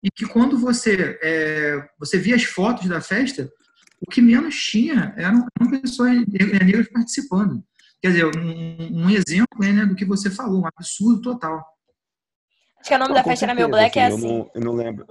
e 0.04 0.10
que 0.10 0.26
quando 0.26 0.58
você, 0.58 1.20
é, 1.22 1.90
você 2.00 2.18
via 2.18 2.36
as 2.36 2.44
fotos 2.44 2.88
da 2.88 3.02
festa, 3.02 3.52
o 4.00 4.10
que 4.10 4.22
menos 4.22 4.56
tinha 4.56 5.14
eram, 5.18 5.46
eram 5.60 5.82
pessoas 5.82 6.26
negras 6.28 6.88
participando. 6.90 7.64
Quer 8.02 8.10
dizer, 8.10 8.26
um, 8.26 9.04
um 9.04 9.10
exemplo 9.10 9.60
né, 9.60 9.86
do 9.86 9.96
que 9.96 10.06
você 10.06 10.30
falou, 10.30 10.62
um 10.62 10.68
absurdo 10.68 11.22
total. 11.22 11.66
Acho 12.80 12.90
que 12.90 12.96
o 12.96 12.98
nome 12.98 13.10
não, 13.10 13.16
da 13.16 13.24
festa 13.24 13.46
certeza, 13.46 13.52
era 13.52 13.60
Meu 13.60 13.70
Black, 13.70 14.00
é 14.00 14.06
assim. 14.06 14.28
Eu 14.28 14.34
não, 14.34 14.52
eu 14.56 14.62
não 14.62 14.74
lembro. 14.74 15.06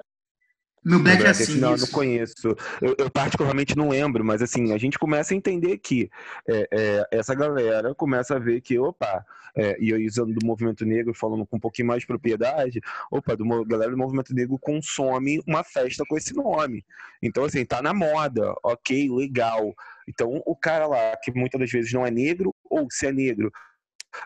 Meu 0.89 1.01
Black 1.01 1.23
é 1.23 1.29
assim. 1.29 1.59
Não, 1.59 1.73
eu 1.73 1.79
não 1.79 1.87
conheço. 1.89 2.57
Eu, 2.81 2.97
eu, 2.99 3.11
particularmente 3.11 3.77
não 3.77 3.91
lembro, 3.91 4.25
mas 4.25 4.41
assim, 4.41 4.73
a 4.73 4.79
gente 4.79 4.99
começa 4.99 5.35
a 5.35 5.37
entender 5.37 5.77
que 5.79 6.11
é, 6.49 6.69
é, 6.73 7.09
essa 7.13 7.35
galera 7.35 7.95
começa 7.95 8.37
a 8.37 8.39
ver 8.39 8.63
que, 8.63 8.79
opa, 8.79 9.25
é, 9.55 9.77
e 9.79 10.07
usando 10.07 10.33
do 10.33 10.47
movimento 10.47 10.87
negro, 10.87 11.13
falando 11.13 11.45
com 11.45 11.57
um 11.57 11.61
pouquinho 11.61 11.89
mais 11.89 12.01
de 12.01 12.07
propriedade, 12.07 12.81
opa, 13.11 13.37
do, 13.37 13.45
galera 13.67 13.91
do 13.91 13.99
movimento 13.99 14.35
negro 14.35 14.59
consome 14.59 15.43
uma 15.47 15.63
festa 15.63 16.05
com 16.09 16.17
esse 16.17 16.35
nome. 16.35 16.85
Então, 17.23 17.45
assim, 17.45 17.65
tá 17.67 17.83
na 17.83 17.93
moda, 17.93 18.55
ok, 18.63 19.11
legal. 19.11 19.75
Então, 20.09 20.43
o 20.47 20.57
cara 20.57 20.87
lá, 20.87 21.17
que 21.23 21.31
muitas 21.33 21.61
das 21.61 21.71
vezes 21.71 21.93
não 21.93 22.07
é 22.07 22.11
negro, 22.11 22.55
ou 22.71 22.87
se 22.91 23.07
é 23.07 23.13
negro, 23.13 23.53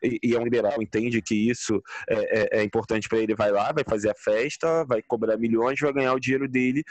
e, 0.03 0.19
e 0.23 0.35
é 0.35 0.39
um 0.39 0.45
liberal, 0.45 0.81
entende 0.83 1.21
que 1.23 1.35
isso 1.35 1.83
é, 2.09 2.59
é, 2.59 2.61
é 2.61 2.65
importante 2.65 3.09
para 3.09 3.19
ele, 3.19 3.35
vai 3.35 3.51
lá, 3.51 3.73
vai 3.73 3.85
fazer 3.89 4.11
a 4.11 4.15
festa, 4.15 4.85
vai 4.85 5.03
cobrar 5.03 5.37
milhões, 5.37 5.79
vai 5.81 5.93
ganhar 5.93 6.13
o 6.15 6.21
dinheiro 6.21 6.49
dele. 6.49 6.83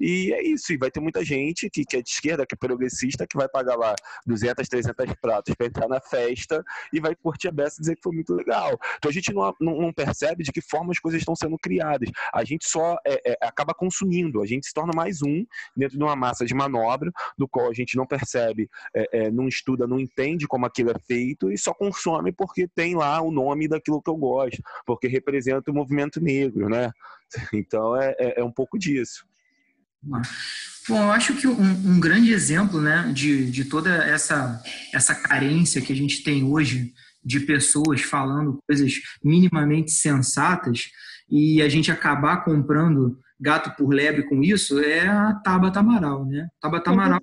E 0.00 0.32
é 0.32 0.42
isso. 0.42 0.72
E 0.72 0.78
vai 0.78 0.90
ter 0.90 1.00
muita 1.00 1.22
gente 1.22 1.68
que, 1.68 1.84
que 1.84 1.96
é 1.96 2.02
de 2.02 2.08
esquerda, 2.08 2.46
que 2.46 2.54
é 2.54 2.58
progressista, 2.58 3.26
que 3.26 3.36
vai 3.36 3.48
pagar 3.48 3.76
lá 3.76 3.94
200, 4.26 4.66
300 4.66 5.14
pratos 5.20 5.54
para 5.54 5.66
entrar 5.66 5.88
na 5.88 6.00
festa 6.00 6.64
e 6.92 7.00
vai 7.00 7.14
curtir 7.14 7.48
a 7.48 7.52
beça 7.52 7.76
e 7.78 7.80
dizer 7.80 7.96
que 7.96 8.02
foi 8.02 8.12
muito 8.12 8.34
legal. 8.34 8.78
Então 8.96 9.10
a 9.10 9.12
gente 9.12 9.32
não, 9.32 9.54
não, 9.60 9.80
não 9.80 9.92
percebe 9.92 10.42
de 10.42 10.50
que 10.50 10.62
forma 10.62 10.90
as 10.92 10.98
coisas 10.98 11.20
estão 11.20 11.36
sendo 11.36 11.58
criadas. 11.58 12.08
A 12.32 12.42
gente 12.44 12.66
só 12.66 12.96
é, 13.06 13.32
é, 13.32 13.36
acaba 13.42 13.74
consumindo, 13.74 14.42
a 14.42 14.46
gente 14.46 14.66
se 14.66 14.72
torna 14.72 14.92
mais 14.94 15.22
um 15.22 15.44
dentro 15.76 15.98
de 15.98 16.02
uma 16.02 16.16
massa 16.16 16.46
de 16.46 16.54
manobra, 16.54 17.10
do 17.36 17.46
qual 17.46 17.68
a 17.68 17.74
gente 17.74 17.96
não 17.96 18.06
percebe, 18.06 18.68
é, 18.94 19.26
é 19.26 19.30
não 19.30 19.46
estuda, 19.46 19.86
não 19.86 20.00
entende 20.00 20.46
como 20.46 20.64
aquilo 20.64 20.90
é 20.90 20.98
feito 20.98 21.52
e 21.52 21.58
só 21.58 21.74
consome 21.74 22.32
porque 22.40 22.66
tem 22.66 22.94
lá 22.94 23.20
o 23.20 23.30
nome 23.30 23.68
daquilo 23.68 24.00
que 24.00 24.08
eu 24.08 24.16
gosto, 24.16 24.62
porque 24.86 25.06
representa 25.06 25.70
o 25.70 25.74
movimento 25.74 26.18
negro, 26.22 26.70
né? 26.70 26.90
Então 27.52 27.94
é, 28.00 28.16
é, 28.18 28.40
é 28.40 28.44
um 28.44 28.50
pouco 28.50 28.78
disso. 28.78 29.26
Bom, 30.02 30.96
eu 30.96 31.12
acho 31.12 31.36
que 31.36 31.46
um, 31.46 31.60
um, 31.60 32.00
grande 32.00 32.32
exemplo 32.32 32.80
né, 32.80 33.12
de, 33.14 33.50
de 33.50 33.66
toda 33.66 33.90
essa, 33.90 34.60
essa 34.92 35.14
carência 35.14 35.82
que 35.82 35.92
a 35.92 35.96
gente 35.96 36.24
tem 36.24 36.42
hoje 36.42 36.94
de 37.22 37.40
pessoas 37.40 38.00
falando 38.00 38.58
coisas 38.66 38.94
minimamente 39.22 39.90
sensatas 39.90 40.90
e 41.28 41.60
a 41.60 41.68
gente 41.68 41.92
acabar 41.92 42.42
comprando 42.42 43.18
gato 43.38 43.76
por 43.76 43.92
lebre 43.92 44.22
com 44.22 44.42
isso 44.42 44.80
é 44.80 45.06
a 45.06 45.34
Tabata 45.34 45.80
Amaral, 45.80 46.24
né? 46.24 46.48
Tabata 46.58 46.90
Amaral 46.90 47.20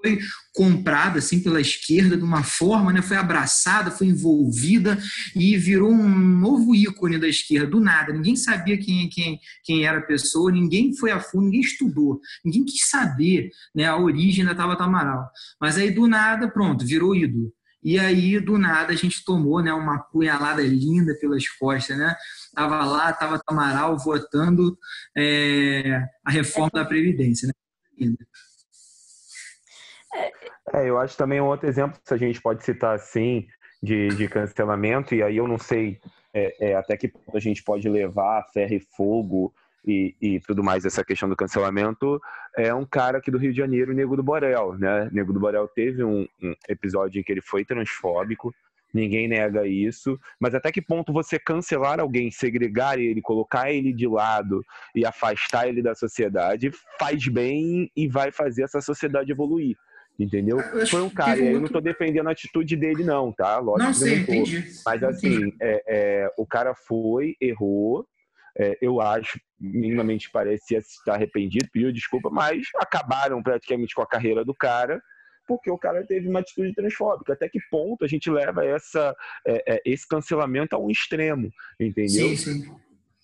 foi 0.00 0.18
comprada 0.52 1.18
assim 1.18 1.42
pela 1.42 1.60
esquerda 1.60 2.16
de 2.16 2.24
uma 2.24 2.42
forma, 2.42 2.92
né? 2.92 3.02
Foi 3.02 3.16
abraçada, 3.16 3.90
foi 3.90 4.08
envolvida 4.08 4.98
e 5.34 5.56
virou 5.56 5.90
um 5.90 6.08
novo 6.08 6.74
ícone 6.74 7.18
da 7.18 7.28
esquerda 7.28 7.66
do 7.66 7.80
nada. 7.80 8.12
Ninguém 8.12 8.36
sabia 8.36 8.76
quem 8.78 9.08
quem 9.08 9.38
quem 9.64 9.84
era 9.84 9.98
a 9.98 10.02
pessoa, 10.02 10.50
ninguém 10.50 10.94
foi 10.96 11.10
a 11.10 11.20
fundo, 11.20 11.44
ninguém 11.44 11.60
estudou, 11.60 12.20
ninguém 12.44 12.64
quis 12.64 12.88
saber, 12.88 13.50
né? 13.74 13.86
A 13.86 13.96
origem 13.96 14.44
da 14.44 14.54
Tabata 14.54 14.84
Amaral. 14.84 15.30
Mas 15.60 15.76
aí 15.76 15.90
do 15.90 16.06
nada, 16.06 16.48
pronto, 16.48 16.84
virou 16.84 17.14
ídolo. 17.14 17.52
E 17.82 17.98
aí, 17.98 18.38
do 18.38 18.58
nada, 18.58 18.92
a 18.92 18.96
gente 18.96 19.24
tomou 19.24 19.62
né, 19.62 19.72
uma 19.72 19.98
punhalada 19.98 20.60
linda 20.62 21.16
pelas 21.18 21.48
costas, 21.48 21.96
né? 21.96 22.14
Tava 22.54 22.84
lá, 22.84 23.10
tava 23.10 23.38
Tamaral 23.38 23.96
votando 23.96 24.78
é, 25.16 26.04
a 26.22 26.30
reforma 26.30 26.70
da 26.74 26.84
Previdência, 26.84 27.48
né? 27.48 27.54
É, 30.72 30.88
eu 30.88 30.98
acho 30.98 31.16
também 31.16 31.40
um 31.40 31.46
outro 31.46 31.68
exemplo, 31.68 31.98
se 32.04 32.14
a 32.14 32.16
gente 32.16 32.40
pode 32.40 32.64
citar 32.64 32.94
assim, 32.94 33.46
de, 33.82 34.08
de 34.08 34.28
cancelamento, 34.28 35.14
e 35.14 35.22
aí 35.22 35.36
eu 35.36 35.48
não 35.48 35.58
sei 35.58 35.98
é, 36.32 36.70
é, 36.70 36.74
até 36.76 36.96
que 36.96 37.08
ponto 37.08 37.36
a 37.36 37.40
gente 37.40 37.62
pode 37.62 37.88
levar 37.88 38.46
ferro 38.52 38.74
e 38.74 38.80
fogo 38.80 39.52
e, 39.84 40.14
e, 40.20 40.40
tudo 40.40 40.62
mais, 40.62 40.84
essa 40.84 41.02
questão 41.02 41.28
do 41.28 41.34
cancelamento, 41.34 42.20
é 42.56 42.72
um 42.74 42.84
cara 42.84 43.18
aqui 43.18 43.30
do 43.30 43.38
Rio 43.38 43.52
de 43.52 43.58
Janeiro, 43.58 43.94
Nego 43.94 44.14
do 44.14 44.22
Borel, 44.22 44.76
né? 44.78 45.08
Nego 45.10 45.32
do 45.32 45.40
Borel 45.40 45.66
teve 45.68 46.04
um, 46.04 46.26
um 46.42 46.54
episódio 46.68 47.18
em 47.18 47.22
que 47.22 47.32
ele 47.32 47.40
foi 47.40 47.64
transfóbico, 47.64 48.54
ninguém 48.92 49.26
nega 49.26 49.66
isso, 49.66 50.20
mas 50.38 50.54
até 50.54 50.70
que 50.70 50.82
ponto 50.82 51.12
você 51.12 51.38
cancelar 51.38 51.98
alguém, 51.98 52.30
segregar 52.30 52.98
ele, 52.98 53.22
colocar 53.22 53.72
ele 53.72 53.92
de 53.92 54.06
lado 54.06 54.62
e 54.94 55.06
afastar 55.06 55.68
ele 55.68 55.80
da 55.80 55.94
sociedade 55.94 56.70
faz 56.98 57.26
bem 57.28 57.90
e 57.96 58.06
vai 58.06 58.30
fazer 58.30 58.64
essa 58.64 58.80
sociedade 58.80 59.32
evoluir. 59.32 59.76
Entendeu? 60.20 60.58
Foi 60.90 61.00
um 61.00 61.08
cara, 61.08 61.38
e 61.38 61.48
aí 61.48 61.54
eu 61.54 61.60
não 61.62 61.68
tô 61.68 61.80
defendendo 61.80 62.28
a 62.28 62.32
atitude 62.32 62.76
dele, 62.76 63.02
não, 63.02 63.32
tá? 63.32 63.58
Lógico 63.58 63.86
não, 63.86 63.94
sei, 63.94 64.18
entendi. 64.18 64.66
Mas 64.84 65.02
assim, 65.02 65.50
é, 65.58 65.82
é, 65.88 66.30
o 66.36 66.46
cara 66.46 66.74
foi, 66.74 67.36
errou, 67.40 68.06
é, 68.58 68.76
eu 68.82 69.00
acho, 69.00 69.40
minimamente 69.58 70.30
parecia 70.30 70.76
estar 70.76 71.14
arrependido, 71.14 71.70
pediu 71.72 71.90
desculpa, 71.90 72.28
mas 72.28 72.66
acabaram 72.76 73.42
praticamente 73.42 73.94
com 73.94 74.02
a 74.02 74.06
carreira 74.06 74.44
do 74.44 74.54
cara, 74.54 75.00
porque 75.46 75.70
o 75.70 75.78
cara 75.78 76.06
teve 76.06 76.28
uma 76.28 76.40
atitude 76.40 76.74
transfóbica. 76.74 77.32
Até 77.32 77.48
que 77.48 77.58
ponto 77.70 78.04
a 78.04 78.08
gente 78.08 78.30
leva 78.30 78.62
essa, 78.62 79.16
é, 79.46 79.74
é, 79.74 79.82
esse 79.86 80.06
cancelamento 80.06 80.76
a 80.76 80.78
um 80.78 80.90
extremo, 80.90 81.50
entendeu? 81.80 82.28
Sim, 82.28 82.36
sim. 82.36 82.74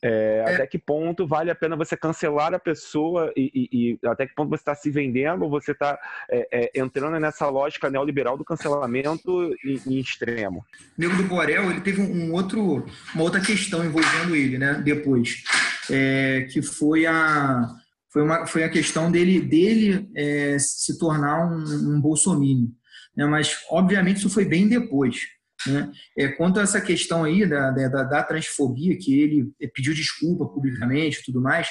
É, 0.06 0.44
é. 0.46 0.54
Até 0.54 0.66
que 0.66 0.78
ponto 0.78 1.26
vale 1.26 1.50
a 1.50 1.54
pena 1.54 1.74
você 1.74 1.96
cancelar 1.96 2.54
a 2.54 2.58
pessoa 2.58 3.32
e, 3.36 3.50
e, 3.52 3.98
e 4.02 4.06
até 4.06 4.26
que 4.26 4.34
ponto 4.34 4.50
você 4.50 4.60
está 4.60 4.74
se 4.74 4.88
vendendo 4.88 5.42
ou 5.42 5.50
você 5.50 5.72
está 5.72 5.98
é, 6.30 6.48
é, 6.52 6.80
entrando 6.80 7.18
nessa 7.18 7.48
lógica 7.48 7.90
neoliberal 7.90 8.38
do 8.38 8.44
cancelamento 8.44 9.52
em, 9.64 9.80
em 9.86 9.98
extremo? 9.98 10.64
O 10.96 11.00
Nego 11.00 11.16
do 11.16 11.24
Borel, 11.24 11.70
ele 11.70 11.80
teve 11.80 12.00
um 12.00 12.32
outro, 12.32 12.86
uma 13.14 13.24
outra 13.24 13.40
questão 13.40 13.84
envolvendo 13.84 14.36
ele, 14.36 14.58
né, 14.58 14.80
depois, 14.84 15.42
é, 15.90 16.46
que 16.52 16.62
foi 16.62 17.04
a, 17.04 17.66
foi, 18.12 18.22
uma, 18.22 18.46
foi 18.46 18.62
a 18.62 18.68
questão 18.68 19.10
dele, 19.10 19.40
dele 19.40 20.08
é, 20.14 20.56
se 20.58 20.96
tornar 20.98 21.46
um, 21.46 21.96
um 21.96 22.00
bolsominion. 22.00 22.68
Né, 23.16 23.26
mas, 23.26 23.56
obviamente, 23.70 24.18
isso 24.18 24.30
foi 24.30 24.44
bem 24.44 24.68
depois. 24.68 25.35
Né? 25.66 25.90
É, 26.16 26.28
quanto 26.28 26.60
a 26.60 26.62
essa 26.62 26.80
questão 26.80 27.24
aí 27.24 27.46
da, 27.46 27.70
da, 27.70 28.02
da 28.04 28.22
transfobia, 28.22 28.96
que 28.98 29.18
ele 29.20 29.52
pediu 29.74 29.94
desculpa 29.94 30.46
publicamente 30.46 31.20
e 31.20 31.24
tudo 31.24 31.40
mais, 31.40 31.68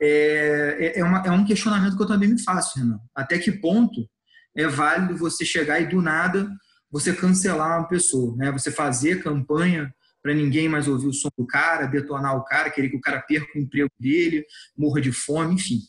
é, 0.00 0.76
é, 0.78 0.98
é, 1.00 1.04
uma, 1.04 1.26
é 1.26 1.30
um 1.30 1.44
questionamento 1.44 1.96
que 1.96 2.02
eu 2.02 2.06
também 2.06 2.28
me 2.28 2.42
faço, 2.42 2.78
Renan. 2.78 2.98
Até 3.14 3.38
que 3.38 3.50
ponto 3.50 4.08
é 4.56 4.66
válido 4.66 5.16
você 5.16 5.44
chegar 5.44 5.80
e 5.80 5.86
do 5.86 6.00
nada 6.00 6.48
você 6.90 7.12
cancelar 7.12 7.78
uma 7.78 7.88
pessoa, 7.88 8.34
né? 8.36 8.50
Você 8.52 8.70
fazer 8.70 9.22
campanha 9.22 9.92
para 10.22 10.34
ninguém 10.34 10.68
mais 10.68 10.88
ouvir 10.88 11.06
o 11.06 11.12
som 11.12 11.28
do 11.36 11.46
cara, 11.46 11.86
detonar 11.86 12.36
o 12.36 12.44
cara, 12.44 12.70
querer 12.70 12.88
que 12.88 12.96
o 12.96 13.00
cara 13.00 13.20
perca 13.20 13.46
o 13.54 13.60
emprego 13.60 13.90
dele, 13.98 14.44
morra 14.76 15.00
de 15.00 15.12
fome, 15.12 15.54
enfim. 15.54 15.80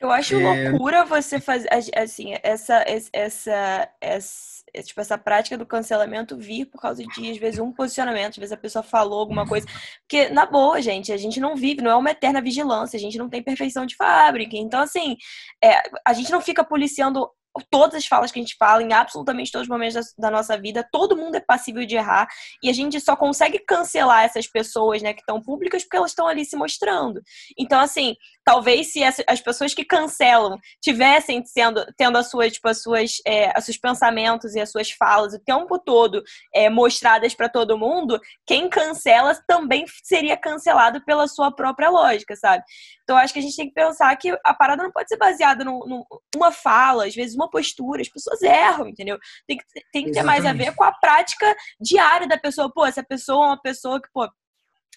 Eu 0.00 0.10
acho 0.10 0.34
é... 0.34 0.70
loucura 0.70 1.04
você 1.04 1.40
fazer 1.40 1.68
assim 1.94 2.34
essa 2.42 2.84
essa 2.86 3.88
essa 4.00 4.51
tipo 4.80 5.00
essa 5.00 5.18
prática 5.18 5.58
do 5.58 5.66
cancelamento 5.66 6.36
vir 6.36 6.66
por 6.66 6.80
causa 6.80 7.04
de 7.04 7.30
às 7.30 7.36
vezes 7.36 7.60
um 7.60 7.72
posicionamento, 7.72 8.30
às 8.30 8.36
vezes 8.36 8.52
a 8.52 8.56
pessoa 8.56 8.82
falou 8.82 9.20
alguma 9.20 9.46
coisa, 9.46 9.66
porque 10.00 10.28
na 10.30 10.46
boa, 10.46 10.80
gente, 10.80 11.12
a 11.12 11.16
gente 11.16 11.40
não 11.40 11.56
vive, 11.56 11.82
não 11.82 11.90
é 11.90 11.96
uma 11.96 12.10
eterna 12.10 12.40
vigilância, 12.40 12.96
a 12.96 13.00
gente 13.00 13.18
não 13.18 13.28
tem 13.28 13.42
perfeição 13.42 13.84
de 13.84 13.96
fábrica, 13.96 14.56
então 14.56 14.80
assim, 14.80 15.16
é, 15.62 15.82
a 16.06 16.12
gente 16.12 16.30
não 16.30 16.40
fica 16.40 16.64
policiando 16.64 17.28
todas 17.70 17.96
as 17.96 18.06
falas 18.06 18.32
que 18.32 18.38
a 18.38 18.42
gente 18.42 18.56
fala, 18.56 18.82
em 18.82 18.92
absolutamente 18.92 19.52
todos 19.52 19.66
os 19.66 19.70
momentos 19.70 19.94
da, 19.94 20.28
da, 20.28 20.30
nossa 20.30 20.56
vida, 20.56 20.86
todo 20.90 21.16
mundo 21.16 21.34
é 21.34 21.40
passível 21.40 21.84
de 21.84 21.96
errar 21.96 22.26
e 22.62 22.70
a 22.70 22.72
gente 22.72 23.00
só 23.00 23.14
consegue 23.14 23.58
cancelar 23.58 24.24
essas 24.24 24.46
pessoas, 24.46 25.02
né, 25.02 25.12
que 25.12 25.20
estão 25.20 25.40
públicas 25.40 25.82
porque 25.82 25.96
elas 25.96 26.10
estão 26.12 26.26
ali 26.26 26.44
se 26.44 26.56
mostrando. 26.56 27.20
Então, 27.58 27.80
assim, 27.80 28.16
talvez 28.44 28.92
se 28.92 29.04
as, 29.04 29.22
as 29.28 29.40
pessoas 29.40 29.74
que 29.74 29.84
cancelam 29.84 30.58
tivessem 30.80 31.44
sendo, 31.44 31.84
tendo 31.96 32.16
as 32.16 32.30
suas, 32.30 32.52
tipo, 32.52 32.68
as 32.68 32.82
suas, 32.82 33.16
é, 33.26 33.56
os 33.58 33.64
seus 33.64 33.76
pensamentos 33.76 34.54
e 34.54 34.60
as 34.60 34.70
suas 34.70 34.90
falas 34.90 35.34
o 35.34 35.38
tempo 35.38 35.78
todo 35.78 36.22
é, 36.54 36.70
mostradas 36.70 37.34
para 37.34 37.48
todo 37.48 37.78
mundo, 37.78 38.20
quem 38.46 38.68
cancela 38.68 39.34
também 39.46 39.84
seria 40.02 40.36
cancelado 40.36 41.04
pela 41.04 41.28
sua 41.28 41.50
própria 41.50 41.90
lógica, 41.90 42.34
sabe? 42.34 42.64
Então, 43.02 43.16
acho 43.16 43.32
que 43.32 43.40
a 43.40 43.42
gente 43.42 43.56
tem 43.56 43.68
que 43.68 43.74
pensar 43.74 44.14
que 44.16 44.30
a 44.44 44.54
parada 44.54 44.82
não 44.82 44.92
pode 44.92 45.08
ser 45.08 45.16
baseada 45.16 45.64
numa 45.64 46.52
fala, 46.52 47.06
às 47.06 47.14
vezes 47.14 47.36
uma 47.42 47.50
postura. 47.50 48.02
As 48.02 48.08
pessoas 48.08 48.42
erram, 48.42 48.88
entendeu? 48.88 49.18
Tem 49.46 49.56
que, 49.56 49.64
tem 49.92 50.04
que 50.04 50.12
ter 50.12 50.22
mais 50.22 50.46
a 50.46 50.52
ver 50.52 50.74
com 50.74 50.84
a 50.84 50.92
prática 50.92 51.54
diária 51.80 52.26
da 52.26 52.38
pessoa. 52.38 52.72
Pô, 52.72 52.86
essa 52.86 53.02
pessoa 53.02 53.44
é 53.44 53.48
uma 53.48 53.60
pessoa 53.60 54.00
que, 54.00 54.08
pô, 54.12 54.28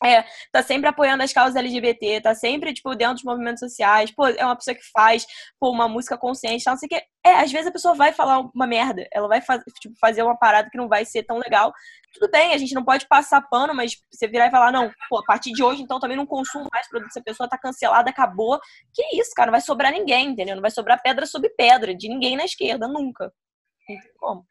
é, 0.04 0.26
tá 0.52 0.62
sempre 0.62 0.90
apoiando 0.90 1.24
as 1.24 1.32
causas 1.32 1.56
LGBT, 1.56 2.22
tá 2.22 2.36
sempre, 2.36 2.74
tipo, 2.74 2.94
dentro 2.96 3.16
dos 3.16 3.24
movimentos 3.24 3.60
sociais, 3.60 4.12
pô, 4.12 4.28
é 4.28 4.44
uma 4.44 4.56
pessoa 4.56 4.76
que 4.76 4.84
faz, 4.92 5.26
pô, 5.60 5.72
uma 5.72 5.88
música 5.88 6.18
consciente, 6.18 6.66
não 6.68 6.76
sei 6.76 6.88
o 6.88 6.90
que. 6.90 7.02
É, 7.26 7.40
às 7.40 7.52
vezes 7.52 7.68
a 7.68 7.72
pessoa 7.72 7.96
vai 7.96 8.12
falar 8.12 8.40
uma 8.54 8.68
merda, 8.68 9.08
ela 9.12 9.28
vai 9.28 9.42
tipo, 9.80 9.96
fazer 10.00 10.22
uma 10.22 10.38
parada 10.38 10.70
que 10.70 10.78
não 10.78 10.88
vai 10.90 11.06
ser 11.06 11.24
tão 11.24 11.38
legal. 11.38 11.74
Tudo 12.14 12.30
bem, 12.30 12.54
a 12.54 12.58
gente 12.58 12.74
não 12.76 12.84
pode 12.84 13.08
passar 13.08 13.42
pano, 13.50 13.74
mas 13.74 13.96
você 14.12 14.28
virar 14.28 14.48
e 14.48 14.52
falar, 14.52 14.72
não, 14.72 14.92
pô, 15.10 15.20
a 15.20 15.24
partir 15.24 15.52
de 15.54 15.64
hoje, 15.64 15.82
então, 15.82 16.00
também 16.00 16.18
não 16.18 16.26
consumo 16.26 16.68
mais 16.72 16.88
produto 16.90 17.08
dessa 17.08 17.24
pessoa, 17.24 17.50
tá 17.50 17.58
cancelada, 17.58 18.10
acabou. 18.10 18.60
Que 18.94 19.20
isso, 19.20 19.32
cara, 19.36 19.48
não 19.48 19.54
vai 19.54 19.62
sobrar 19.62 19.92
ninguém, 19.92 20.30
entendeu? 20.30 20.56
Não 20.56 20.62
vai 20.62 20.72
sobrar 20.72 21.02
pedra 21.02 21.26
sobre 21.26 21.50
pedra, 21.52 21.96
de 21.96 22.10
ninguém 22.10 22.36
na 22.36 22.46
esquerda, 22.46 22.88
nunca. 22.88 23.32
Não 23.88 24.00
tem 24.00 24.00
como. 24.18 24.46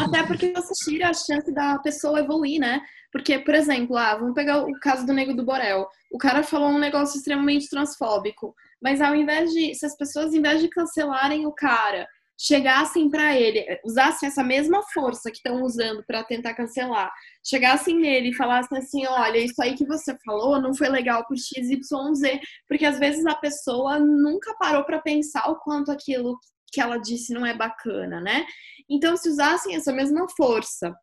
Até 0.00 0.22
porque 0.26 0.52
você 0.52 0.72
tira 0.84 1.10
a 1.10 1.14
chance 1.14 1.52
da 1.52 1.78
pessoa 1.78 2.20
evoluir, 2.20 2.60
né? 2.60 2.80
Porque, 3.10 3.38
por 3.38 3.54
exemplo, 3.54 3.96
ah, 3.96 4.16
vamos 4.16 4.34
pegar 4.34 4.64
o 4.64 4.72
caso 4.80 5.06
do 5.06 5.12
Nego 5.12 5.34
do 5.34 5.44
Borel. 5.44 5.86
O 6.10 6.18
cara 6.18 6.42
falou 6.42 6.70
um 6.70 6.78
negócio 6.78 7.18
extremamente 7.18 7.68
transfóbico, 7.68 8.54
mas 8.80 9.00
ao 9.00 9.14
invés 9.14 9.50
de, 9.50 9.74
se 9.74 9.84
as 9.84 9.96
pessoas, 9.96 10.26
ao 10.26 10.34
invés 10.34 10.60
de 10.62 10.68
cancelarem 10.68 11.46
o 11.46 11.52
cara, 11.52 12.08
chegassem 12.38 13.08
para 13.08 13.36
ele, 13.38 13.64
usassem 13.84 14.28
essa 14.28 14.42
mesma 14.42 14.82
força 14.92 15.30
que 15.30 15.36
estão 15.36 15.62
usando 15.62 16.02
para 16.04 16.24
tentar 16.24 16.54
cancelar, 16.54 17.12
chegassem 17.46 17.98
nele 17.98 18.30
e 18.30 18.34
falassem 18.34 18.78
assim: 18.78 19.06
olha, 19.06 19.38
isso 19.38 19.60
aí 19.62 19.74
que 19.74 19.86
você 19.86 20.16
falou 20.24 20.60
não 20.60 20.74
foi 20.74 20.88
legal 20.88 21.24
por 21.26 21.36
XYZ, 21.36 22.40
porque 22.66 22.84
às 22.84 22.98
vezes 22.98 23.24
a 23.26 23.34
pessoa 23.34 24.00
nunca 24.00 24.54
parou 24.58 24.84
para 24.84 25.00
pensar 25.00 25.50
o 25.50 25.56
quanto 25.60 25.92
aquilo 25.92 26.36
que 26.72 26.80
ela 26.80 26.96
disse 26.96 27.34
não 27.34 27.44
é 27.44 27.54
bacana, 27.54 28.20
né? 28.20 28.44
Então, 28.88 29.16
se 29.16 29.28
usassem 29.28 29.76
essa 29.76 29.92
mesma 29.92 30.26
força 30.36 30.94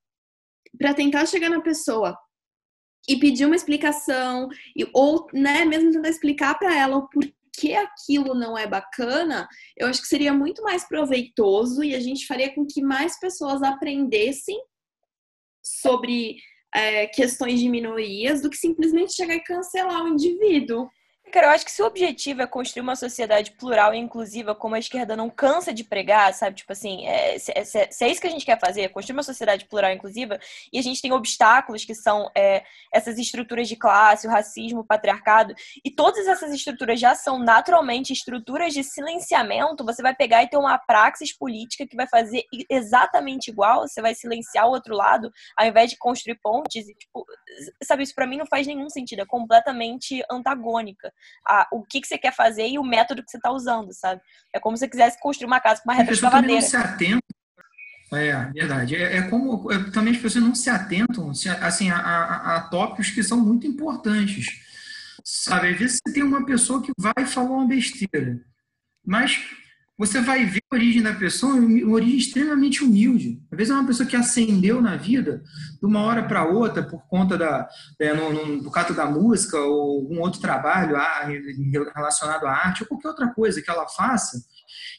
para 0.77 0.93
tentar 0.93 1.25
chegar 1.25 1.49
na 1.49 1.61
pessoa 1.61 2.17
e 3.07 3.17
pedir 3.17 3.45
uma 3.45 3.55
explicação, 3.55 4.49
e, 4.75 4.87
ou 4.93 5.27
né, 5.33 5.65
mesmo 5.65 5.91
tentar 5.91 6.09
explicar 6.09 6.57
para 6.57 6.75
ela 6.75 6.97
o 6.97 7.07
porquê 7.09 7.73
aquilo 7.73 8.33
não 8.33 8.57
é 8.57 8.67
bacana, 8.67 9.47
eu 9.77 9.87
acho 9.87 10.01
que 10.01 10.07
seria 10.07 10.33
muito 10.33 10.61
mais 10.63 10.87
proveitoso 10.87 11.83
e 11.83 11.95
a 11.95 11.99
gente 11.99 12.27
faria 12.27 12.53
com 12.53 12.65
que 12.65 12.81
mais 12.81 13.19
pessoas 13.19 13.63
aprendessem 13.63 14.59
sobre 15.63 16.37
é, 16.73 17.07
questões 17.07 17.59
de 17.59 17.69
minorias 17.69 18.41
do 18.41 18.49
que 18.49 18.57
simplesmente 18.57 19.13
chegar 19.13 19.35
e 19.35 19.43
cancelar 19.43 20.03
o 20.03 20.09
indivíduo. 20.09 20.87
Cara, 21.31 21.47
eu 21.47 21.51
acho 21.51 21.65
que 21.65 21.71
se 21.71 21.81
o 21.81 21.85
objetivo 21.85 22.41
é 22.41 22.47
construir 22.47 22.81
uma 22.81 22.95
sociedade 22.95 23.51
plural 23.51 23.93
e 23.93 23.97
inclusiva, 23.99 24.55
como 24.55 24.73
a 24.73 24.79
esquerda 24.79 25.15
não 25.15 25.29
cansa 25.29 25.71
de 25.71 25.83
pregar, 25.83 26.33
sabe? 26.33 26.55
Tipo 26.55 26.71
assim, 26.71 27.05
é, 27.05 27.37
se, 27.37 27.51
é, 27.55 27.63
se, 27.63 28.03
é 28.03 28.07
isso 28.09 28.19
que 28.19 28.25
a 28.25 28.31
gente 28.31 28.45
quer 28.45 28.59
fazer, 28.59 28.89
construir 28.89 29.13
uma 29.13 29.23
sociedade 29.23 29.65
plural 29.65 29.91
e 29.91 29.95
inclusiva, 29.95 30.39
e 30.73 30.79
a 30.79 30.81
gente 30.81 31.01
tem 31.01 31.11
obstáculos 31.11 31.85
que 31.85 31.93
são 31.93 32.31
é, 32.35 32.63
essas 32.91 33.19
estruturas 33.19 33.67
de 33.67 33.75
classe, 33.75 34.25
o 34.25 34.29
racismo, 34.29 34.79
o 34.79 34.83
patriarcado, 34.83 35.53
e 35.85 35.91
todas 35.91 36.27
essas 36.27 36.51
estruturas 36.51 36.99
já 36.99 37.13
são 37.13 37.37
naturalmente 37.37 38.11
estruturas 38.11 38.73
de 38.73 38.83
silenciamento, 38.83 39.85
você 39.85 40.01
vai 40.01 40.15
pegar 40.15 40.43
e 40.43 40.49
ter 40.49 40.57
uma 40.57 40.79
praxis 40.79 41.35
política 41.37 41.85
que 41.85 41.95
vai 41.95 42.07
fazer 42.07 42.43
exatamente 42.69 43.49
igual, 43.49 43.87
você 43.87 44.01
vai 44.01 44.15
silenciar 44.15 44.67
o 44.67 44.71
outro 44.71 44.95
lado, 44.95 45.31
ao 45.55 45.67
invés 45.67 45.91
de 45.91 45.97
construir 45.97 46.39
pontes, 46.41 46.87
e, 46.87 46.95
tipo, 46.95 47.23
sabe, 47.83 48.03
isso 48.03 48.15
para 48.15 48.25
mim 48.25 48.37
não 48.37 48.47
faz 48.47 48.65
nenhum 48.65 48.89
sentido, 48.89 49.21
é 49.21 49.25
completamente 49.25 50.23
antagônica 50.31 51.13
a, 51.47 51.67
o 51.71 51.83
que, 51.83 52.01
que 52.01 52.07
você 52.07 52.17
quer 52.17 52.33
fazer 52.33 52.67
e 52.67 52.79
o 52.79 52.83
método 52.83 53.23
que 53.23 53.31
você 53.31 53.37
está 53.37 53.51
usando, 53.51 53.93
sabe? 53.93 54.21
É 54.53 54.59
como 54.59 54.75
se 54.75 54.81
você 54.81 54.89
quisesse 54.89 55.19
construir 55.19 55.47
uma 55.47 55.59
casa 55.59 55.81
com 55.81 55.89
uma 55.89 55.95
reta 55.95 56.13
de 56.13 56.21
cavadeira. 56.21 56.61
Não 56.61 56.61
se 56.61 56.77
atenta. 56.77 57.23
É, 58.11 58.45
verdade. 58.51 58.95
É, 58.95 59.17
é 59.17 59.21
como 59.29 59.71
é, 59.71 59.91
também 59.91 60.15
as 60.15 60.21
pessoas 60.21 60.43
não 60.43 60.55
se 60.55 60.69
atentam 60.69 61.29
assim, 61.29 61.89
a, 61.91 61.97
a, 61.97 62.55
a 62.55 62.61
tópicos 62.61 63.11
que 63.11 63.21
são 63.21 63.39
muito 63.39 63.67
importantes. 63.67 64.47
Sabe, 65.23 65.69
às 65.69 65.77
vezes 65.77 65.99
você 66.03 66.13
tem 66.13 66.23
uma 66.23 66.45
pessoa 66.45 66.81
que 66.81 66.91
vai 66.97 67.25
falar 67.25 67.51
uma 67.51 67.67
besteira, 67.67 68.39
mas 69.05 69.39
você 69.99 70.21
vai 70.21 70.45
ver 70.45 70.61
a 70.71 70.75
origem 70.75 71.01
da 71.01 71.13
pessoa, 71.13 71.55
uma 71.55 71.95
origem 71.95 72.17
extremamente 72.17 72.81
humilde. 72.81 73.37
Às 73.51 73.57
vezes 73.57 73.71
é 73.71 73.75
uma 73.75 73.85
pessoa 73.85 74.07
que 74.07 74.15
ascendeu 74.15 74.81
na 74.81 74.95
vida 74.95 75.43
de 75.77 75.85
uma 75.85 75.99
hora 76.03 76.23
para 76.25 76.45
outra 76.45 76.81
por 76.81 77.05
conta 77.09 77.37
da, 77.37 77.67
é, 77.99 78.13
no, 78.13 78.31
no, 78.31 78.63
do 78.63 78.71
caso 78.71 78.95
da 78.95 79.05
música 79.05 79.59
ou 79.59 79.99
algum 79.99 80.21
outro 80.21 80.39
trabalho 80.39 80.95
relacionado 81.93 82.45
à 82.45 82.51
arte 82.51 82.83
ou 82.83 82.87
qualquer 82.87 83.09
outra 83.09 83.27
coisa 83.33 83.61
que 83.61 83.69
ela 83.69 83.89
faça. 83.89 84.41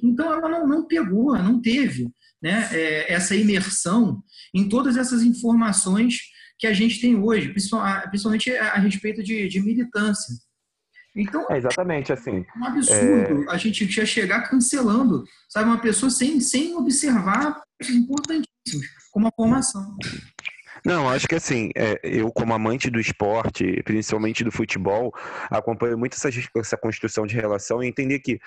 Então 0.03 0.31
ela 0.31 0.47
não, 0.47 0.69
não 0.69 0.87
pegou, 0.87 1.35
não 1.39 1.63
teve 1.63 2.13
né, 2.43 2.69
é, 2.71 3.11
essa 3.11 3.35
imersão 3.35 4.23
em 4.53 4.69
todas 4.69 4.99
essas 4.99 5.23
informações 5.23 6.19
que 6.59 6.67
a 6.67 6.75
gente 6.75 7.01
tem 7.01 7.17
hoje, 7.17 7.49
principalmente 7.49 8.55
a, 8.55 8.75
a 8.75 8.79
respeito 8.79 9.23
de, 9.23 9.49
de 9.49 9.61
militância. 9.63 10.35
Então, 11.14 11.46
é 11.51 11.59
exatamente 11.59 12.12
assim. 12.12 12.44
É 12.55 12.59
um 12.59 12.64
absurdo 12.64 13.44
é... 13.44 13.53
a 13.53 13.57
gente 13.57 13.85
já 13.87 14.05
chegar 14.05 14.49
cancelando, 14.49 15.25
sabe, 15.49 15.68
uma 15.68 15.81
pessoa 15.81 16.11
sem, 16.11 16.40
sem 16.40 16.75
observar 16.77 17.62
importantíssimos, 17.83 18.87
como 19.12 19.27
a 19.27 19.33
formação. 19.33 19.96
Não, 20.85 21.09
acho 21.11 21.29
que 21.29 21.35
assim, 21.35 21.70
é, 21.75 22.01
eu 22.03 22.33
como 22.33 22.55
amante 22.55 22.90
do 22.90 23.01
esporte, 23.01 23.83
principalmente 23.85 24.42
do 24.42 24.51
futebol, 24.51 25.12
acompanho 25.51 25.99
muito 25.99 26.14
essa, 26.14 26.31
essa 26.57 26.77
construção 26.77 27.27
de 27.27 27.35
relação 27.35 27.83
e 27.83 27.88
entender 27.88 28.20
que 28.20 28.40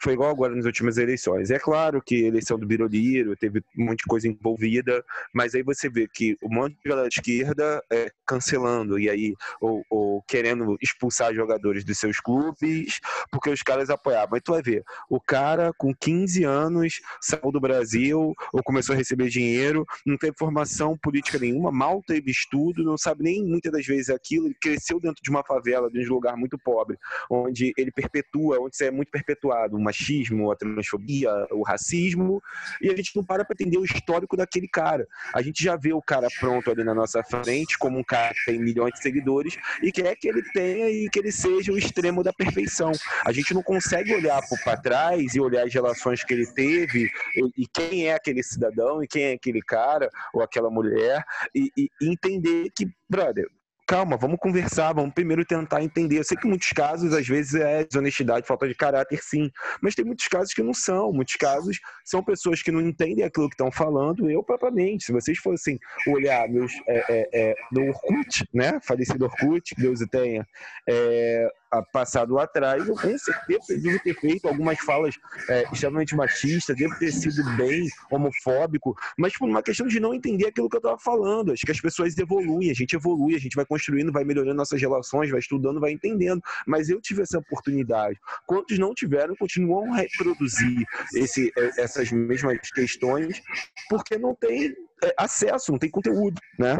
foi 0.00 0.12
igual 0.12 0.30
agora 0.30 0.54
nas 0.54 0.64
últimas 0.64 0.96
eleições. 0.96 1.50
É 1.50 1.58
claro 1.58 2.00
que 2.00 2.24
a 2.24 2.28
eleição 2.28 2.58
do 2.58 2.66
Biroliro 2.66 3.36
teve 3.36 3.60
de 3.60 4.04
coisa 4.06 4.28
envolvida, 4.28 5.04
mas 5.32 5.54
aí 5.54 5.62
você 5.62 5.88
vê 5.88 6.06
que 6.06 6.36
um 6.42 6.54
monte 6.54 6.76
de 6.82 6.88
galera 6.88 7.08
de 7.08 7.14
esquerda 7.14 7.82
é, 7.90 8.10
cancelando 8.26 8.98
e 8.98 9.10
aí 9.10 9.34
ou, 9.60 9.84
ou, 9.90 10.22
querendo 10.22 10.76
expulsar 10.80 11.34
jogadores 11.34 11.84
dos 11.84 11.98
seus 11.98 12.20
clubes 12.20 13.00
porque 13.30 13.50
os 13.50 13.62
caras 13.62 13.90
apoiavam. 13.90 14.34
Aí 14.34 14.40
tu 14.40 14.52
vai 14.52 14.62
ver, 14.62 14.84
o 15.08 15.20
cara 15.20 15.72
com 15.76 15.94
15 15.94 16.44
anos 16.44 17.00
saiu 17.20 17.50
do 17.50 17.60
Brasil 17.60 18.34
ou 18.52 18.62
começou 18.62 18.94
a 18.94 18.98
receber 18.98 19.28
dinheiro, 19.28 19.84
não 20.06 20.16
tem 20.16 20.32
formação 20.38 20.96
política 20.96 21.38
nenhuma, 21.38 21.72
mal 21.72 22.02
teve 22.06 22.30
estudo, 22.30 22.84
não 22.84 22.96
sabe 22.96 23.24
nem 23.24 23.44
muitas 23.44 23.72
das 23.72 23.86
vezes 23.86 24.10
aquilo, 24.10 24.46
ele 24.46 24.56
cresceu 24.60 25.00
dentro 25.00 25.22
de 25.22 25.30
uma 25.30 25.44
favela, 25.44 25.90
de 25.90 26.08
um 26.08 26.14
lugar 26.14 26.36
muito 26.36 26.58
pobre, 26.58 26.96
onde 27.30 27.72
ele 27.76 27.90
perpetua, 27.90 28.58
onde 28.60 28.74
isso 28.74 28.84
é 28.84 28.90
muito 28.90 29.10
perpetuado, 29.10 29.78
machismo, 29.88 30.50
a 30.52 30.56
transfobia, 30.56 31.30
o 31.50 31.62
racismo, 31.62 32.42
e 32.80 32.90
a 32.90 32.96
gente 32.96 33.16
não 33.16 33.24
para 33.24 33.44
para 33.44 33.54
entender 33.54 33.78
o 33.78 33.84
histórico 33.84 34.36
daquele 34.36 34.68
cara. 34.68 35.06
A 35.34 35.42
gente 35.42 35.64
já 35.64 35.76
vê 35.76 35.92
o 35.92 36.02
cara 36.02 36.28
pronto 36.38 36.70
ali 36.70 36.84
na 36.84 36.94
nossa 36.94 37.22
frente, 37.22 37.78
como 37.78 37.98
um 37.98 38.04
cara 38.04 38.34
que 38.34 38.44
tem 38.46 38.58
milhões 38.58 38.92
de 38.94 39.02
seguidores, 39.02 39.56
e 39.82 39.90
quer 39.90 40.14
que 40.16 40.28
ele 40.28 40.42
tenha 40.52 40.88
e 40.90 41.08
que 41.08 41.18
ele 41.18 41.32
seja 41.32 41.72
o 41.72 41.78
extremo 41.78 42.22
da 42.22 42.32
perfeição. 42.32 42.92
A 43.24 43.32
gente 43.32 43.54
não 43.54 43.62
consegue 43.62 44.14
olhar 44.14 44.40
para 44.64 44.76
trás 44.76 45.34
e 45.34 45.40
olhar 45.40 45.66
as 45.66 45.72
relações 45.72 46.22
que 46.22 46.34
ele 46.34 46.46
teve, 46.46 47.10
e, 47.36 47.62
e, 47.62 47.66
quem 47.66 48.06
é 48.06 48.14
aquele 48.14 48.42
cidadão, 48.42 49.02
e 49.02 49.06
quem 49.06 49.22
é 49.24 49.32
aquele 49.32 49.62
cara, 49.62 50.10
ou 50.32 50.42
aquela 50.42 50.70
mulher, 50.70 51.24
e, 51.54 51.70
e 51.76 51.90
entender 52.02 52.70
que, 52.74 52.88
brother, 53.08 53.48
calma, 53.88 54.18
vamos 54.18 54.38
conversar, 54.38 54.92
vamos 54.92 55.14
primeiro 55.14 55.46
tentar 55.46 55.82
entender. 55.82 56.18
Eu 56.18 56.24
sei 56.24 56.36
que 56.36 56.46
em 56.46 56.50
muitos 56.50 56.68
casos, 56.68 57.14
às 57.14 57.26
vezes, 57.26 57.54
é 57.54 57.84
desonestidade, 57.84 58.46
falta 58.46 58.68
de 58.68 58.74
caráter, 58.74 59.18
sim. 59.22 59.50
Mas 59.80 59.94
tem 59.94 60.04
muitos 60.04 60.28
casos 60.28 60.52
que 60.52 60.62
não 60.62 60.74
são. 60.74 61.10
Muitos 61.10 61.36
casos 61.36 61.80
são 62.04 62.22
pessoas 62.22 62.62
que 62.62 62.70
não 62.70 62.82
entendem 62.82 63.24
aquilo 63.24 63.48
que 63.48 63.54
estão 63.54 63.72
falando. 63.72 64.30
Eu, 64.30 64.42
propriamente, 64.42 65.04
se 65.04 65.12
vocês 65.12 65.38
fossem 65.38 65.78
olhar 66.06 66.46
meus, 66.50 66.70
é, 66.86 67.04
é, 67.08 67.28
é, 67.32 67.54
no 67.72 67.88
Orkut, 67.88 68.46
né? 68.52 68.78
Falecido 68.82 69.24
Orkut, 69.24 69.74
que 69.74 69.80
Deus 69.80 70.02
o 70.02 70.06
tenha, 70.06 70.46
é, 70.86 71.48
passado 71.92 72.38
atrás, 72.38 72.86
eu 72.86 72.94
com 72.94 73.18
certeza 73.18 73.78
devo 73.78 73.98
ter 74.00 74.14
feito 74.14 74.48
algumas 74.48 74.78
falas 74.80 75.14
é, 75.48 75.64
extremamente 75.72 76.14
machistas, 76.14 76.76
devo 76.76 76.98
ter 76.98 77.12
sido 77.12 77.44
bem 77.56 77.88
homofóbico, 78.10 78.96
mas 79.16 79.36
por 79.36 79.48
uma 79.48 79.62
questão 79.62 79.86
de 79.86 80.00
não 80.00 80.14
entender 80.14 80.46
aquilo 80.46 80.68
que 80.68 80.76
eu 80.76 80.80
estava 80.80 80.98
falando. 80.98 81.52
Acho 81.52 81.64
que 81.64 81.72
as 81.72 81.80
pessoas 81.80 82.16
evoluem, 82.16 82.70
a 82.70 82.74
gente 82.74 82.94
evolui, 82.94 83.34
a 83.34 83.38
gente 83.38 83.54
vai 83.54 83.66
construindo, 83.66 84.12
vai 84.12 84.24
melhorando 84.24 84.56
nossas 84.56 84.80
relações, 84.80 85.30
vai 85.30 85.40
estudando, 85.40 85.80
vai 85.80 85.92
entendendo. 85.92 86.40
Mas 86.66 86.88
eu 86.88 87.00
tive 87.00 87.22
essa 87.22 87.38
oportunidade. 87.38 88.18
Quantos 88.46 88.78
não 88.78 88.94
tiveram, 88.94 89.34
continuam 89.36 89.92
a 89.92 89.98
reproduzir 89.98 90.84
esse, 91.14 91.52
é, 91.56 91.82
essas 91.82 92.10
mesmas 92.10 92.58
questões, 92.70 93.40
porque 93.88 94.16
não 94.16 94.34
tem 94.34 94.74
é, 95.02 95.14
acesso, 95.18 95.72
não 95.72 95.78
tem 95.78 95.90
conteúdo, 95.90 96.40
né? 96.58 96.78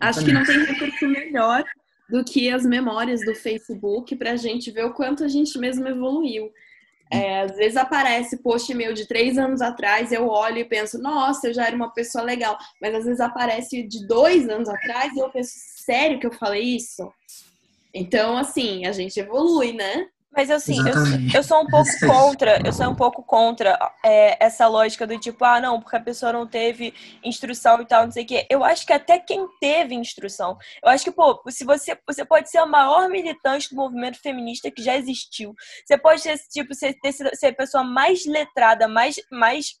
Acho 0.00 0.24
que 0.24 0.32
não 0.32 0.44
tem 0.44 0.64
recurso 0.64 1.08
melhor 1.08 1.64
do 2.08 2.24
que 2.24 2.50
as 2.50 2.64
memórias 2.64 3.20
do 3.24 3.34
Facebook 3.34 4.16
para 4.16 4.32
a 4.32 4.36
gente 4.36 4.70
ver 4.70 4.84
o 4.84 4.94
quanto 4.94 5.24
a 5.24 5.28
gente 5.28 5.58
mesmo 5.58 5.86
evoluiu. 5.86 6.50
É, 7.10 7.40
às 7.40 7.56
vezes 7.56 7.76
aparece 7.76 8.42
post 8.42 8.72
meu 8.74 8.92
de 8.92 9.06
três 9.06 9.38
anos 9.38 9.62
atrás, 9.62 10.12
eu 10.12 10.28
olho 10.28 10.58
e 10.58 10.64
penso, 10.64 11.00
nossa, 11.00 11.48
eu 11.48 11.54
já 11.54 11.66
era 11.66 11.74
uma 11.74 11.92
pessoa 11.92 12.22
legal. 12.22 12.58
Mas 12.80 12.94
às 12.94 13.04
vezes 13.04 13.20
aparece 13.20 13.82
de 13.82 14.06
dois 14.06 14.48
anos 14.48 14.68
atrás 14.68 15.14
e 15.14 15.18
eu 15.18 15.30
penso, 15.30 15.52
sério 15.54 16.20
que 16.20 16.26
eu 16.26 16.32
falei 16.32 16.62
isso? 16.62 17.10
Então, 17.94 18.36
assim, 18.36 18.86
a 18.86 18.92
gente 18.92 19.18
evolui, 19.18 19.72
né? 19.72 20.06
Mas 20.38 20.52
assim, 20.52 20.78
eu, 20.88 20.94
eu, 21.34 21.42
sou 21.42 21.60
um 21.60 21.66
pouco 21.66 21.90
contra, 22.06 22.62
eu 22.64 22.72
sou 22.72 22.86
um 22.86 22.94
pouco 22.94 23.24
contra 23.24 23.76
é, 24.04 24.36
essa 24.38 24.68
lógica 24.68 25.04
do 25.04 25.18
tipo, 25.18 25.44
ah, 25.44 25.60
não, 25.60 25.80
porque 25.80 25.96
a 25.96 26.00
pessoa 26.00 26.32
não 26.32 26.46
teve 26.46 26.94
instrução 27.24 27.82
e 27.82 27.84
tal, 27.84 28.04
não 28.04 28.12
sei 28.12 28.22
o 28.22 28.26
quê. 28.28 28.46
Eu 28.48 28.62
acho 28.62 28.86
que 28.86 28.92
até 28.92 29.18
quem 29.18 29.48
teve 29.60 29.96
instrução, 29.96 30.56
eu 30.80 30.90
acho 30.90 31.02
que, 31.02 31.10
pô, 31.10 31.42
se 31.48 31.64
você, 31.64 31.98
você 32.06 32.24
pode 32.24 32.48
ser 32.52 32.58
a 32.58 32.66
maior 32.66 33.08
militante 33.08 33.68
do 33.70 33.74
movimento 33.74 34.20
feminista 34.20 34.70
que 34.70 34.80
já 34.80 34.96
existiu. 34.96 35.56
Você 35.84 35.98
pode 35.98 36.20
ser, 36.20 36.38
tipo, 36.52 36.72
ser, 36.72 36.94
ter, 37.00 37.10
ser 37.10 37.46
a 37.48 37.52
pessoa 37.52 37.82
mais 37.82 38.24
letrada, 38.24 38.86
mais, 38.86 39.16
mais 39.32 39.76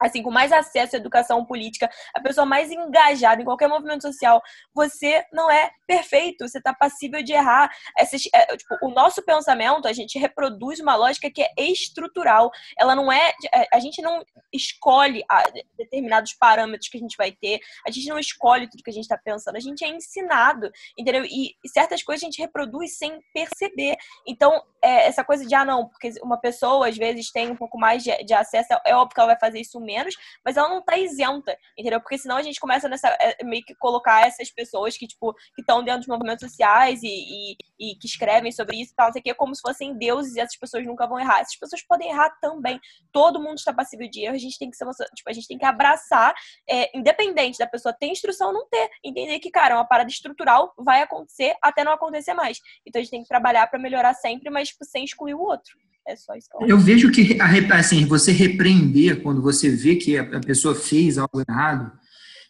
assim, 0.00 0.22
com 0.22 0.30
mais 0.30 0.52
acesso 0.52 0.96
à 0.96 0.98
educação 0.98 1.44
política, 1.44 1.88
a 2.14 2.20
pessoa 2.20 2.44
mais 2.44 2.70
engajada 2.70 3.40
em 3.40 3.44
qualquer 3.44 3.68
movimento 3.68 4.02
social, 4.02 4.42
você 4.74 5.24
não 5.32 5.50
é 5.50 5.70
perfeito, 5.86 6.46
você 6.46 6.58
está 6.58 6.74
passível 6.74 7.22
de 7.22 7.32
errar. 7.32 7.70
Essas, 7.96 8.22
é, 8.34 8.56
tipo, 8.56 8.76
o 8.82 8.90
nosso 8.90 9.22
pensamento, 9.22 9.86
a 9.86 9.92
gente 9.92 10.18
reproduz 10.18 10.80
uma 10.80 10.96
lógica 10.96 11.30
que 11.30 11.42
é 11.42 11.52
estrutural. 11.58 12.50
Ela 12.78 12.96
não 12.96 13.12
é. 13.12 13.32
é 13.52 13.66
a 13.72 13.78
gente 13.78 14.02
não 14.02 14.24
escolhe 14.52 15.22
a, 15.30 15.44
determinados 15.76 16.34
parâmetros 16.34 16.88
que 16.88 16.96
a 16.96 17.00
gente 17.00 17.16
vai 17.16 17.32
ter, 17.32 17.60
a 17.86 17.90
gente 17.90 18.08
não 18.08 18.18
escolhe 18.18 18.68
tudo 18.68 18.82
que 18.82 18.90
a 18.90 18.92
gente 18.92 19.04
está 19.04 19.16
pensando, 19.16 19.56
a 19.56 19.60
gente 19.60 19.84
é 19.84 19.88
ensinado, 19.88 20.70
entendeu? 20.98 21.24
E, 21.24 21.54
e, 21.64 21.68
certas 21.68 22.02
coisas 22.02 22.22
a 22.22 22.26
gente 22.26 22.40
reproduz 22.40 22.98
sem 22.98 23.20
perceber. 23.32 23.96
Então, 24.26 24.62
é, 24.82 25.06
essa 25.06 25.24
coisa 25.24 25.46
de, 25.46 25.54
ah, 25.54 25.64
não, 25.64 25.88
porque 25.88 26.12
uma 26.22 26.38
pessoa 26.38 26.88
às 26.88 26.96
vezes 26.96 27.30
tem 27.30 27.50
um 27.50 27.56
pouco 27.56 27.78
mais 27.78 28.02
de, 28.02 28.16
de 28.24 28.34
acesso, 28.34 28.68
é 28.84 28.94
óbvio 28.94 29.14
que 29.14 29.20
ela 29.20 29.32
vai 29.32 29.38
fazer 29.38 29.60
isso 29.60 29.80
mesmo 29.80 29.91
menos, 29.92 30.16
mas 30.44 30.56
ela 30.56 30.68
não 30.68 30.82
tá 30.82 30.96
isenta, 30.96 31.56
entendeu? 31.78 32.00
Porque 32.00 32.18
senão 32.18 32.36
a 32.36 32.42
gente 32.42 32.60
começa 32.60 32.88
nessa, 32.88 33.08
é, 33.20 33.44
meio 33.44 33.62
que 33.64 33.74
colocar 33.74 34.26
essas 34.26 34.50
pessoas 34.50 34.96
que, 34.96 35.06
tipo, 35.06 35.34
que 35.54 35.60
estão 35.60 35.82
dentro 35.82 36.00
dos 36.00 36.08
movimentos 36.08 36.48
sociais 36.48 37.02
e, 37.02 37.08
e, 37.08 37.56
e, 37.78 37.96
que 37.96 38.06
escrevem 38.06 38.50
sobre 38.50 38.80
isso 38.80 38.92
e 38.92 38.96
tal, 38.96 39.12
sei 39.12 39.22
que, 39.22 39.34
como 39.34 39.54
se 39.54 39.60
fossem 39.60 39.96
deuses 39.96 40.36
e 40.36 40.40
essas 40.40 40.56
pessoas 40.56 40.86
nunca 40.86 41.06
vão 41.06 41.18
errar. 41.20 41.40
Essas 41.40 41.56
pessoas 41.56 41.82
podem 41.82 42.10
errar 42.10 42.30
também. 42.40 42.80
Todo 43.12 43.40
mundo 43.40 43.58
está 43.58 43.72
passível 43.72 44.08
de 44.08 44.24
erro, 44.24 44.34
a 44.34 44.38
gente 44.38 44.58
tem 44.58 44.70
que 44.70 44.76
ser, 44.76 44.86
tipo, 45.14 45.28
a 45.28 45.32
gente 45.32 45.48
tem 45.48 45.58
que 45.58 45.64
abraçar, 45.64 46.34
é, 46.68 46.96
independente 46.96 47.58
da 47.58 47.66
pessoa 47.66 47.92
ter 47.92 48.06
instrução 48.06 48.48
ou 48.48 48.54
não 48.54 48.68
ter, 48.68 48.88
entender 49.04 49.38
que, 49.38 49.50
cara, 49.50 49.74
é 49.74 49.76
uma 49.76 49.86
parada 49.86 50.10
estrutural 50.10 50.72
vai 50.78 51.02
acontecer 51.02 51.54
até 51.62 51.84
não 51.84 51.92
acontecer 51.92 52.34
mais. 52.34 52.58
Então 52.86 53.00
a 53.00 53.02
gente 53.02 53.10
tem 53.10 53.22
que 53.22 53.28
trabalhar 53.28 53.66
para 53.66 53.78
melhorar 53.78 54.14
sempre, 54.14 54.50
mas 54.50 54.68
tipo, 54.68 54.84
sem 54.84 55.04
excluir 55.04 55.34
o 55.34 55.40
outro. 55.40 55.76
É 56.06 56.16
só 56.16 56.34
isso. 56.34 56.48
Eu 56.66 56.78
vejo 56.78 57.10
que 57.12 57.38
assim, 57.72 58.06
você 58.06 58.32
repreender 58.32 59.22
quando 59.22 59.40
você 59.40 59.70
vê 59.70 59.96
que 59.96 60.18
a 60.18 60.40
pessoa 60.40 60.74
fez 60.74 61.16
algo 61.18 61.42
errado, 61.48 61.92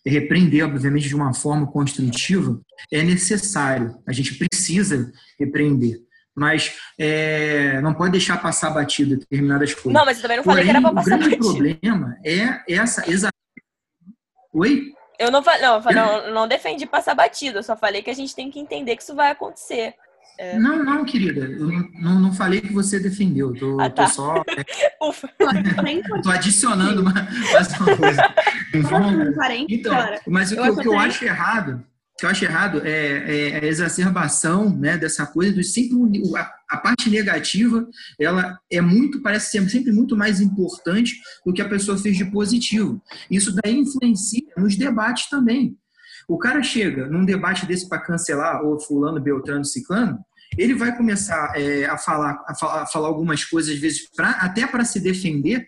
repreender, 0.05 0.65
obviamente, 0.65 1.09
de 1.09 1.15
uma 1.15 1.33
forma 1.33 1.67
construtiva, 1.67 2.61
é 2.91 3.03
necessário. 3.03 3.99
A 4.07 4.13
gente 4.13 4.35
precisa 4.35 5.13
repreender. 5.39 6.01
Mas 6.35 6.75
é, 6.99 7.81
não 7.83 7.93
pode 7.93 8.13
deixar 8.13 8.41
passar 8.41 8.71
batido 8.71 9.19
determinadas 9.19 9.75
coisas. 9.75 9.93
Não, 9.93 10.05
mas 10.05 10.17
eu 10.17 10.23
também 10.23 10.39
não 10.39 10.45
falei 10.45 10.65
Porém, 10.65 10.73
que 10.73 10.77
era 10.79 10.93
para 10.93 10.95
passar 10.95 11.19
batido. 11.19 11.47
O 11.47 11.55
grande 11.55 11.79
problema 11.79 12.17
é 12.25 12.75
essa. 12.75 13.09
Exa... 13.11 13.29
Oi? 14.55 14.93
Eu 15.19 15.31
não, 15.31 15.43
não, 15.43 15.93
não, 15.93 16.35
não 16.35 16.49
defendi 16.49 16.87
passar 16.87 17.15
batido, 17.15 17.59
eu 17.59 17.63
só 17.63 17.77
falei 17.77 18.03
que 18.03 18.11
a 18.11 18.15
gente 18.15 18.35
tem 18.35 18.51
que 18.51 18.59
entender 18.59 18.97
que 18.97 19.03
isso 19.03 19.15
vai 19.15 19.31
acontecer. 19.31 19.95
É... 20.39 20.59
Não, 20.59 20.83
não, 20.83 21.05
querida. 21.05 21.41
Eu 21.41 21.69
não, 22.01 22.19
não, 22.21 22.33
falei 22.33 22.61
que 22.61 22.73
você 22.73 22.99
defendeu. 22.99 23.53
Tô, 23.55 23.81
ah, 23.81 23.91
tá. 23.91 24.07
tô 24.07 24.13
só. 24.13 24.43
Ufa. 25.03 25.29
tô 26.23 26.31
adicionando 26.31 27.03
uma, 27.03 27.13
mais 27.13 27.81
uma 27.81 27.97
coisa. 27.97 28.35
Então, 29.69 29.93
mas 30.27 30.51
o 30.51 30.55
que, 30.57 30.61
eu, 30.61 30.77
que 30.77 30.89
eu 30.89 30.99
acho 30.99 31.25
errado, 31.27 31.85
que 32.19 32.25
eu 32.25 32.31
acho 32.31 32.45
errado 32.45 32.81
é, 32.85 33.59
é 33.59 33.61
a 33.61 33.67
exacerbação 33.67 34.75
né, 34.75 34.97
dessa 34.97 35.27
coisa 35.27 35.53
do 35.53 35.63
sempre 35.63 36.23
a, 36.37 36.51
a, 36.71 36.77
parte 36.79 37.11
negativa 37.11 37.87
ela 38.19 38.59
é 38.71 38.81
muito 38.81 39.21
parece 39.21 39.51
ser 39.51 39.69
sempre 39.69 39.93
muito 39.93 40.17
mais 40.17 40.41
importante 40.41 41.21
do 41.45 41.53
que 41.53 41.61
a 41.61 41.69
pessoa 41.69 41.99
fez 41.99 42.17
de 42.17 42.25
positivo. 42.25 43.03
Isso 43.31 43.55
daí 43.63 43.77
influencia 43.77 44.47
nos 44.57 44.77
debates 44.77 45.29
também. 45.29 45.77
O 46.29 46.39
cara 46.39 46.63
chega 46.63 47.07
num 47.07 47.25
debate 47.25 47.67
desse 47.67 47.89
para 47.89 48.03
cancelar 48.03 48.65
o 48.65 48.79
fulano, 48.81 49.21
beltrano, 49.21 49.65
ciclano, 49.65 50.19
ele 50.57 50.75
vai 50.75 50.97
começar 50.97 51.53
é, 51.57 51.87
a, 51.87 51.97
falar, 51.97 52.43
a, 52.47 52.55
falar, 52.87 53.09
algumas 53.09 53.45
coisas, 53.45 53.75
às 53.75 53.81
vezes, 53.81 54.11
pra, 54.15 54.31
até 54.33 54.67
para 54.67 54.85
se 54.85 55.01
defender, 55.01 55.67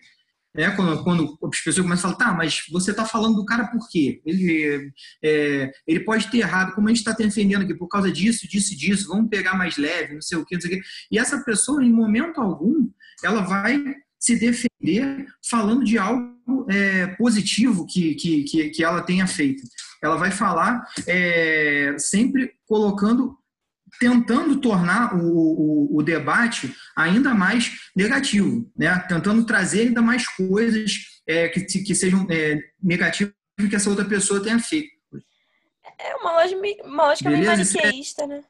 né? 0.55 0.71
Quando, 0.71 1.03
quando 1.03 1.37
as 1.43 1.59
pessoas 1.59 1.85
começam 1.85 2.11
a 2.11 2.13
falar, 2.13 2.31
tá, 2.31 2.37
mas 2.37 2.63
você 2.71 2.91
está 2.91 3.03
falando 3.03 3.35
do 3.35 3.45
cara 3.45 3.67
por 3.67 3.89
quê? 3.89 4.21
Ele, 4.25 4.91
é, 5.23 5.71
ele 5.85 5.99
pode 6.01 6.31
ter 6.31 6.37
errado, 6.37 6.73
como 6.73 6.87
a 6.87 6.91
gente 6.91 6.99
está 6.99 7.11
defendendo 7.11 7.63
aqui, 7.63 7.73
por 7.73 7.87
causa 7.87 8.11
disso, 8.11 8.47
disso 8.47 8.73
e 8.73 8.77
disso, 8.77 9.07
vamos 9.09 9.29
pegar 9.29 9.55
mais 9.55 9.75
leve, 9.77 10.13
não 10.13 10.21
sei 10.21 10.37
o 10.37 10.45
quê, 10.45 10.55
não 10.55 10.61
sei 10.61 10.71
o 10.71 10.73
quê. 10.75 10.87
E 11.11 11.19
essa 11.19 11.43
pessoa, 11.43 11.83
em 11.83 11.91
momento 11.91 12.39
algum, 12.39 12.89
ela 13.23 13.41
vai 13.41 13.83
se 14.17 14.39
defender 14.39 15.27
falando 15.47 15.83
de 15.83 15.97
algo 15.97 16.35
é, 16.69 17.07
positivo 17.15 17.85
que, 17.85 18.15
que, 18.15 18.43
que, 18.43 18.69
que, 18.69 18.83
ela 18.83 19.01
tenha 19.01 19.27
feito. 19.27 19.61
Ela 20.05 20.17
vai 20.17 20.31
falar 20.31 20.85
é, 21.07 21.95
sempre 21.97 22.53
colocando, 22.67 23.37
tentando 23.99 24.59
tornar 24.61 25.15
o, 25.15 25.25
o, 25.25 25.97
o, 25.97 26.03
debate 26.03 26.73
ainda 26.95 27.33
mais 27.33 27.71
negativo, 27.95 28.71
né? 28.77 28.97
tentando 29.07 29.45
trazer 29.45 29.87
ainda 29.87 30.01
mais 30.01 30.27
coisas 30.27 30.93
é, 31.27 31.49
que, 31.49 31.61
que 31.61 31.95
sejam 31.95 32.27
é, 32.29 32.59
negativas 32.81 33.33
que 33.69 33.75
essa 33.75 33.89
outra 33.89 34.05
pessoa 34.05 34.43
tenha 34.43 34.59
feito. 34.59 34.93
É 35.97 36.15
uma 36.15 36.33
lógica, 36.33 36.61
uma 36.83 37.07
lógica 37.07 37.29
meio 37.29 37.43
é 37.43 37.47
maniqueísta, 37.47 38.27
né? 38.27 38.43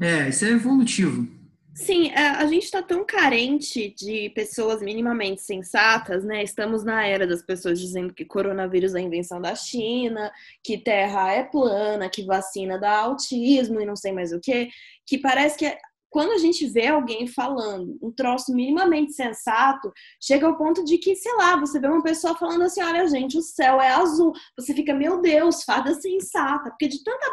É, 0.00 0.28
isso 0.28 0.44
é 0.44 0.50
evolutivo. 0.50 1.41
Sim, 1.74 2.10
é, 2.10 2.28
a 2.28 2.46
gente 2.46 2.64
está 2.64 2.82
tão 2.82 3.04
carente 3.04 3.94
de 3.96 4.28
pessoas 4.30 4.82
minimamente 4.82 5.40
sensatas, 5.40 6.22
né? 6.22 6.42
Estamos 6.42 6.84
na 6.84 7.06
era 7.06 7.26
das 7.26 7.42
pessoas 7.42 7.80
dizendo 7.80 8.12
que 8.12 8.26
coronavírus 8.26 8.94
é 8.94 9.00
invenção 9.00 9.40
da 9.40 9.54
China, 9.54 10.30
que 10.62 10.76
terra 10.76 11.32
é 11.32 11.42
plana, 11.42 12.10
que 12.10 12.24
vacina 12.24 12.78
dá 12.78 12.98
autismo 12.98 13.80
e 13.80 13.86
não 13.86 13.96
sei 13.96 14.12
mais 14.12 14.32
o 14.32 14.40
que, 14.40 14.68
que 15.06 15.18
parece 15.18 15.56
que 15.56 15.74
quando 16.10 16.32
a 16.32 16.38
gente 16.38 16.66
vê 16.66 16.88
alguém 16.88 17.26
falando 17.26 17.98
um 18.02 18.12
troço 18.12 18.54
minimamente 18.54 19.14
sensato, 19.14 19.90
chega 20.20 20.46
ao 20.46 20.58
ponto 20.58 20.84
de 20.84 20.98
que, 20.98 21.16
sei 21.16 21.34
lá, 21.36 21.56
você 21.56 21.80
vê 21.80 21.86
uma 21.86 22.02
pessoa 22.02 22.36
falando 22.36 22.64
assim: 22.64 22.82
olha, 22.82 23.08
gente, 23.08 23.38
o 23.38 23.42
céu 23.42 23.80
é 23.80 23.88
azul. 23.92 24.30
Você 24.58 24.74
fica, 24.74 24.92
meu 24.92 25.22
Deus, 25.22 25.64
fada 25.64 25.94
sensata, 25.94 26.68
porque 26.68 26.86
de 26.86 27.02
tanta 27.02 27.26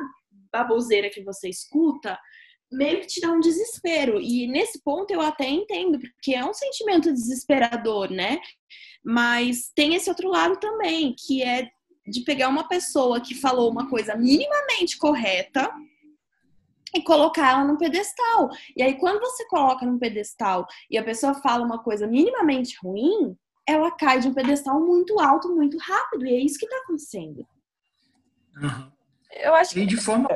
baboseira 0.50 1.10
que 1.10 1.22
você 1.22 1.50
escuta 1.50 2.18
meio 2.72 3.02
que 3.02 3.08
te 3.08 3.22
dá 3.22 3.32
um 3.32 3.40
desespero. 3.40 4.20
E 4.22 4.48
nesse 4.48 4.82
ponto 4.82 5.12
eu 5.12 5.22
até 5.22 5.48
entendo, 5.48 6.00
porque 6.00 6.34
é 6.34 6.46
um 6.46 6.54
sentimento 6.54 7.12
desesperador, 7.12 8.12
né? 8.12 8.40
Mas 9.04 9.72
tem 9.76 9.96
esse 9.96 10.10
outro 10.10 10.30
lado 10.30 10.58
também, 10.58 11.16
que 11.18 11.42
é 11.42 11.70
de 12.08 12.22
pegar 12.22 12.50
uma 12.50 12.68
pessoa 12.68 13.22
que 13.22 13.36
falou 13.36 13.72
uma 13.72 13.90
coisa 13.90 14.16
minimamente 14.16 14.98
correta 14.98 15.72
e 16.94 17.02
colocar 17.04 17.52
ela 17.52 17.64
num 17.64 17.78
pedestal. 17.78 18.50
E 18.76 18.82
aí, 18.82 18.98
quando 18.98 19.20
você 19.20 19.46
coloca 19.48 19.86
num 19.86 20.00
pedestal 20.00 20.68
e 20.90 20.98
a 20.98 21.04
pessoa 21.04 21.36
fala 21.36 21.64
uma 21.66 21.84
coisa 21.84 22.08
minimamente 22.08 22.78
ruim, 22.82 23.38
ela 23.68 23.92
cai 23.92 24.20
de 24.20 24.28
um 24.28 24.34
pedestal 24.34 24.80
muito 24.80 25.20
alto, 25.20 25.56
muito 25.56 25.78
rápido. 25.78 26.26
E 26.26 26.34
é 26.34 26.40
isso 26.40 26.58
que 26.58 26.66
está 26.66 26.78
acontecendo. 26.78 27.46
Uhum. 28.58 28.92
Eu 29.32 29.54
acho 29.54 29.74
que. 29.74 29.82
E 29.82 29.86
de 29.86 29.98
forma 29.98 30.28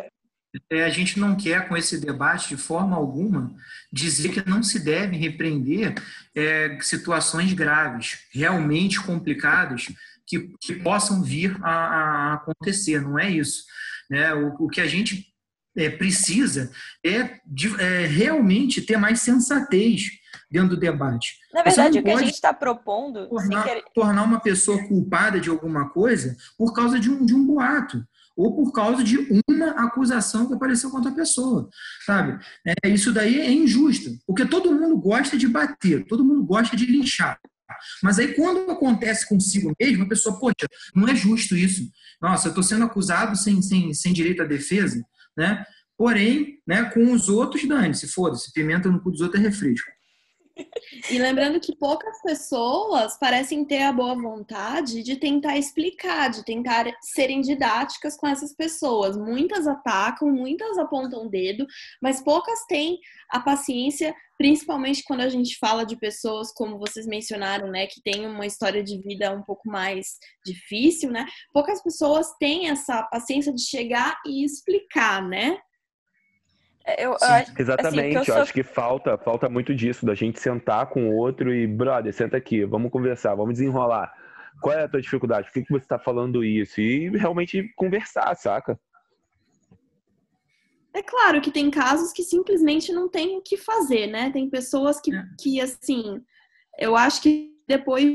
é, 0.70 0.84
a 0.84 0.90
gente 0.90 1.20
não 1.20 1.36
quer, 1.36 1.68
com 1.68 1.76
esse 1.76 2.00
debate, 2.00 2.50
de 2.50 2.58
forma 2.58 2.96
alguma, 2.96 3.56
dizer 3.92 4.30
que 4.30 4.48
não 4.48 4.62
se 4.62 4.80
devem 4.80 5.20
repreender 5.20 5.96
é, 6.36 6.78
situações 6.82 7.54
graves, 7.54 8.20
realmente 8.32 9.02
complicadas, 9.02 9.88
que, 10.26 10.54
que 10.62 10.76
possam 10.76 11.22
vir 11.24 11.58
a, 11.64 11.72
a, 11.72 12.34
acontecer. 12.36 13.02
Não 13.02 13.18
é 13.18 13.30
isso. 13.30 13.64
Né? 14.10 14.34
O, 14.34 14.66
o 14.66 14.68
que 14.68 14.80
a 14.80 14.88
gente 14.88 15.28
é, 15.76 15.90
precisa 15.90 16.72
é, 17.04 17.40
de, 17.46 17.82
é, 17.82 18.06
realmente 18.06 18.82
ter 18.82 18.98
mais 18.98 19.22
sensatez 19.22 20.12
dentro 20.50 20.70
do 20.70 20.80
debate. 20.80 21.36
Na 21.52 21.64
verdade, 21.64 22.00
o 22.00 22.04
que 22.04 22.12
a 22.12 22.18
gente 22.18 22.34
está 22.34 22.54
propondo... 22.54 23.28
Tornar, 23.28 23.64
querer... 23.64 23.84
tornar 23.94 24.24
uma 24.24 24.40
pessoa 24.40 24.88
culpada 24.88 25.40
de 25.40 25.50
alguma 25.50 25.90
coisa 25.90 26.38
por 26.58 26.74
causa 26.74 27.00
de 27.00 27.10
um, 27.10 27.26
de 27.26 27.34
um 27.34 27.46
boato 27.46 28.06
ou 28.36 28.56
por 28.56 28.72
causa 28.72 29.04
de 29.04 29.18
uma 29.48 29.70
acusação 29.86 30.48
que 30.48 30.54
apareceu 30.54 30.90
contra 30.90 31.12
a 31.12 31.16
pessoa, 31.16 31.70
sabe? 32.06 32.44
É, 32.66 32.90
isso 32.90 33.12
daí 33.12 33.40
é 33.40 33.52
injusto, 33.52 34.10
porque 34.26 34.46
todo 34.46 34.74
mundo 34.74 34.98
gosta 34.98 35.38
de 35.38 35.48
bater, 35.48 36.06
todo 36.06 36.26
mundo 36.26 36.44
gosta 36.44 36.76
de 36.76 36.86
linchar. 36.86 37.40
Mas 38.02 38.20
aí, 38.20 38.34
quando 38.34 38.70
acontece 38.70 39.28
consigo 39.28 39.74
mesmo, 39.80 40.04
a 40.04 40.10
pessoa, 40.10 40.40
poxa, 40.40 40.68
não 40.96 41.08
é 41.08 41.16
justo 41.16 41.56
isso. 41.56 41.90
Nossa, 42.22 42.48
eu 42.48 42.50
estou 42.50 42.64
sendo 42.64 42.86
acusado 42.86 43.36
sem, 43.36 43.62
sem, 43.62 43.94
sem 43.94 44.14
direito 44.14 44.42
à 44.42 44.46
defesa, 44.46 45.04
né? 45.38 45.64
Porém, 45.98 46.60
né, 46.68 46.86
com 46.86 47.12
os 47.12 47.30
outros, 47.30 47.68
dane-se, 47.68 48.08
foda-se, 48.08 48.52
pimenta 48.52 48.90
no 48.90 49.02
cu 49.02 49.12
dos 49.12 49.22
outros 49.22 49.42
é 49.42 49.48
refresco. 49.48 49.90
E 51.10 51.18
lembrando 51.18 51.60
que 51.60 51.76
poucas 51.76 52.22
pessoas 52.22 53.18
parecem 53.18 53.66
ter 53.66 53.84
a 53.84 53.92
boa 53.92 54.16
vontade 54.16 55.02
de 55.02 55.16
tentar 55.16 55.58
explicar, 55.58 56.30
de 56.30 56.46
tentar 56.46 56.86
serem 57.02 57.42
didáticas 57.42 58.16
com 58.16 58.28
essas 58.28 58.56
pessoas. 58.56 59.18
Muitas 59.18 59.68
atacam, 59.68 60.32
muitas 60.32 60.78
apontam 60.78 61.26
o 61.26 61.30
dedo, 61.30 61.66
mas 62.02 62.22
poucas 62.22 62.66
têm 62.68 63.00
a 63.30 63.40
paciência, 63.40 64.16
principalmente 64.38 65.04
quando 65.04 65.22
a 65.22 65.30
gente 65.30 65.58
fala 65.58 65.86
de 65.86 65.96
pessoas, 65.96 66.54
como 66.54 66.78
vocês 66.78 67.08
mencionaram, 67.08 67.68
né, 67.70 67.88
que 67.88 68.02
têm 68.02 68.28
uma 68.28 68.46
história 68.46 68.84
de 68.84 69.02
vida 69.02 69.32
um 69.32 69.42
pouco 69.42 69.68
mais 69.68 70.18
difícil, 70.46 71.12
né? 71.12 71.26
Poucas 71.52 71.82
pessoas 71.82 72.32
têm 72.40 72.70
essa 72.70 73.02
paciência 73.04 73.54
de 73.54 73.62
chegar 73.62 74.20
e 74.26 74.44
explicar, 74.44 75.28
né? 75.28 75.58
Eu, 76.86 77.12
eu 77.12 77.14
acho, 77.14 77.26
assim, 77.26 77.54
Exatamente, 77.58 78.18
assim, 78.18 78.32
eu, 78.32 78.36
eu 78.36 78.42
acho 78.42 78.54
que 78.54 78.64
falta, 78.64 79.18
falta 79.18 79.48
muito 79.48 79.74
disso, 79.74 80.06
da 80.06 80.14
gente 80.14 80.40
sentar 80.40 80.88
com 80.88 81.10
o 81.10 81.16
outro 81.16 81.54
e, 81.54 81.66
brother, 81.66 82.14
senta 82.14 82.36
aqui, 82.38 82.66
vamos 82.66 82.92
conversar, 82.92 83.36
vamos 83.36 83.54
desenrolar. 83.54 84.14
Qual 84.62 84.76
é 84.76 84.84
a 84.84 84.88
tua 84.88 85.02
dificuldade? 85.02 85.48
Por 85.48 85.54
que, 85.54 85.64
que 85.64 85.72
você 85.72 85.86
está 85.86 85.98
falando 85.98 86.44
isso? 86.44 86.82
E 86.82 87.10
realmente 87.10 87.72
conversar, 87.76 88.36
saca? 88.36 88.80
É 90.94 91.02
claro 91.02 91.42
que 91.42 91.52
tem 91.52 91.72
casos 91.72 92.14
que 92.14 92.22
simplesmente 92.22 92.92
não 92.92 93.10
tem 93.10 93.36
o 93.38 93.42
que 93.42 93.58
fazer, 93.58 94.08
né? 94.08 94.30
Tem 94.30 94.50
pessoas 94.50 95.02
que, 95.02 95.14
é. 95.14 95.24
que 95.40 95.60
assim, 95.60 96.22
eu 96.78 96.96
acho 96.96 97.22
que 97.22 97.52
depois 97.68 98.06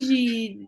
de, 0.00 0.66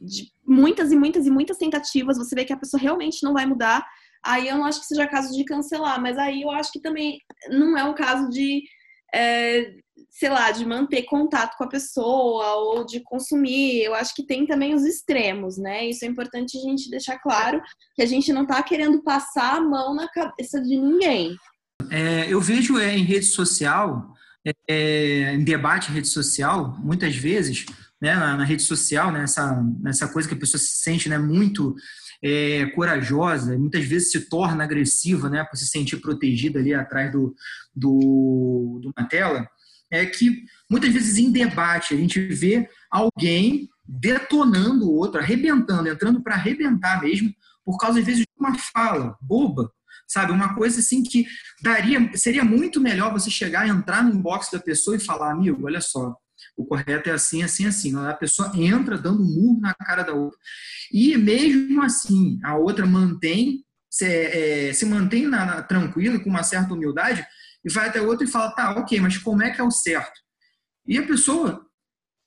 de 0.00 0.32
muitas 0.44 0.90
e 0.90 0.96
muitas 0.96 1.26
e 1.26 1.30
muitas 1.30 1.58
tentativas, 1.58 2.18
você 2.18 2.34
vê 2.34 2.44
que 2.44 2.52
a 2.52 2.56
pessoa 2.56 2.80
realmente 2.80 3.22
não 3.22 3.32
vai 3.32 3.46
mudar 3.46 3.86
aí 4.24 4.48
eu 4.48 4.56
não 4.56 4.64
acho 4.64 4.80
que 4.80 4.86
seja 4.86 5.06
caso 5.06 5.34
de 5.36 5.44
cancelar, 5.44 6.00
mas 6.00 6.18
aí 6.18 6.42
eu 6.42 6.50
acho 6.50 6.72
que 6.72 6.80
também 6.80 7.18
não 7.48 7.76
é 7.76 7.84
o 7.84 7.94
caso 7.94 8.28
de 8.30 8.62
é, 9.14 9.72
sei 10.10 10.28
lá, 10.28 10.50
de 10.50 10.64
manter 10.64 11.02
contato 11.02 11.56
com 11.56 11.64
a 11.64 11.68
pessoa 11.68 12.54
ou 12.56 12.86
de 12.86 13.00
consumir. 13.00 13.82
Eu 13.82 13.94
acho 13.94 14.14
que 14.14 14.26
tem 14.26 14.46
também 14.46 14.74
os 14.74 14.84
extremos, 14.84 15.56
né? 15.56 15.86
Isso 15.86 16.04
é 16.04 16.08
importante 16.08 16.56
a 16.56 16.60
gente 16.60 16.90
deixar 16.90 17.18
claro 17.18 17.60
que 17.94 18.02
a 18.02 18.06
gente 18.06 18.32
não 18.32 18.42
está 18.42 18.62
querendo 18.62 19.02
passar 19.02 19.56
a 19.56 19.60
mão 19.60 19.94
na 19.94 20.08
cabeça 20.08 20.60
de 20.60 20.76
ninguém. 20.76 21.36
É, 21.90 22.32
eu 22.32 22.40
vejo 22.40 22.78
é, 22.78 22.96
em 22.96 23.04
rede 23.04 23.26
social, 23.26 24.14
é, 24.68 25.34
em 25.34 25.44
debate 25.44 25.90
em 25.90 25.94
rede 25.94 26.08
social, 26.08 26.76
muitas 26.78 27.14
vezes, 27.14 27.66
né, 28.00 28.14
na, 28.14 28.36
na, 28.36 28.44
rede 28.44 28.62
social, 28.62 29.12
nessa, 29.12 29.52
né, 29.52 29.72
nessa 29.82 30.08
coisa 30.08 30.28
que 30.28 30.34
a 30.34 30.38
pessoa 30.38 30.60
se 30.60 30.82
sente 30.82 31.08
né, 31.08 31.18
muito 31.18 31.74
é, 32.22 32.66
corajosa, 32.66 33.58
muitas 33.58 33.84
vezes 33.84 34.10
se 34.10 34.28
torna 34.28 34.64
agressiva, 34.64 35.28
né, 35.28 35.44
por 35.44 35.56
se 35.56 35.66
sentir 35.66 35.98
protegida 35.98 36.58
ali 36.58 36.74
atrás 36.74 37.12
do, 37.12 37.34
do, 37.74 38.78
de 38.80 38.88
uma 38.88 39.08
tela, 39.08 39.48
é 39.90 40.04
que 40.04 40.44
muitas 40.70 40.92
vezes 40.92 41.16
em 41.18 41.30
debate 41.30 41.94
a 41.94 41.96
gente 41.96 42.20
vê 42.20 42.68
alguém 42.90 43.68
detonando 43.86 44.86
o 44.86 44.94
outro, 44.94 45.20
arrebentando, 45.20 45.88
entrando 45.88 46.22
para 46.22 46.34
arrebentar 46.34 47.00
mesmo, 47.00 47.32
por 47.64 47.78
causa, 47.78 48.00
às 48.00 48.06
vezes, 48.06 48.22
de 48.22 48.28
uma 48.38 48.56
fala 48.58 49.16
boba, 49.20 49.70
sabe? 50.06 50.32
Uma 50.32 50.54
coisa 50.54 50.80
assim 50.80 51.02
que 51.02 51.26
daria, 51.62 52.10
seria 52.14 52.44
muito 52.44 52.80
melhor 52.80 53.12
você 53.12 53.30
chegar, 53.30 53.68
entrar 53.68 54.04
no 54.04 54.14
inbox 54.14 54.50
da 54.50 54.58
pessoa 54.58 54.96
e 54.96 55.00
falar, 55.00 55.32
amigo, 55.32 55.66
olha 55.66 55.80
só, 55.80 56.16
o 56.56 56.64
correto 56.64 57.08
é 57.10 57.12
assim, 57.12 57.42
assim, 57.42 57.66
assim. 57.66 57.96
A 57.96 58.14
pessoa 58.14 58.50
entra 58.54 58.96
dando 58.96 59.22
um 59.22 59.26
murro 59.26 59.60
na 59.60 59.74
cara 59.74 60.02
da 60.02 60.12
outra. 60.14 60.38
E 60.92 61.16
mesmo 61.16 61.82
assim, 61.82 62.38
a 62.42 62.56
outra 62.56 62.86
mantém, 62.86 63.64
se, 63.90 64.06
é, 64.06 64.72
se 64.72 64.86
mantém 64.86 65.26
na, 65.26 65.44
na, 65.44 65.62
tranquila, 65.62 66.18
com 66.18 66.30
uma 66.30 66.42
certa 66.42 66.72
humildade, 66.72 67.24
e 67.64 67.72
vai 67.72 67.88
até 67.88 68.00
o 68.00 68.06
outro 68.06 68.24
e 68.24 68.30
fala, 68.30 68.52
tá, 68.52 68.72
ok, 68.78 69.00
mas 69.00 69.18
como 69.18 69.42
é 69.42 69.50
que 69.50 69.60
é 69.60 69.64
o 69.64 69.70
certo? 69.70 70.20
E 70.86 70.96
a 70.96 71.06
pessoa 71.06 71.66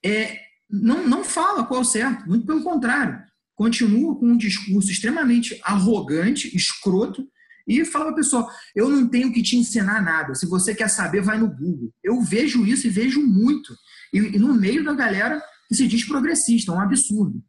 é, 0.05 0.39
não, 0.69 1.07
não 1.07 1.23
fala 1.23 1.65
qual 1.65 1.79
é 1.79 1.83
o 1.83 1.85
certo, 1.85 2.27
muito 2.27 2.45
pelo 2.45 2.63
contrário. 2.63 3.23
Continua 3.55 4.17
com 4.17 4.27
um 4.27 4.37
discurso 4.37 4.91
extremamente 4.91 5.59
arrogante, 5.63 6.55
escroto, 6.55 7.27
e 7.69 7.85
fala 7.85 8.05
para 8.05 8.13
a 8.13 8.17
pessoa: 8.17 8.51
eu 8.75 8.89
não 8.89 9.07
tenho 9.07 9.31
que 9.31 9.43
te 9.43 9.55
ensinar 9.55 10.01
nada. 10.01 10.33
Se 10.33 10.47
você 10.47 10.73
quer 10.73 10.89
saber, 10.89 11.21
vai 11.21 11.37
no 11.37 11.47
Google. 11.47 11.93
Eu 12.03 12.19
vejo 12.21 12.65
isso 12.65 12.87
e 12.87 12.89
vejo 12.89 13.21
muito. 13.21 13.75
E, 14.13 14.17
e 14.17 14.39
no 14.39 14.53
meio 14.53 14.83
da 14.83 14.93
galera 14.93 15.41
que 15.67 15.75
se 15.75 15.87
diz 15.87 16.07
progressista, 16.07 16.71
é 16.71 16.75
um 16.75 16.81
absurdo. 16.81 17.41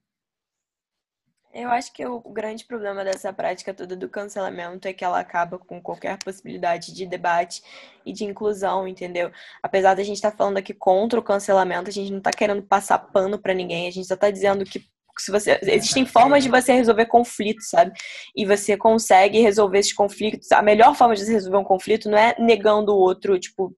Eu 1.53 1.69
acho 1.69 1.93
que 1.93 2.07
o 2.07 2.21
grande 2.21 2.65
problema 2.65 3.05
dessa 3.05 3.33
prática 3.33 3.75
toda 3.75 3.97
do 3.97 4.09
cancelamento 4.09 4.87
é 4.87 4.93
que 4.93 5.05
ela 5.05 5.19
acaba 5.19 5.59
com 5.59 5.83
qualquer 5.83 6.17
possibilidade 6.19 6.95
de 6.95 7.05
debate 7.05 7.61
e 8.07 8.13
de 8.13 8.25
inclusão, 8.25 8.87
entendeu? 8.87 9.33
Apesar 9.61 9.95
da 9.95 10.05
gente 10.05 10.17
estar 10.17 10.31
tá 10.31 10.37
falando 10.37 10.59
aqui 10.59 10.73
contra 10.73 11.19
o 11.19 11.23
cancelamento, 11.23 11.91
a 11.91 11.93
gente 11.93 12.13
não 12.13 12.19
está 12.19 12.31
querendo 12.31 12.63
passar 12.63 12.99
pano 12.99 13.37
para 13.37 13.53
ninguém, 13.53 13.89
a 13.89 13.91
gente 13.91 14.07
só 14.07 14.15
está 14.15 14.31
dizendo 14.31 14.65
que 14.65 14.85
se 15.19 15.31
você 15.31 15.59
existem 15.63 16.07
formas 16.07 16.43
de 16.43 16.49
você 16.49 16.73
resolver 16.73 17.07
conflitos, 17.07 17.69
sabe? 17.69 17.93
E 18.35 18.47
você 18.47 18.77
consegue 18.77 19.41
resolver 19.41 19.79
esses 19.79 19.93
conflitos. 19.93 20.51
A 20.53 20.63
melhor 20.63 20.95
forma 20.95 21.15
de 21.15 21.25
você 21.25 21.33
resolver 21.33 21.59
um 21.59 21.65
conflito 21.65 22.09
não 22.09 22.17
é 22.17 22.35
negando 22.39 22.93
o 22.93 22.99
outro, 22.99 23.39
tipo, 23.39 23.75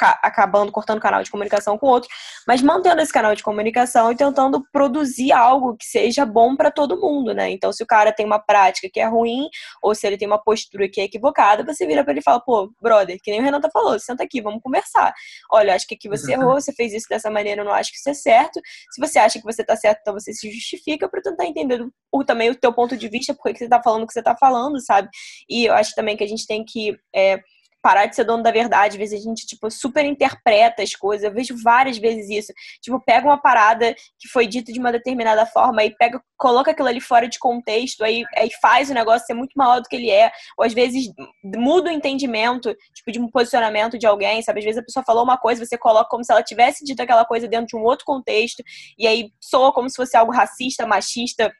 acabando 0.00 0.72
cortando 0.72 1.00
canal 1.00 1.22
de 1.22 1.30
comunicação 1.30 1.78
com 1.78 1.86
outro, 1.86 2.08
mas 2.46 2.62
mantendo 2.62 3.00
esse 3.00 3.12
canal 3.12 3.34
de 3.34 3.42
comunicação 3.42 4.10
e 4.12 4.16
tentando 4.16 4.64
produzir 4.72 5.32
algo 5.32 5.76
que 5.76 5.86
seja 5.86 6.24
bom 6.24 6.56
para 6.56 6.70
todo 6.70 7.00
mundo, 7.00 7.32
né? 7.32 7.50
Então, 7.50 7.72
se 7.72 7.82
o 7.82 7.86
cara 7.86 8.12
tem 8.12 8.26
uma 8.26 8.38
prática 8.38 8.88
que 8.92 9.00
é 9.00 9.06
ruim 9.06 9.48
ou 9.82 9.94
se 9.94 10.06
ele 10.06 10.16
tem 10.16 10.26
uma 10.26 10.42
postura 10.42 10.88
que 10.88 11.00
é 11.00 11.04
equivocada, 11.04 11.64
você 11.64 11.86
vira 11.86 12.02
para 12.02 12.12
ele 12.12 12.20
e 12.20 12.22
fala: 12.22 12.40
"Pô, 12.40 12.72
brother, 12.80 13.18
que 13.22 13.30
nem 13.30 13.40
o 13.40 13.42
Renata 13.42 13.70
falou, 13.72 13.98
senta 13.98 14.22
aqui, 14.24 14.40
vamos 14.40 14.62
conversar. 14.62 15.12
Olha, 15.50 15.74
acho 15.74 15.86
que 15.86 15.94
aqui 15.94 16.08
você 16.08 16.32
errou, 16.32 16.54
você 16.54 16.72
fez 16.72 16.92
isso 16.92 17.06
dessa 17.08 17.30
maneira, 17.30 17.62
eu 17.62 17.64
não 17.64 17.72
acho 17.72 17.90
que 17.90 17.98
isso 17.98 18.10
é 18.10 18.14
certo. 18.14 18.60
Se 18.90 19.00
você 19.00 19.18
acha 19.18 19.38
que 19.38 19.44
você 19.44 19.64
tá 19.64 19.76
certo, 19.76 20.00
então 20.00 20.14
você 20.14 20.32
se 20.32 20.50
justifica 20.50 21.08
para 21.08 21.20
tentar 21.22 21.46
entender 21.46 21.86
o, 22.12 22.24
também 22.24 22.50
o 22.50 22.54
teu 22.54 22.72
ponto 22.72 22.96
de 22.96 23.08
vista, 23.08 23.34
por 23.34 23.52
que 23.52 23.58
você 23.58 23.68
tá 23.68 23.82
falando 23.82 24.04
o 24.04 24.06
que 24.06 24.12
você 24.12 24.22
tá 24.22 24.36
falando, 24.36 24.80
sabe? 24.80 25.08
E 25.48 25.66
eu 25.66 25.74
acho 25.74 25.94
também 25.94 26.16
que 26.16 26.24
a 26.24 26.28
gente 26.28 26.46
tem 26.46 26.64
que 26.64 26.96
é, 27.14 27.40
parar 27.84 28.06
de 28.06 28.16
ser 28.16 28.24
dono 28.24 28.42
da 28.42 28.50
verdade. 28.50 28.94
Às 28.94 28.96
vezes 28.96 29.20
a 29.20 29.22
gente, 29.22 29.46
tipo, 29.46 29.70
super 29.70 30.06
interpreta 30.06 30.82
as 30.82 30.96
coisas. 30.96 31.22
Eu 31.22 31.34
vejo 31.34 31.54
várias 31.62 31.98
vezes 31.98 32.30
isso. 32.30 32.52
Tipo, 32.80 32.98
pega 32.98 33.26
uma 33.26 33.36
parada 33.36 33.94
que 34.18 34.26
foi 34.26 34.46
dita 34.46 34.72
de 34.72 34.80
uma 34.80 34.90
determinada 34.90 35.44
forma 35.44 35.84
e 35.84 35.94
pega, 35.94 36.18
coloca 36.34 36.70
aquilo 36.70 36.88
ali 36.88 37.00
fora 37.00 37.28
de 37.28 37.38
contexto, 37.38 38.02
aí, 38.02 38.24
aí 38.38 38.48
faz 38.62 38.88
o 38.88 38.94
negócio 38.94 39.26
ser 39.26 39.34
muito 39.34 39.52
maior 39.54 39.82
do 39.82 39.88
que 39.88 39.96
ele 39.96 40.10
é. 40.10 40.32
Ou 40.56 40.64
às 40.64 40.72
vezes 40.72 41.12
muda 41.44 41.90
o 41.90 41.92
entendimento, 41.92 42.74
tipo, 42.94 43.12
de 43.12 43.20
um 43.20 43.28
posicionamento 43.28 43.98
de 43.98 44.06
alguém, 44.06 44.40
sabe? 44.40 44.60
Às 44.60 44.64
vezes 44.64 44.80
a 44.80 44.84
pessoa 44.84 45.04
falou 45.04 45.22
uma 45.22 45.36
coisa, 45.36 45.62
você 45.62 45.76
coloca 45.76 46.08
como 46.08 46.24
se 46.24 46.32
ela 46.32 46.42
tivesse 46.42 46.82
dito 46.86 47.02
aquela 47.02 47.26
coisa 47.26 47.46
dentro 47.46 47.66
de 47.66 47.76
um 47.76 47.82
outro 47.84 48.06
contexto, 48.06 48.62
e 48.98 49.06
aí 49.06 49.30
soa 49.38 49.74
como 49.74 49.90
se 49.90 49.96
fosse 49.96 50.16
algo 50.16 50.32
racista, 50.32 50.86
machista, 50.86 51.52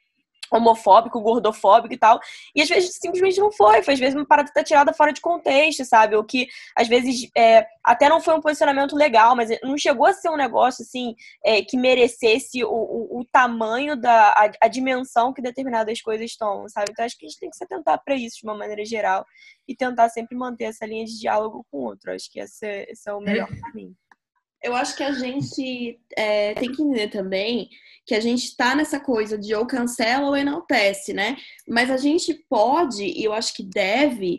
homofóbico, 0.57 1.20
gordofóbico 1.20 1.94
e 1.94 1.98
tal. 1.98 2.20
E 2.55 2.62
às 2.62 2.68
vezes 2.68 2.96
simplesmente 3.00 3.38
não 3.38 3.50
foi, 3.50 3.82
foi 3.82 3.94
às 3.94 4.00
vezes 4.00 4.14
uma 4.14 4.26
parada 4.26 4.50
tá 4.52 4.62
tirada 4.62 4.92
fora 4.92 5.12
de 5.12 5.20
contexto, 5.20 5.84
sabe? 5.84 6.16
O 6.16 6.24
que 6.24 6.46
às 6.76 6.88
vezes 6.88 7.28
é, 7.36 7.66
até 7.82 8.09
não 8.09 8.20
foi 8.20 8.34
um 8.34 8.40
posicionamento 8.40 8.96
legal, 8.96 9.36
mas 9.36 9.50
não 9.62 9.76
chegou 9.76 10.07
a 10.07 10.12
ser 10.12 10.30
um 10.30 10.36
negócio 10.36 10.82
assim 10.82 11.14
é, 11.44 11.62
que 11.62 11.76
merecesse 11.76 12.64
o, 12.64 12.68
o, 12.68 13.20
o, 13.20 13.24
tamanho 13.24 13.96
da 13.96 14.30
a, 14.30 14.50
a, 14.62 14.68
dimensão 14.68 15.32
que 15.32 15.42
determinadas 15.42 16.00
coisas 16.00 16.36
tomam, 16.36 16.68
sabe? 16.68 16.90
Então 16.90 17.05
acho 17.05 17.18
que 17.18 17.26
a 17.26 17.28
gente 17.28 17.40
tem 17.40 17.50
que 17.50 17.57
se 17.57 17.64
atentar 17.64 18.00
para 18.05 18.14
isso 18.14 18.38
de 18.40 18.46
uma 18.46 18.57
maneira 18.57 18.84
geral 18.84 19.24
e 19.66 19.74
tentar 19.74 20.09
sempre 20.09 20.36
manter 20.36 20.64
essa 20.64 20.86
linha 20.86 21.05
de 21.05 21.18
diálogo 21.18 21.66
com 21.70 21.78
o 21.78 21.84
outro. 21.84 22.12
Acho 22.12 22.30
que 22.30 22.40
esse, 22.40 22.86
esse 22.88 23.09
é 23.09 23.12
o 23.12 23.20
melhor 23.20 23.48
caminho. 23.61 23.94
Eu 24.65 24.75
acho 24.75 24.97
que 24.97 25.03
a 25.03 25.12
gente 25.12 26.01
é, 26.17 26.55
tem 26.55 26.73
que 26.73 26.83
entender 26.83 27.09
também 27.09 27.69
que 28.07 28.15
a 28.15 28.21
gente 28.21 28.45
está 28.45 28.75
nessa 28.75 28.99
coisa 28.99 29.37
de 29.37 29.55
ou 29.55 29.67
cancela 29.67 30.27
ou 30.27 30.37
enaltece, 30.37 31.12
né? 31.12 31.37
Mas 31.69 31.91
a 31.91 31.99
gente 31.99 32.33
pode, 32.49 33.05
e 33.05 33.23
eu 33.23 33.35
acho 33.35 33.55
que 33.55 33.62
deve, 33.62 34.39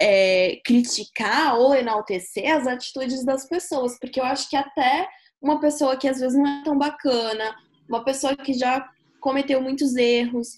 é, 0.00 0.60
criticar 0.64 1.58
ou 1.58 1.74
enaltecer 1.74 2.56
as 2.56 2.68
atitudes 2.68 3.24
das 3.24 3.48
pessoas, 3.48 3.98
porque 3.98 4.20
eu 4.20 4.24
acho 4.24 4.48
que 4.48 4.56
até 4.56 5.08
uma 5.42 5.60
pessoa 5.60 5.96
que 5.96 6.06
às 6.06 6.20
vezes 6.20 6.38
não 6.38 6.46
é 6.46 6.64
tão 6.64 6.78
bacana, 6.78 7.56
uma 7.88 8.04
pessoa 8.04 8.36
que 8.36 8.52
já 8.52 8.88
cometeu 9.20 9.60
muitos 9.60 9.96
erros, 9.96 10.56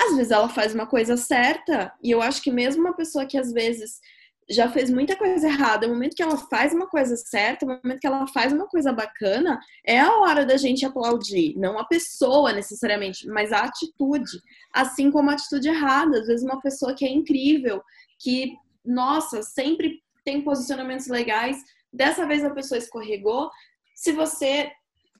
às 0.00 0.16
vezes 0.16 0.32
ela 0.32 0.48
faz 0.48 0.74
uma 0.74 0.86
coisa 0.86 1.16
certa, 1.16 1.92
e 2.02 2.10
eu 2.10 2.20
acho 2.20 2.42
que 2.42 2.50
mesmo 2.50 2.82
uma 2.82 2.96
pessoa 2.96 3.24
que 3.24 3.38
às 3.38 3.52
vezes 3.52 4.00
já 4.48 4.70
fez 4.70 4.90
muita 4.90 5.16
coisa 5.16 5.48
errada, 5.48 5.86
no 5.86 5.94
momento 5.94 6.14
que 6.14 6.22
ela 6.22 6.36
faz 6.36 6.72
uma 6.72 6.86
coisa 6.86 7.16
certa, 7.16 7.66
no 7.66 7.80
momento 7.82 8.00
que 8.00 8.06
ela 8.06 8.26
faz 8.28 8.52
uma 8.52 8.68
coisa 8.68 8.92
bacana, 8.92 9.58
é 9.84 9.98
a 9.98 10.18
hora 10.18 10.46
da 10.46 10.56
gente 10.56 10.86
aplaudir. 10.86 11.54
Não 11.56 11.78
a 11.78 11.84
pessoa 11.84 12.52
necessariamente, 12.52 13.26
mas 13.26 13.52
a 13.52 13.64
atitude. 13.64 14.40
Assim 14.72 15.10
como 15.10 15.30
a 15.30 15.32
atitude 15.32 15.68
errada. 15.68 16.20
Às 16.20 16.26
vezes, 16.28 16.44
uma 16.44 16.60
pessoa 16.60 16.94
que 16.94 17.04
é 17.04 17.08
incrível, 17.08 17.82
que, 18.20 18.52
nossa, 18.84 19.42
sempre 19.42 20.00
tem 20.24 20.42
posicionamentos 20.42 21.08
legais, 21.08 21.56
dessa 21.92 22.26
vez 22.26 22.44
a 22.44 22.50
pessoa 22.50 22.78
escorregou. 22.78 23.50
Se 23.94 24.12
você 24.12 24.70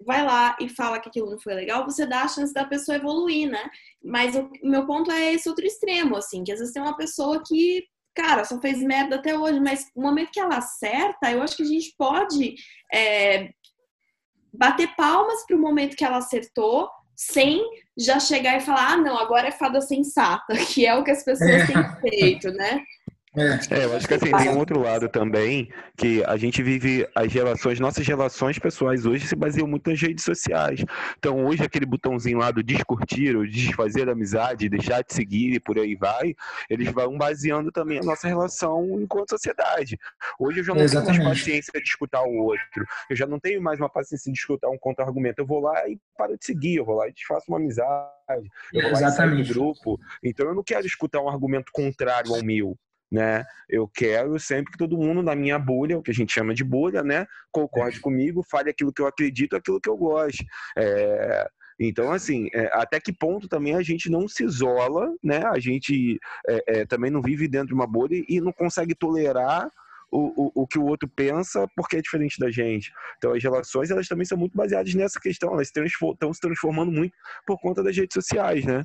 vai 0.05 0.24
lá 0.24 0.57
e 0.61 0.68
fala 0.68 1.01
que 1.01 1.09
aquilo 1.09 1.31
não 1.31 1.39
foi 1.41 1.55
legal, 1.55 1.85
você 1.85 2.07
dá 2.07 2.22
a 2.22 2.29
chance 2.29 2.53
da 2.53 2.64
pessoa 2.64 2.97
evoluir, 2.97 3.51
né? 3.51 3.68
Mas 4.05 4.37
o 4.37 4.51
meu 4.62 4.87
ponto 4.87 5.11
é 5.11 5.33
esse 5.33 5.49
outro 5.49 5.64
extremo, 5.64 6.16
assim, 6.16 6.45
que 6.45 6.53
às 6.53 6.59
vezes 6.59 6.72
tem 6.72 6.83
uma 6.83 6.97
pessoa 6.97 7.43
que 7.45 7.85
cara, 8.17 8.45
só 8.45 8.59
fez 8.59 8.79
merda 8.79 9.17
até 9.17 9.39
hoje, 9.39 9.61
mas 9.61 9.91
no 9.95 10.03
momento 10.03 10.33
que 10.33 10.41
ela 10.41 10.57
acerta, 10.57 11.31
eu 11.31 11.43
acho 11.43 11.57
que 11.57 11.62
a 11.62 11.67
gente 11.67 11.95
pode 11.97 12.55
é, 12.93 13.51
bater 14.53 14.89
palmas 14.97 15.45
para 15.47 15.55
o 15.55 15.61
momento 15.61 15.95
que 15.95 16.05
ela 16.05 16.17
acertou, 16.17 16.89
sem 17.14 17.62
já 17.97 18.19
chegar 18.19 18.57
e 18.57 18.61
falar, 18.61 18.93
ah, 18.93 18.97
não, 18.97 19.19
agora 19.19 19.49
é 19.49 19.53
fada 19.53 19.81
sensata, 19.81 20.55
que 20.73 20.87
é 20.87 20.95
o 20.95 21.05
que 21.05 21.11
as 21.11 21.23
pessoas 21.23 21.51
é. 21.51 21.67
têm 21.67 22.01
feito, 22.01 22.51
né? 22.53 22.83
É. 23.37 23.80
é, 23.80 23.84
eu 23.84 23.95
acho 23.95 24.09
que 24.09 24.14
assim, 24.14 24.30
tem 24.30 24.49
um 24.49 24.59
outro 24.59 24.80
lado 24.80 25.11
também, 25.11 25.70
que 25.95 26.24
a 26.24 26.39
gente 26.39 26.62
vive 26.62 27.07
as 27.14 27.30
relações, 27.30 27.78
nossas 27.78 28.07
relações 28.07 28.59
pessoais 28.59 29.05
hoje 29.05 29.26
se 29.26 29.37
baseiam 29.37 29.68
muito 29.68 29.91
nas 29.91 30.01
redes 30.01 30.24
sociais. 30.24 30.82
Então, 31.18 31.45
hoje, 31.45 31.62
aquele 31.62 31.84
botãozinho 31.84 32.39
lá 32.39 32.51
do 32.51 32.62
descurtir, 32.62 33.37
ou 33.37 33.47
desfazer 33.47 34.09
amizade, 34.09 34.70
deixar 34.70 35.03
de 35.03 35.12
seguir 35.12 35.53
e 35.53 35.61
por 35.61 35.78
aí 35.78 35.95
vai, 35.95 36.34
eles 36.70 36.91
vão 36.91 37.18
baseando 37.18 37.70
também 37.70 37.99
a 37.99 38.03
nossa 38.03 38.26
relação 38.26 39.01
enquanto 39.03 39.30
sociedade. 39.30 39.99
Hoje 40.39 40.61
eu 40.61 40.64
já 40.64 40.74
não 40.74 40.82
Exatamente. 40.82 41.16
tenho 41.16 41.24
mais 41.28 41.39
paciência 41.39 41.72
de 41.80 41.87
escutar 41.87 42.22
o 42.22 42.37
outro, 42.37 42.87
eu 43.11 43.16
já 43.16 43.26
não 43.26 43.39
tenho 43.39 43.61
mais 43.61 43.78
uma 43.78 43.91
paciência 43.91 44.32
de 44.32 44.39
escutar 44.39 44.70
um 44.70 44.78
contra-argumento. 44.78 45.41
Eu 45.41 45.47
vou 45.47 45.61
lá 45.61 45.87
e 45.87 45.99
paro 46.16 46.39
de 46.39 46.45
seguir, 46.47 46.76
eu 46.76 46.87
vou 46.87 46.97
lá 46.97 47.09
e 47.09 47.12
desfaço 47.12 47.45
uma 47.49 47.59
amizade, 47.59 48.49
eu 48.72 48.82
vou 48.82 48.93
Exatamente. 48.93 49.03
lá 49.03 49.09
e 49.09 49.12
saio 49.12 49.37
do 49.37 49.55
grupo. 49.55 50.01
Então, 50.24 50.47
eu 50.47 50.55
não 50.55 50.62
quero 50.62 50.87
escutar 50.87 51.20
um 51.20 51.28
argumento 51.28 51.70
contrário 51.70 52.34
ao 52.34 52.43
meu 52.43 52.78
né? 53.11 53.45
Eu 53.69 53.89
quero 53.89 54.39
sempre 54.39 54.73
que 54.73 54.79
todo 54.79 54.99
mundo 54.99 55.23
na 55.23 55.35
minha 55.35 55.59
bolha, 55.59 55.99
o 55.99 56.03
que 56.03 56.11
a 56.11 56.15
gente 56.15 56.33
chama 56.33 56.55
de 56.55 56.65
bolha, 56.65 57.03
né, 57.03 57.27
concorde 57.53 58.01
comigo, 58.01 58.43
fale 58.43 58.71
aquilo 58.71 58.93
que 58.93 59.01
eu 59.01 59.07
acredito, 59.07 59.57
aquilo 59.57 59.81
que 59.81 59.89
eu 59.89 59.97
gosto. 59.97 60.45
É... 60.77 61.49
Então, 61.79 62.11
assim, 62.11 62.49
é, 62.55 62.71
até 62.73 62.99
que 62.99 63.13
ponto 63.13 63.49
também 63.49 63.75
a 63.75 63.83
gente 63.83 64.09
não 64.09 64.27
se 64.27 64.43
isola, 64.43 65.13
né? 65.23 65.43
A 65.45 65.59
gente 65.59 66.19
é, 66.49 66.65
é, 66.81 66.87
também 66.87 67.11
não 67.11 67.21
vive 67.21 67.47
dentro 67.47 67.69
de 67.69 67.75
uma 67.75 67.87
bolha 67.87 68.25
e 68.27 68.41
não 68.41 68.51
consegue 68.51 68.95
tolerar 68.95 69.71
o, 70.11 70.47
o, 70.47 70.63
o 70.63 70.67
que 70.67 70.79
o 70.79 70.85
outro 70.85 71.09
pensa 71.09 71.67
porque 71.77 71.97
é 71.97 72.03
diferente 72.03 72.39
da 72.39 72.51
gente. 72.51 72.93
Então 73.19 73.33
as 73.33 73.43
relações 73.43 73.91
elas 73.91 74.09
também 74.09 74.25
são 74.25 74.39
muito 74.39 74.57
baseadas 74.57 74.95
nessa 74.95 75.21
questão, 75.21 75.53
elas 75.53 75.69
estão 75.69 76.33
se 76.33 76.41
transformando 76.41 76.93
muito 76.93 77.15
por 77.47 77.59
conta 77.61 77.83
das 77.83 77.97
redes 77.97 78.15
sociais, 78.15 78.65
né? 78.65 78.85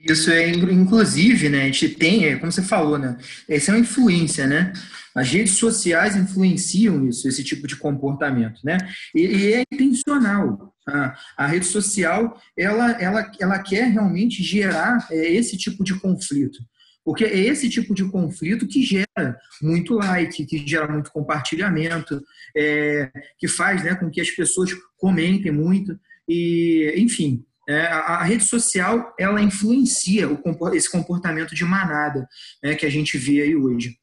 Isso 0.00 0.30
é, 0.30 0.50
inclusive, 0.50 1.48
né, 1.48 1.62
a 1.62 1.64
gente 1.66 1.88
tem, 1.88 2.26
é, 2.26 2.36
como 2.36 2.52
você 2.52 2.62
falou, 2.62 2.98
né, 2.98 3.16
essa 3.48 3.70
é 3.70 3.74
uma 3.74 3.80
influência, 3.80 4.46
né? 4.46 4.72
As 5.14 5.30
redes 5.30 5.54
sociais 5.54 6.16
influenciam 6.16 7.06
isso, 7.08 7.26
esse 7.26 7.42
tipo 7.42 7.66
de 7.66 7.76
comportamento, 7.76 8.60
né? 8.64 8.76
E, 9.14 9.20
e 9.22 9.54
é 9.54 9.62
intencional. 9.72 10.74
A, 10.86 11.16
a, 11.38 11.46
rede 11.46 11.64
social, 11.64 12.38
ela, 12.58 12.90
ela, 13.00 13.32
ela 13.40 13.58
quer 13.60 13.90
realmente 13.90 14.42
gerar 14.42 15.06
é, 15.10 15.32
esse 15.32 15.56
tipo 15.56 15.82
de 15.82 15.94
conflito. 15.98 16.58
Porque 17.04 17.24
é 17.24 17.38
esse 17.38 17.68
tipo 17.68 17.94
de 17.94 18.04
conflito 18.10 18.66
que 18.66 18.82
gera 18.82 19.38
muito 19.60 19.94
like, 19.94 20.46
que 20.46 20.66
gera 20.66 20.88
muito 20.90 21.10
compartilhamento, 21.12 22.22
é, 22.56 23.10
que 23.38 23.46
faz 23.46 23.84
né, 23.84 23.94
com 23.94 24.10
que 24.10 24.20
as 24.20 24.30
pessoas 24.30 24.70
comentem 24.96 25.52
muito. 25.52 25.98
E, 26.26 26.94
enfim, 26.96 27.44
é, 27.68 27.82
a, 27.82 27.98
a, 27.98 28.24
rede 28.24 28.44
social 28.44 29.14
ela 29.18 29.42
influencia 29.42 30.28
o, 30.28 30.74
esse 30.74 30.90
comportamento 30.90 31.54
de 31.54 31.64
manada 31.64 32.26
né, 32.62 32.74
que 32.74 32.86
a 32.86 32.90
gente 32.90 33.18
vê 33.18 33.42
aí 33.42 33.54
hoje. 33.54 33.98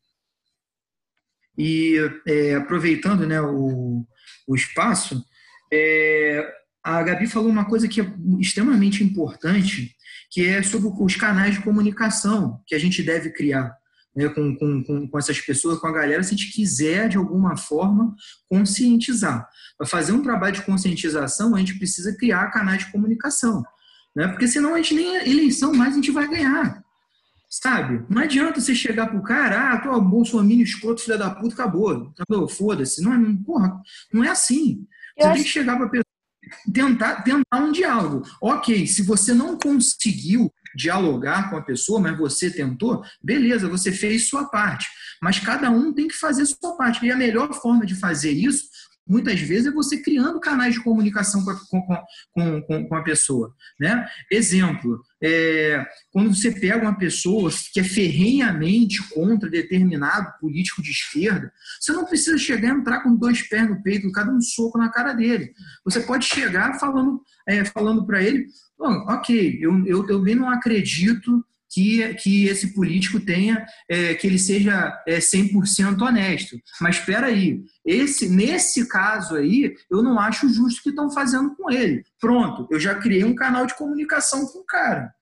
E 1.58 1.98
é, 2.28 2.56
aproveitando 2.56 3.26
né, 3.26 3.42
o, 3.42 4.06
o 4.48 4.56
espaço, 4.56 5.24
é, 5.74 6.61
a 6.84 7.04
Gabi 7.04 7.28
falou 7.28 7.50
uma 7.50 7.66
coisa 7.66 7.88
que 7.88 8.02
é 8.02 8.14
extremamente 8.40 9.04
importante, 9.04 9.96
que 10.30 10.48
é 10.48 10.64
sobre 10.64 10.90
os 10.90 11.16
canais 11.16 11.56
de 11.56 11.62
comunicação 11.62 12.62
que 12.66 12.74
a 12.74 12.80
gente 12.80 13.04
deve 13.04 13.32
criar 13.32 13.76
né, 14.16 14.28
com, 14.30 14.56
com, 14.56 15.08
com 15.08 15.18
essas 15.18 15.40
pessoas, 15.40 15.80
com 15.80 15.88
a 15.88 15.92
galera, 15.92 16.22
se 16.24 16.34
a 16.34 16.38
gente 16.38 16.52
quiser, 16.52 17.10
de 17.10 17.18
alguma 17.18 17.56
forma, 17.56 18.16
conscientizar. 18.50 19.48
Para 19.78 19.88
fazer 19.88 20.12
um 20.12 20.22
trabalho 20.22 20.56
de 20.56 20.64
conscientização, 20.64 21.56
a 21.56 21.60
gente 21.60 21.78
precisa 21.78 22.16
criar 22.16 22.52
canais 22.52 22.86
de 22.86 22.92
comunicação. 22.92 23.64
Né? 24.16 24.28
Porque 24.28 24.48
senão 24.48 24.74
a 24.74 24.78
gente 24.78 24.96
nem 24.96 25.18
a 25.18 25.28
eleição 25.28 25.74
mais 25.74 25.94
a 25.94 25.96
gente 25.96 26.12
vai 26.12 26.28
ganhar. 26.28 26.84
Sabe? 27.50 28.06
Não 28.10 28.22
adianta 28.22 28.62
você 28.62 28.74
chegar 28.74 29.08
pro 29.08 29.24
cara, 29.24 29.74
ah, 29.74 29.78
tu 29.78 29.90
é 29.90 30.00
bolsominion 30.00 30.64
escroto, 30.64 31.02
filha 31.02 31.18
da 31.18 31.30
puta, 31.30 31.54
acabou. 31.54 32.14
Foda-se. 32.48 33.02
Não, 33.02 33.14
é, 33.14 33.18
porra, 33.46 33.82
não 34.14 34.24
é 34.24 34.30
assim. 34.30 34.86
Você 35.18 35.34
tem 35.34 35.44
que 35.44 35.50
chegar 35.50 35.78
pra 35.78 35.90
pessoa 35.90 36.11
tentar, 36.74 37.24
tentar 37.24 37.58
um 37.58 37.72
diálogo. 37.72 38.26
Ok, 38.42 38.86
se 38.88 39.02
você 39.04 39.34
não 39.34 39.58
conseguiu 39.58 40.52
dialogar 40.76 41.50
com 41.50 41.58
a 41.58 41.62
pessoa, 41.62 42.00
mas 42.00 42.18
você 42.18 42.50
tentou, 42.50 43.04
beleza, 43.22 43.68
você 43.68 43.92
fez 43.92 44.30
sua 44.30 44.46
parte. 44.46 44.88
Mas 45.22 45.40
cada 45.40 45.70
um 45.70 45.94
tem 45.94 46.08
que 46.08 46.16
fazer 46.16 46.46
sua 46.46 46.76
parte. 46.78 47.06
E 47.06 47.12
a 47.12 47.16
melhor 47.16 47.54
forma 47.54 47.86
de 47.86 47.96
fazer 47.96 48.32
isso 48.32 48.66
muitas 49.12 49.42
vezes 49.42 49.66
é 49.66 49.72
você 49.72 49.98
criando 49.98 50.40
canais 50.40 50.76
de 50.76 50.84
comunicação 50.84 51.44
com, 51.44 51.82
com, 52.34 52.62
com, 52.62 52.88
com 52.88 52.96
a 52.96 53.04
pessoa. 53.04 53.54
Né? 53.78 54.08
Exemplo, 54.32 55.04
é, 55.22 55.86
quando 56.12 56.34
você 56.34 56.50
pega 56.50 56.82
uma 56.82 56.98
pessoa 56.98 57.52
que 57.74 57.82
é 57.82 57.84
ferrenhamente 57.84 59.04
contra 59.10 59.50
determinado 59.50 60.32
político 60.40 60.82
de 60.82 60.92
esquerda, 60.92 61.52
você 61.80 61.92
não 61.92 62.06
precisa 62.06 62.38
chegar 62.38 62.70
e 62.70 62.80
entrar 62.80 63.02
com 63.02 63.14
dois 63.14 63.42
pés 63.50 63.70
no 63.70 63.84
peito, 63.84 64.10
cada 64.14 64.32
um 64.32 64.40
soco 64.40 64.78
na 64.78 64.90
cara 64.90 65.12
dele. 65.12 65.52
Você 65.84 66.00
pode 66.00 66.26
chegar 66.26 66.80
falando, 66.80 67.22
é, 67.46 67.66
falando 67.66 68.06
para 68.06 68.24
ele, 68.24 68.48
ok, 68.80 69.60
eu, 69.62 69.86
eu 69.86 70.06
também 70.06 70.36
não 70.36 70.50
acredito 70.50 71.46
que, 71.72 72.14
que 72.16 72.46
esse 72.46 72.74
político 72.74 73.20
tenha, 73.20 73.66
é, 73.90 74.14
que 74.14 74.28
ele 74.28 74.38
seja 74.38 75.02
é, 75.08 75.20
100% 75.20 76.02
honesto. 76.02 76.58
Mas 76.80 76.98
espera 76.98 77.28
aí, 77.28 77.62
esse, 77.86 78.28
nesse 78.30 78.88
caso 78.88 79.36
aí, 79.36 79.74
eu 79.90 80.04
não 80.04 80.20
acho 80.20 80.50
justo 80.50 80.80
o 80.80 80.84
que 80.84 80.90
estão 80.90 81.10
fazendo 81.10 81.56
com 81.56 81.72
ele. 81.72 82.04
Pronto, 82.20 82.68
eu 82.70 82.80
já 82.80 82.96
criei 82.96 83.24
um 83.24 83.36
canal 83.36 83.66
de 83.66 83.76
comunicação 83.76 84.46
com 84.46 84.60
o 84.60 84.66
cara. 84.66 85.14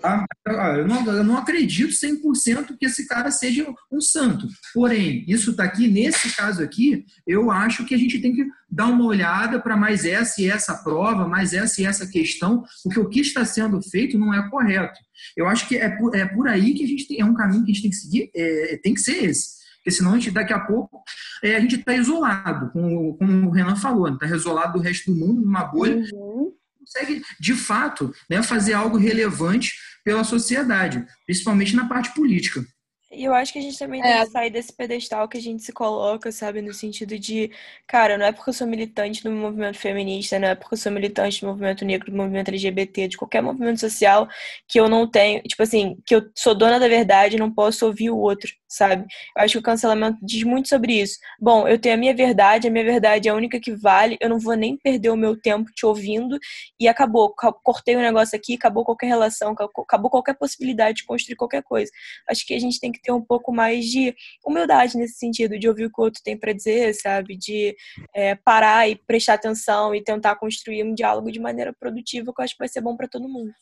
Tá? 0.00 0.24
Eu, 0.46 0.88
não, 0.88 1.06
eu 1.06 1.22
não 1.22 1.36
acredito 1.36 1.92
100% 1.92 2.76
que 2.78 2.86
esse 2.86 3.06
cara 3.06 3.30
seja 3.30 3.66
um 3.92 4.00
santo. 4.00 4.48
Porém, 4.72 5.24
isso 5.28 5.50
está 5.50 5.64
aqui, 5.64 5.88
nesse 5.88 6.34
caso 6.34 6.62
aqui, 6.62 7.04
eu 7.26 7.50
acho 7.50 7.84
que 7.84 7.94
a 7.94 7.98
gente 7.98 8.18
tem 8.18 8.34
que 8.34 8.46
dar 8.70 8.86
uma 8.86 9.04
olhada 9.04 9.60
para 9.60 9.76
mais 9.76 10.06
essa 10.06 10.40
e 10.40 10.48
essa 10.48 10.74
prova, 10.82 11.28
mais 11.28 11.52
essa 11.52 11.82
e 11.82 11.84
essa 11.84 12.06
questão, 12.06 12.64
porque 12.82 13.00
o 13.00 13.08
que 13.08 13.20
está 13.20 13.44
sendo 13.44 13.80
feito 13.82 14.18
não 14.18 14.32
é 14.32 14.48
correto. 14.48 14.98
Eu 15.36 15.46
acho 15.46 15.68
que 15.68 15.76
é 15.76 15.90
por, 15.90 16.16
é 16.16 16.24
por 16.24 16.48
aí 16.48 16.72
que 16.72 16.84
a 16.84 16.88
gente 16.88 17.06
tem, 17.06 17.20
é 17.20 17.24
um 17.24 17.34
caminho 17.34 17.64
que 17.64 17.70
a 17.70 17.74
gente 17.74 17.82
tem 17.82 17.90
que 17.90 17.96
seguir, 17.96 18.30
é, 18.34 18.80
tem 18.82 18.94
que 18.94 19.00
ser 19.00 19.24
esse. 19.24 19.60
Porque 19.76 19.90
senão 19.90 20.12
a 20.12 20.14
gente, 20.14 20.30
daqui 20.30 20.52
a 20.52 20.60
pouco 20.60 21.02
é, 21.42 21.56
a 21.56 21.60
gente 21.60 21.76
está 21.76 21.94
isolado, 21.94 22.70
como, 22.70 23.16
como 23.16 23.48
o 23.48 23.50
Renan 23.50 23.76
falou, 23.76 24.08
está 24.08 24.26
isolado 24.26 24.78
do 24.78 24.84
resto 24.84 25.12
do 25.12 25.18
mundo, 25.18 25.42
numa 25.42 25.64
bolha. 25.64 25.96
Uhum. 26.12 26.52
Consegue, 26.78 27.22
de 27.38 27.54
fato, 27.54 28.12
né, 28.28 28.42
fazer 28.42 28.72
algo 28.72 28.96
relevante 28.96 29.72
pela 30.04 30.24
sociedade, 30.24 31.04
principalmente 31.26 31.74
na 31.76 31.88
parte 31.88 32.14
política. 32.14 32.64
E 33.12 33.24
eu 33.24 33.34
acho 33.34 33.52
que 33.52 33.58
a 33.58 33.62
gente 33.62 33.76
também 33.76 34.00
é. 34.00 34.04
tem 34.04 34.24
que 34.24 34.30
sair 34.30 34.50
desse 34.50 34.72
pedestal 34.72 35.28
que 35.28 35.36
a 35.36 35.40
gente 35.40 35.64
se 35.64 35.72
coloca, 35.72 36.30
sabe? 36.30 36.62
No 36.62 36.72
sentido 36.72 37.18
de, 37.18 37.50
cara, 37.86 38.16
não 38.16 38.24
é 38.24 38.30
porque 38.30 38.50
eu 38.50 38.54
sou 38.54 38.68
militante 38.68 39.24
do 39.24 39.32
movimento 39.32 39.78
feminista, 39.78 40.38
não 40.38 40.46
é 40.46 40.54
porque 40.54 40.74
eu 40.74 40.78
sou 40.78 40.92
militante 40.92 41.40
do 41.40 41.48
movimento 41.48 41.84
negro, 41.84 42.08
do 42.08 42.16
movimento 42.16 42.48
LGBT, 42.48 43.08
de 43.08 43.16
qualquer 43.16 43.42
movimento 43.42 43.80
social, 43.80 44.28
que 44.68 44.78
eu 44.78 44.88
não 44.88 45.10
tenho, 45.10 45.42
tipo 45.42 45.60
assim, 45.60 45.96
que 46.06 46.14
eu 46.14 46.30
sou 46.36 46.54
dona 46.54 46.78
da 46.78 46.86
verdade 46.86 47.34
e 47.34 47.38
não 47.38 47.52
posso 47.52 47.84
ouvir 47.84 48.10
o 48.10 48.16
outro, 48.16 48.52
sabe? 48.70 49.04
Eu 49.36 49.42
acho 49.42 49.52
que 49.54 49.58
o 49.58 49.62
cancelamento 49.62 50.18
diz 50.22 50.44
muito 50.44 50.68
sobre 50.68 51.00
isso. 51.00 51.18
Bom, 51.40 51.66
eu 51.66 51.78
tenho 51.78 51.96
a 51.96 51.98
minha 51.98 52.14
verdade, 52.14 52.68
a 52.68 52.70
minha 52.70 52.84
verdade 52.84 53.28
é 53.28 53.32
a 53.32 53.34
única 53.34 53.58
que 53.58 53.72
vale, 53.72 54.16
eu 54.20 54.28
não 54.28 54.38
vou 54.38 54.54
nem 54.54 54.76
perder 54.76 55.10
o 55.10 55.16
meu 55.16 55.38
tempo 55.38 55.70
te 55.74 55.84
ouvindo 55.84 56.38
e 56.78 56.86
acabou. 56.86 57.34
Cortei 57.64 57.96
o 57.96 57.98
um 57.98 58.02
negócio 58.02 58.36
aqui, 58.36 58.54
acabou 58.54 58.84
qualquer 58.84 59.08
relação, 59.08 59.52
acabou 59.52 60.10
qualquer 60.10 60.34
possibilidade 60.34 60.98
de 60.98 61.04
construir 61.04 61.36
qualquer 61.36 61.62
coisa. 61.64 61.90
Acho 62.28 62.46
que 62.46 62.54
a 62.54 62.60
gente 62.60 62.78
tem 62.78 62.92
que 62.92 63.02
ter 63.02 63.10
um 63.12 63.22
pouco 63.22 63.52
mais 63.52 63.86
de 63.86 64.14
humildade 64.46 64.96
nesse 64.96 65.18
sentido, 65.18 65.58
de 65.58 65.68
ouvir 65.68 65.86
o 65.86 65.92
que 65.92 66.00
o 66.00 66.04
outro 66.04 66.22
tem 66.22 66.38
para 66.38 66.52
dizer, 66.52 66.94
sabe? 66.94 67.36
De 67.36 67.76
é, 68.14 68.36
parar 68.36 68.88
e 68.88 68.94
prestar 68.94 69.34
atenção 69.34 69.94
e 69.94 70.02
tentar 70.02 70.36
construir 70.36 70.84
um 70.84 70.94
diálogo 70.94 71.32
de 71.32 71.40
maneira 71.40 71.72
produtiva, 71.72 72.32
que 72.32 72.40
eu 72.40 72.44
acho 72.44 72.54
que 72.54 72.60
vai 72.60 72.68
ser 72.68 72.80
bom 72.80 72.96
para 72.96 73.08
todo 73.08 73.28
mundo. 73.28 73.52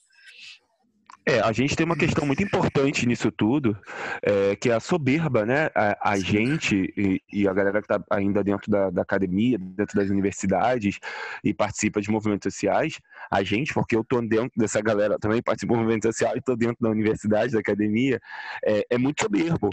É, 1.29 1.41
a 1.41 1.53
gente 1.53 1.76
tem 1.76 1.85
uma 1.85 1.95
questão 1.95 2.24
muito 2.24 2.43
importante 2.43 3.05
nisso 3.07 3.31
tudo, 3.31 3.76
é, 4.22 4.57
que 4.57 4.70
é 4.70 4.72
a 4.72 4.81
soberba, 4.81 5.45
né? 5.45 5.68
A, 5.74 6.12
a 6.12 6.18
gente 6.18 6.91
e, 6.97 7.20
e, 7.31 7.47
a 7.47 7.53
galera 7.53 7.83
que 7.83 7.93
está 7.93 8.03
ainda 8.11 8.43
dentro 8.43 8.70
da, 8.70 8.89
da, 8.89 9.03
academia, 9.03 9.59
dentro 9.59 9.95
das 9.95 10.09
universidades 10.09 10.99
e 11.45 11.53
participa 11.53 12.01
de 12.01 12.11
movimentos 12.11 12.51
sociais, 12.51 12.99
a 13.31 13.43
gente, 13.43 13.74
porque 13.74 13.95
eu 13.95 14.01
estou 14.01 14.26
dentro 14.26 14.53
dessa 14.57 14.81
galera 14.81 15.18
também, 15.18 15.43
participo 15.43 15.74
de 15.74 15.81
movimentos 15.81 16.07
sociais 16.07 16.37
e 16.37 16.39
estou 16.39 16.57
dentro 16.57 16.79
da 16.81 16.89
universidade, 16.89 17.53
da 17.53 17.61
academia, 17.61 18.18
é, 18.64 18.87
é 18.89 18.97
muito 18.97 19.22
soberbo. 19.22 19.68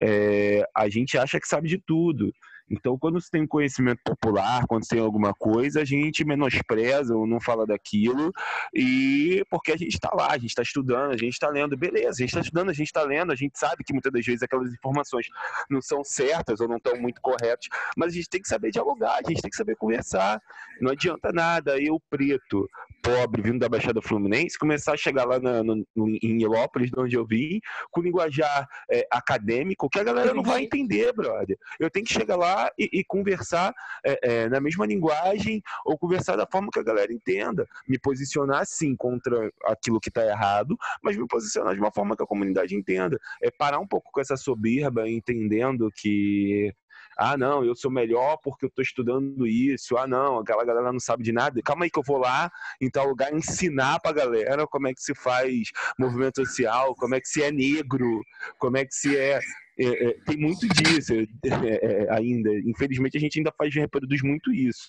É, 0.00 0.64
a 0.74 0.88
gente 0.88 1.18
acha 1.18 1.38
que 1.38 1.46
sabe 1.46 1.68
de 1.68 1.76
tudo. 1.76 2.32
Então, 2.70 2.98
quando 2.98 3.20
você 3.20 3.30
tem 3.30 3.46
conhecimento 3.46 4.00
popular, 4.04 4.66
quando 4.66 4.84
você 4.84 4.96
tem 4.96 5.04
alguma 5.04 5.32
coisa, 5.32 5.80
a 5.80 5.84
gente 5.84 6.24
menospreza 6.24 7.16
ou 7.16 7.26
não 7.26 7.40
fala 7.40 7.66
daquilo, 7.66 8.32
e 8.74 9.42
porque 9.50 9.72
a 9.72 9.76
gente 9.76 9.94
está 9.94 10.10
lá, 10.14 10.28
a 10.32 10.38
gente 10.38 10.50
está 10.50 10.62
estudando, 10.62 11.12
a 11.12 11.16
gente 11.16 11.32
está 11.32 11.48
lendo, 11.48 11.76
beleza, 11.76 12.10
a 12.10 12.20
gente 12.20 12.28
está 12.28 12.40
estudando, 12.40 12.70
a 12.70 12.74
gente 12.74 12.86
está 12.86 13.02
lendo, 13.02 13.32
a 13.32 13.36
gente 13.36 13.58
sabe 13.58 13.82
que 13.84 13.92
muitas 13.92 14.12
das 14.12 14.24
vezes 14.24 14.42
aquelas 14.42 14.72
informações 14.72 15.26
não 15.70 15.80
são 15.80 16.04
certas 16.04 16.60
ou 16.60 16.68
não 16.68 16.76
estão 16.76 16.96
muito 17.00 17.20
corretas, 17.20 17.68
mas 17.96 18.12
a 18.12 18.16
gente 18.16 18.28
tem 18.28 18.42
que 18.42 18.48
saber 18.48 18.70
dialogar, 18.70 19.14
a 19.24 19.28
gente 19.28 19.40
tem 19.40 19.50
que 19.50 19.56
saber 19.56 19.76
conversar. 19.76 20.40
Não 20.80 20.92
adianta 20.92 21.32
nada 21.32 21.78
eu, 21.80 22.00
preto, 22.10 22.68
pobre, 23.02 23.42
vindo 23.42 23.58
da 23.58 23.68
Baixada 23.68 24.02
Fluminense, 24.02 24.58
começar 24.58 24.92
a 24.92 24.96
chegar 24.96 25.24
lá 25.24 25.38
na, 25.38 25.62
no, 25.62 25.84
em 25.96 26.42
Ilópolis, 26.42 26.90
de 26.90 27.00
onde 27.00 27.16
eu 27.16 27.24
vim, 27.24 27.60
com 27.90 28.00
linguajar 28.00 28.66
é, 28.90 29.06
acadêmico, 29.10 29.88
que 29.88 29.98
a 29.98 30.04
galera 30.04 30.34
não 30.34 30.42
vai 30.42 30.62
entender, 30.62 31.12
brother. 31.12 31.56
Eu 31.80 31.90
tenho 31.90 32.04
que 32.04 32.12
chegar 32.12 32.36
lá 32.36 32.57
e, 32.78 33.00
e 33.00 33.04
conversar 33.04 33.74
é, 34.04 34.18
é, 34.22 34.48
na 34.48 34.60
mesma 34.60 34.86
linguagem 34.86 35.62
ou 35.84 35.98
conversar 35.98 36.36
da 36.36 36.46
forma 36.46 36.70
que 36.72 36.78
a 36.78 36.82
galera 36.82 37.12
entenda. 37.12 37.66
Me 37.86 37.98
posicionar, 37.98 38.64
sim, 38.66 38.96
contra 38.96 39.50
aquilo 39.64 40.00
que 40.00 40.08
está 40.08 40.24
errado, 40.24 40.76
mas 41.02 41.16
me 41.16 41.26
posicionar 41.26 41.74
de 41.74 41.80
uma 41.80 41.92
forma 41.92 42.16
que 42.16 42.22
a 42.22 42.26
comunidade 42.26 42.74
entenda. 42.74 43.18
É 43.42 43.50
parar 43.50 43.78
um 43.78 43.86
pouco 43.86 44.10
com 44.12 44.20
essa 44.20 44.36
soberba, 44.36 45.08
entendendo 45.08 45.90
que 45.94 46.72
ah, 47.16 47.36
não, 47.36 47.64
eu 47.64 47.74
sou 47.74 47.90
melhor 47.90 48.36
porque 48.38 48.64
eu 48.64 48.68
estou 48.68 48.82
estudando 48.82 49.44
isso. 49.44 49.96
Ah, 49.96 50.06
não, 50.06 50.38
aquela 50.38 50.64
galera 50.64 50.92
não 50.92 51.00
sabe 51.00 51.24
de 51.24 51.32
nada. 51.32 51.60
Calma 51.62 51.84
aí 51.84 51.90
que 51.90 51.98
eu 51.98 52.02
vou 52.06 52.18
lá 52.18 52.48
em 52.80 52.88
tal 52.88 53.08
lugar 53.08 53.34
ensinar 53.34 53.98
para 54.00 54.12
a 54.12 54.14
galera 54.14 54.66
como 54.68 54.86
é 54.86 54.94
que 54.94 55.02
se 55.02 55.14
faz 55.16 55.70
movimento 55.98 56.36
social, 56.36 56.94
como 56.94 57.16
é 57.16 57.20
que 57.20 57.28
se 57.28 57.42
é 57.42 57.50
negro, 57.50 58.22
como 58.58 58.76
é 58.76 58.84
que 58.84 58.94
se 58.94 59.16
é 59.16 59.40
é, 59.80 60.08
é, 60.08 60.12
tem 60.26 60.36
muito 60.36 60.66
disso 60.68 61.14
é, 61.14 61.26
é, 61.44 62.04
é, 62.04 62.12
ainda. 62.12 62.50
Infelizmente, 62.60 63.16
a 63.16 63.20
gente 63.20 63.38
ainda 63.38 63.52
faz 63.56 63.74
reproduz 63.74 64.22
muito 64.22 64.52
isso. 64.52 64.88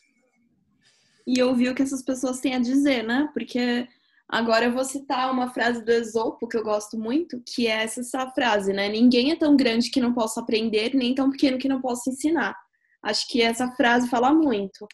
E 1.28 1.42
ouvir 1.44 1.70
o 1.70 1.76
que 1.76 1.84
essas 1.84 2.04
pessoas 2.04 2.40
têm 2.40 2.56
a 2.56 2.60
dizer, 2.60 3.04
né? 3.04 3.30
Porque 3.34 3.88
Agora 4.32 4.66
eu 4.66 4.72
vou 4.72 4.86
citar 4.86 5.32
uma 5.32 5.52
frase 5.52 5.84
do 5.84 5.92
Esopo 5.92 6.48
que 6.48 6.56
eu 6.56 6.62
gosto 6.62 7.00
muito, 7.00 7.42
que 7.44 7.66
é 7.66 7.84
essa, 7.84 8.02
essa 8.02 8.30
frase, 8.30 8.72
né? 8.72 8.88
Ninguém 8.88 9.32
é 9.32 9.36
tão 9.36 9.58
grande 9.58 9.90
que 9.90 10.00
não 10.00 10.14
possa 10.14 10.40
aprender, 10.40 10.94
nem 10.94 11.16
tão 11.16 11.32
pequeno 11.32 11.58
que 11.58 11.68
não 11.68 11.82
possa 11.82 12.12
ensinar. 12.12 12.56
Acho 13.02 13.28
que 13.28 13.42
essa 13.42 13.72
frase 13.72 14.08
fala 14.08 14.32
muito. 14.32 14.88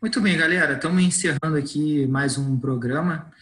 Muito 0.00 0.20
bem, 0.20 0.38
galera. 0.38 0.74
Estamos 0.74 1.02
encerrando 1.02 1.56
aqui 1.56 2.06
mais 2.06 2.38
um 2.38 2.56
programa. 2.56 3.32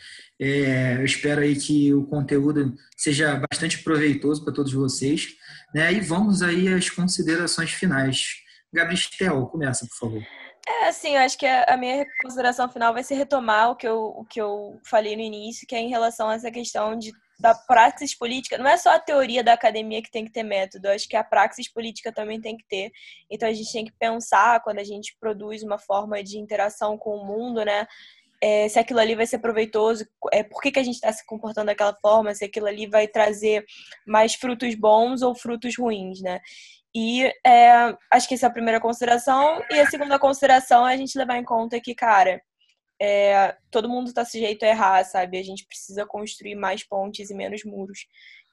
É, 0.41 0.97
eu 0.97 1.05
espero 1.05 1.43
aí 1.43 1.55
que 1.55 1.93
o 1.93 2.05
conteúdo 2.05 2.75
seja 2.97 3.39
bastante 3.51 3.83
proveitoso 3.83 4.43
para 4.43 4.55
todos 4.55 4.73
vocês. 4.73 5.35
Né? 5.75 5.93
E 5.93 6.01
vamos 6.01 6.43
aí 6.43 6.69
às 6.69 6.91
considerações 6.91 7.71
finais. 7.71 8.37
Gabriel, 8.73 9.47
começa, 9.47 9.87
por 9.87 9.97
favor. 9.97 10.23
É, 10.69 10.89
assim, 10.89 11.17
eu 11.17 11.23
acho 11.23 11.39
que 11.39 11.47
a 11.47 11.77
minha 11.77 12.05
consideração 12.23 12.69
final 12.69 12.93
vai 12.93 13.03
ser 13.03 13.15
retomar 13.15 13.71
o 13.71 13.77
que 13.77 13.89
eu, 13.89 13.99
o 13.99 14.25
que 14.25 14.41
eu 14.41 14.79
falei 14.85 15.17
no 15.17 15.23
início, 15.23 15.67
que 15.67 15.75
é 15.75 15.81
em 15.81 15.89
relação 15.89 16.29
a 16.29 16.35
essa 16.35 16.51
questão 16.51 16.97
de, 16.97 17.11
da 17.41 17.55
praxis 17.55 18.17
política. 18.17 18.59
Não 18.59 18.69
é 18.69 18.77
só 18.77 18.95
a 18.95 18.99
teoria 19.01 19.43
da 19.43 19.55
academia 19.55 20.03
que 20.03 20.11
tem 20.11 20.25
que 20.25 20.31
ter 20.31 20.43
método, 20.43 20.87
eu 20.87 20.93
acho 20.93 21.09
que 21.09 21.17
a 21.17 21.25
praxis 21.25 21.73
política 21.73 22.13
também 22.13 22.41
tem 22.41 22.57
que 22.57 22.65
ter. 22.69 22.91
Então 23.31 23.49
a 23.49 23.53
gente 23.53 23.73
tem 23.73 23.85
que 23.85 23.93
pensar, 23.99 24.63
quando 24.63 24.79
a 24.79 24.85
gente 24.85 25.17
produz 25.19 25.63
uma 25.63 25.79
forma 25.79 26.23
de 26.23 26.39
interação 26.39 26.97
com 26.97 27.17
o 27.17 27.27
mundo, 27.27 27.65
né? 27.65 27.87
É, 28.43 28.69
se 28.69 28.79
aquilo 28.79 29.01
ali 29.01 29.15
vai 29.15 29.27
ser 29.27 29.39
proveitoso, 29.39 30.07
é, 30.33 30.43
por 30.43 30.63
que, 30.63 30.73
que 30.73 30.79
a 30.79 30.83
gente 30.83 30.95
está 30.95 31.13
se 31.13 31.25
comportando 31.27 31.67
daquela 31.67 31.95
forma, 32.01 32.35
se 32.35 32.45
aquilo 32.45 32.67
ali 32.67 32.87
vai 32.87 33.07
trazer 33.07 33.65
mais 34.07 34.35
frutos 34.35 34.75
bons 34.75 35.21
ou 35.21 35.35
frutos 35.35 35.77
ruins, 35.77 36.23
né? 36.23 36.41
E 36.95 37.25
é, 37.47 37.97
acho 38.11 38.27
que 38.27 38.35
essa 38.35 38.47
é 38.47 38.49
a 38.49 38.53
primeira 38.53 38.81
consideração. 38.81 39.63
E 39.71 39.79
a 39.79 39.87
segunda 39.87 40.19
consideração 40.19 40.87
é 40.87 40.95
a 40.95 40.97
gente 40.97 41.17
levar 41.17 41.37
em 41.37 41.45
conta 41.45 41.81
que, 41.81 41.95
cara, 41.95 42.43
é, 43.01 43.57
todo 43.71 43.89
mundo 43.89 44.09
está 44.09 44.25
sujeito 44.25 44.65
a 44.65 44.69
errar, 44.69 45.05
sabe? 45.05 45.39
A 45.39 45.43
gente 45.43 45.67
precisa 45.67 46.05
construir 46.05 46.55
mais 46.55 46.83
pontes 46.83 47.31
e 47.31 47.35
menos 47.35 47.65
muros. 47.65 48.07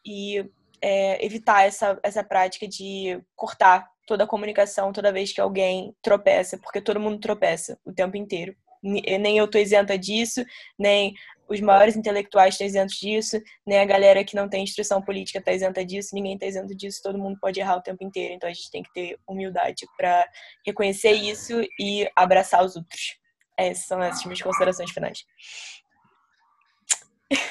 E 0.05 0.45
é, 0.81 1.25
evitar 1.25 1.63
essa, 1.65 1.99
essa 2.03 2.23
prática 2.23 2.67
de 2.67 3.19
cortar 3.35 3.89
toda 4.05 4.23
a 4.23 4.27
comunicação 4.27 4.93
toda 4.93 5.11
vez 5.11 5.33
que 5.33 5.41
alguém 5.41 5.93
tropeça, 6.01 6.57
porque 6.57 6.79
todo 6.79 6.99
mundo 6.99 7.19
tropeça 7.19 7.77
o 7.83 7.91
tempo 7.91 8.15
inteiro. 8.15 8.55
Nem 8.87 9.37
eu 9.37 9.45
estou 9.45 9.59
isenta 9.59 9.97
disso, 9.97 10.43
nem 10.77 11.13
os 11.49 11.61
maiores 11.61 11.95
intelectuais 11.95 12.53
estão 12.53 12.67
isentos 12.67 12.95
disso, 12.95 13.41
nem 13.65 13.79
a 13.79 13.85
galera 13.85 14.23
que 14.23 14.35
não 14.35 14.49
tem 14.49 14.63
instrução 14.63 15.01
política 15.01 15.39
está 15.39 15.53
isenta 15.53 15.85
disso, 15.85 16.09
ninguém 16.13 16.33
está 16.33 16.45
isento 16.45 16.75
disso, 16.75 17.01
todo 17.01 17.17
mundo 17.17 17.37
pode 17.39 17.59
errar 17.59 17.77
o 17.77 17.81
tempo 17.81 18.03
inteiro, 18.03 18.33
então 18.33 18.49
a 18.49 18.53
gente 18.53 18.69
tem 18.69 18.83
que 18.83 18.91
ter 18.93 19.17
humildade 19.27 19.85
para 19.97 20.27
reconhecer 20.65 21.11
isso 21.11 21.61
e 21.79 22.09
abraçar 22.15 22.63
os 22.63 22.75
outros. 22.75 23.17
Essas 23.57 23.85
são 23.85 24.01
essas 24.01 24.23
minhas 24.25 24.41
considerações 24.41 24.91
finais. 24.91 25.25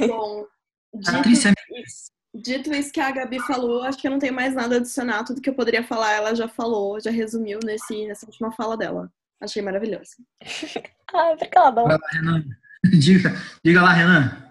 Bom, 0.07 0.45
dito, 0.95 1.55
dito 2.34 2.74
isso 2.74 2.93
que 2.93 3.01
a 3.01 3.11
Gabi 3.11 3.41
falou, 3.41 3.82
acho 3.82 3.99
que 3.99 4.07
eu 4.07 4.11
não 4.11 4.18
tenho 4.18 4.34
mais 4.34 4.55
nada 4.55 4.76
a 4.76 4.78
adicionar, 4.78 5.24
tudo 5.24 5.41
que 5.41 5.49
eu 5.49 5.55
poderia 5.55 5.82
falar 5.82 6.12
ela 6.12 6.34
já 6.34 6.49
falou, 6.49 7.01
já 7.01 7.11
resumiu 7.11 7.59
nesse, 7.64 8.07
nessa 8.07 8.26
última 8.26 8.53
fala 8.53 8.76
dela. 8.76 9.11
Achei 9.41 9.62
maravilhoso. 9.62 10.16
ah, 11.12 11.30
obrigada. 11.32 11.82
diga, 12.84 13.34
diga 13.64 13.82
lá, 13.82 13.93
Renan. 13.93 14.47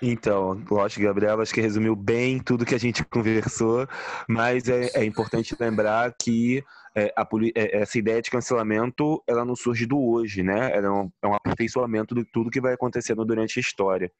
Então, 0.00 0.62
lógico, 0.70 1.02
Gabriel, 1.02 1.40
acho 1.40 1.54
que 1.54 1.60
resumiu 1.60 1.96
bem 1.96 2.38
tudo 2.38 2.66
que 2.66 2.74
a 2.74 2.78
gente 2.78 3.02
conversou, 3.04 3.88
mas 4.28 4.68
é, 4.68 4.90
é 4.94 5.04
importante 5.04 5.56
lembrar 5.58 6.12
que 6.20 6.62
é, 6.96 7.12
a, 7.16 7.26
é, 7.56 7.78
essa 7.78 7.98
ideia 7.98 8.22
de 8.22 8.30
cancelamento, 8.30 9.22
ela 9.26 9.44
não 9.44 9.56
surge 9.56 9.84
do 9.84 10.00
hoje, 10.00 10.42
né? 10.42 10.70
Ela 10.72 10.86
é 10.86 10.90
um, 10.90 11.10
é 11.22 11.26
um 11.26 11.34
aperfeiçoamento 11.34 12.14
de 12.14 12.24
tudo 12.24 12.50
que 12.50 12.60
vai 12.60 12.74
acontecendo 12.74 13.24
durante 13.24 13.58
a 13.58 13.60
história. 13.60 14.10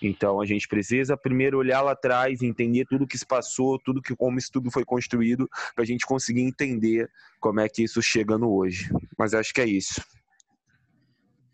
Então, 0.00 0.40
a 0.40 0.46
gente 0.46 0.66
precisa 0.66 1.16
primeiro 1.16 1.58
olhar 1.58 1.82
lá 1.82 1.92
atrás, 1.92 2.42
entender 2.42 2.86
tudo 2.86 3.06
que 3.06 3.18
se 3.18 3.26
passou, 3.26 3.78
tudo 3.78 4.00
que 4.00 4.16
como 4.16 4.38
isso 4.38 4.50
tudo 4.50 4.70
foi 4.70 4.84
construído, 4.84 5.48
para 5.74 5.84
a 5.84 5.86
gente 5.86 6.06
conseguir 6.06 6.42
entender 6.42 7.10
como 7.40 7.60
é 7.60 7.68
que 7.68 7.82
isso 7.82 8.00
chega 8.00 8.38
no 8.38 8.50
hoje. 8.50 8.90
Mas 9.18 9.34
acho 9.34 9.52
que 9.52 9.60
é 9.60 9.66
isso. 9.66 10.02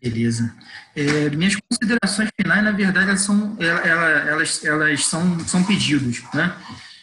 Beleza. 0.01 0.55
É, 0.95 1.29
minhas 1.29 1.55
considerações 1.55 2.29
finais, 2.39 2.63
na 2.63 2.71
verdade, 2.71 3.09
elas 3.09 3.21
são, 3.21 3.55
elas, 3.59 4.65
elas 4.65 5.05
são, 5.05 5.39
são 5.41 5.63
pedidos. 5.63 6.23
Né? 6.33 6.55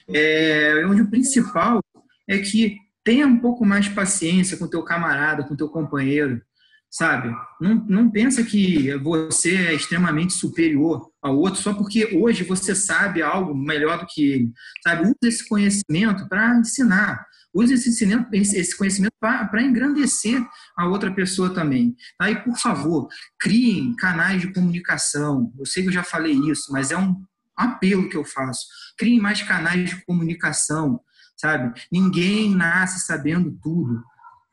É, 0.09 0.85
onde 0.87 1.03
o 1.03 1.11
principal 1.11 1.81
é 2.27 2.39
que 2.39 2.88
tenha 3.09 3.27
um 3.27 3.39
pouco 3.39 3.65
mais 3.65 3.87
de 3.87 3.93
paciência 3.93 4.59
com 4.59 4.69
teu 4.69 4.83
camarada, 4.83 5.43
com 5.43 5.57
teu 5.57 5.67
companheiro, 5.71 6.43
sabe? 6.91 7.35
Não, 7.59 7.77
não 7.89 8.11
pensa 8.11 8.45
que 8.45 8.95
você 8.99 9.57
é 9.57 9.75
extremamente 9.75 10.35
superior 10.35 11.11
ao 11.23 11.35
outro 11.39 11.59
só 11.59 11.73
porque 11.73 12.15
hoje 12.15 12.45
você 12.45 12.75
sabe 12.75 13.23
algo 13.23 13.55
melhor 13.55 14.01
do 14.01 14.07
que 14.07 14.31
ele, 14.31 14.53
sabe? 14.85 15.05
Usa 15.05 15.17
esse 15.23 15.49
conhecimento 15.49 16.29
para 16.29 16.59
ensinar, 16.59 17.27
Use 17.55 17.73
esse 17.73 18.77
conhecimento 18.77 19.15
para 19.19 19.63
engrandecer 19.63 20.47
a 20.77 20.87
outra 20.87 21.11
pessoa 21.11 21.49
também. 21.49 21.97
Tá? 22.19 22.31
E, 22.31 22.45
por 22.45 22.59
favor, 22.59 23.09
criem 23.41 23.97
canais 23.97 24.43
de 24.43 24.53
comunicação. 24.53 25.51
Eu 25.59 25.65
sei 25.65 25.83
que 25.83 25.89
eu 25.89 25.95
já 25.95 26.03
falei 26.03 26.35
isso, 26.35 26.71
mas 26.71 26.91
é 26.91 26.97
um 26.99 27.17
apelo 27.57 28.07
que 28.11 28.19
eu 28.19 28.25
faço. 28.25 28.67
Criem 28.99 29.19
mais 29.19 29.43
canais 29.43 29.89
de 29.89 30.05
comunicação, 30.05 31.01
sabe? 31.39 31.81
Ninguém 31.91 32.55
nasce 32.55 33.07
sabendo 33.07 33.57
tudo. 33.63 34.03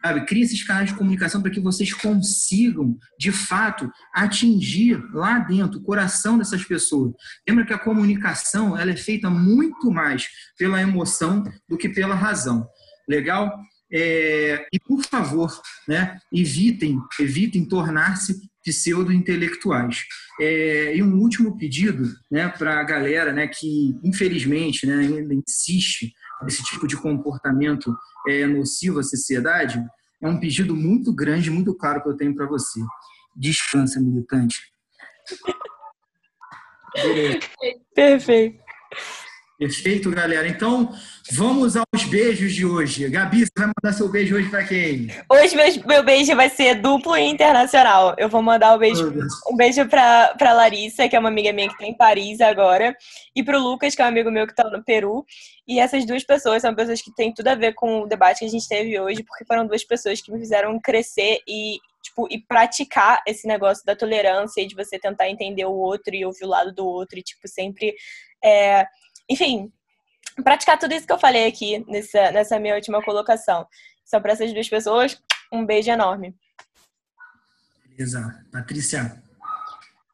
Sabe? 0.01 0.25
Crie 0.25 0.43
esses 0.43 0.63
canais 0.63 0.89
de 0.89 0.95
comunicação 0.95 1.41
para 1.41 1.49
que 1.49 1.59
vocês 1.59 1.91
consigam, 1.91 2.95
de 3.19 3.31
fato, 3.31 3.91
atingir 4.13 5.03
lá 5.11 5.39
dentro 5.39 5.79
o 5.79 5.83
coração 5.83 6.37
dessas 6.37 6.63
pessoas. 6.63 7.13
Lembra 7.47 7.65
que 7.65 7.73
a 7.73 7.79
comunicação 7.79 8.77
ela 8.77 8.91
é 8.91 8.95
feita 8.95 9.31
muito 9.31 9.89
mais 9.89 10.27
pela 10.59 10.79
emoção 10.79 11.43
do 11.67 11.75
que 11.75 11.89
pela 11.89 12.13
razão. 12.13 12.67
Legal? 13.09 13.51
É, 13.91 14.67
e, 14.71 14.79
por 14.79 15.03
favor, 15.03 15.59
né, 15.87 16.19
evitem, 16.31 16.99
evitem 17.19 17.65
tornar-se 17.65 18.39
pseudo-intelectuais. 18.63 20.03
É, 20.39 20.95
e 20.95 21.01
um 21.01 21.15
último 21.15 21.57
pedido 21.57 22.11
né, 22.29 22.49
para 22.49 22.79
a 22.79 22.83
galera 22.83 23.31
né, 23.31 23.47
que, 23.47 23.95
infelizmente, 24.03 24.85
né, 24.85 24.97
ainda 24.97 25.33
insiste 25.33 26.13
nesse 26.45 26.63
tipo 26.63 26.87
de 26.87 26.95
comportamento 26.95 27.95
é, 28.27 28.45
nocivo 28.45 28.99
à 28.99 29.03
sociedade, 29.03 29.83
é 30.21 30.27
um 30.27 30.39
pedido 30.39 30.75
muito 30.75 31.13
grande, 31.13 31.51
muito 31.51 31.73
claro 31.75 32.01
que 32.01 32.09
eu 32.09 32.15
tenho 32.15 32.33
para 32.33 32.45
você. 32.45 32.79
Descansa, 33.35 33.99
militante. 33.99 34.73
Perfeito. 37.93 38.63
Perfeito, 39.57 40.11
galera. 40.11 40.45
Então, 40.49 40.93
vamos 41.31 41.77
aos 41.77 42.03
beijos 42.09 42.53
de 42.53 42.65
hoje. 42.65 43.07
Gabi, 43.07 43.45
você 43.45 43.51
vai 43.57 43.67
mandar 43.67 43.95
seu 43.95 44.09
beijo 44.09 44.35
hoje 44.35 44.49
para 44.49 44.65
quem? 44.65 45.07
Hoje 45.31 45.55
meu, 45.85 46.03
beijo 46.03 46.35
vai 46.35 46.49
ser 46.49 46.75
duplo 46.75 47.15
e 47.15 47.23
internacional. 47.23 48.13
Eu 48.17 48.27
vou 48.27 48.41
mandar 48.41 48.75
um 48.75 48.77
beijo, 48.77 49.13
um 49.49 49.55
beijo 49.55 49.87
para 49.87 50.35
pra 50.37 50.53
Larissa, 50.53 51.07
que 51.07 51.15
é 51.15 51.19
uma 51.19 51.29
amiga 51.29 51.53
minha 51.53 51.69
que 51.69 51.73
está 51.75 51.85
em 51.85 51.95
Paris 51.95 52.41
agora, 52.41 52.93
e 53.33 53.41
para 53.41 53.57
o 53.57 53.63
Lucas, 53.63 53.95
que 53.95 54.01
é 54.01 54.05
um 54.05 54.09
amigo 54.09 54.29
meu 54.29 54.45
que 54.45 54.51
está 54.51 54.69
no 54.69 54.83
Peru. 54.83 55.25
E 55.65 55.79
essas 55.79 56.05
duas 56.05 56.25
pessoas 56.25 56.61
são 56.61 56.75
pessoas 56.75 57.01
que 57.01 57.13
têm 57.15 57.33
tudo 57.33 57.47
a 57.47 57.55
ver 57.55 57.73
com 57.75 58.01
o 58.01 58.07
debate 58.07 58.39
que 58.39 58.45
a 58.45 58.49
gente 58.49 58.67
teve 58.67 58.99
hoje, 58.99 59.23
porque 59.23 59.45
foram 59.45 59.65
duas 59.65 59.85
pessoas 59.85 60.19
que 60.19 60.33
me 60.33 60.39
fizeram 60.39 60.77
crescer 60.81 61.39
e 61.47 61.77
tipo, 62.03 62.27
e 62.29 62.39
praticar 62.39 63.21
esse 63.25 63.47
negócio 63.47 63.85
da 63.85 63.95
tolerância 63.95 64.61
e 64.61 64.67
de 64.67 64.75
você 64.75 64.99
tentar 64.99 65.29
entender 65.29 65.65
o 65.65 65.73
outro 65.73 66.13
e 66.13 66.25
ouvir 66.25 66.43
o 66.43 66.49
lado 66.49 66.73
do 66.73 66.85
outro 66.85 67.17
e, 67.17 67.23
tipo, 67.23 67.47
sempre 67.47 67.95
é, 68.43 68.85
enfim, 69.29 69.71
praticar 70.43 70.77
tudo 70.77 70.93
isso 70.93 71.05
que 71.05 71.13
eu 71.13 71.19
falei 71.19 71.47
aqui 71.47 71.83
nessa, 71.87 72.31
nessa 72.31 72.59
minha 72.59 72.75
última 72.75 73.03
colocação. 73.03 73.67
São 74.03 74.21
para 74.21 74.33
essas 74.33 74.53
duas 74.53 74.69
pessoas, 74.69 75.21
um 75.51 75.65
beijo 75.65 75.89
enorme. 75.89 76.35
Beleza. 77.89 78.45
Patrícia. 78.51 79.24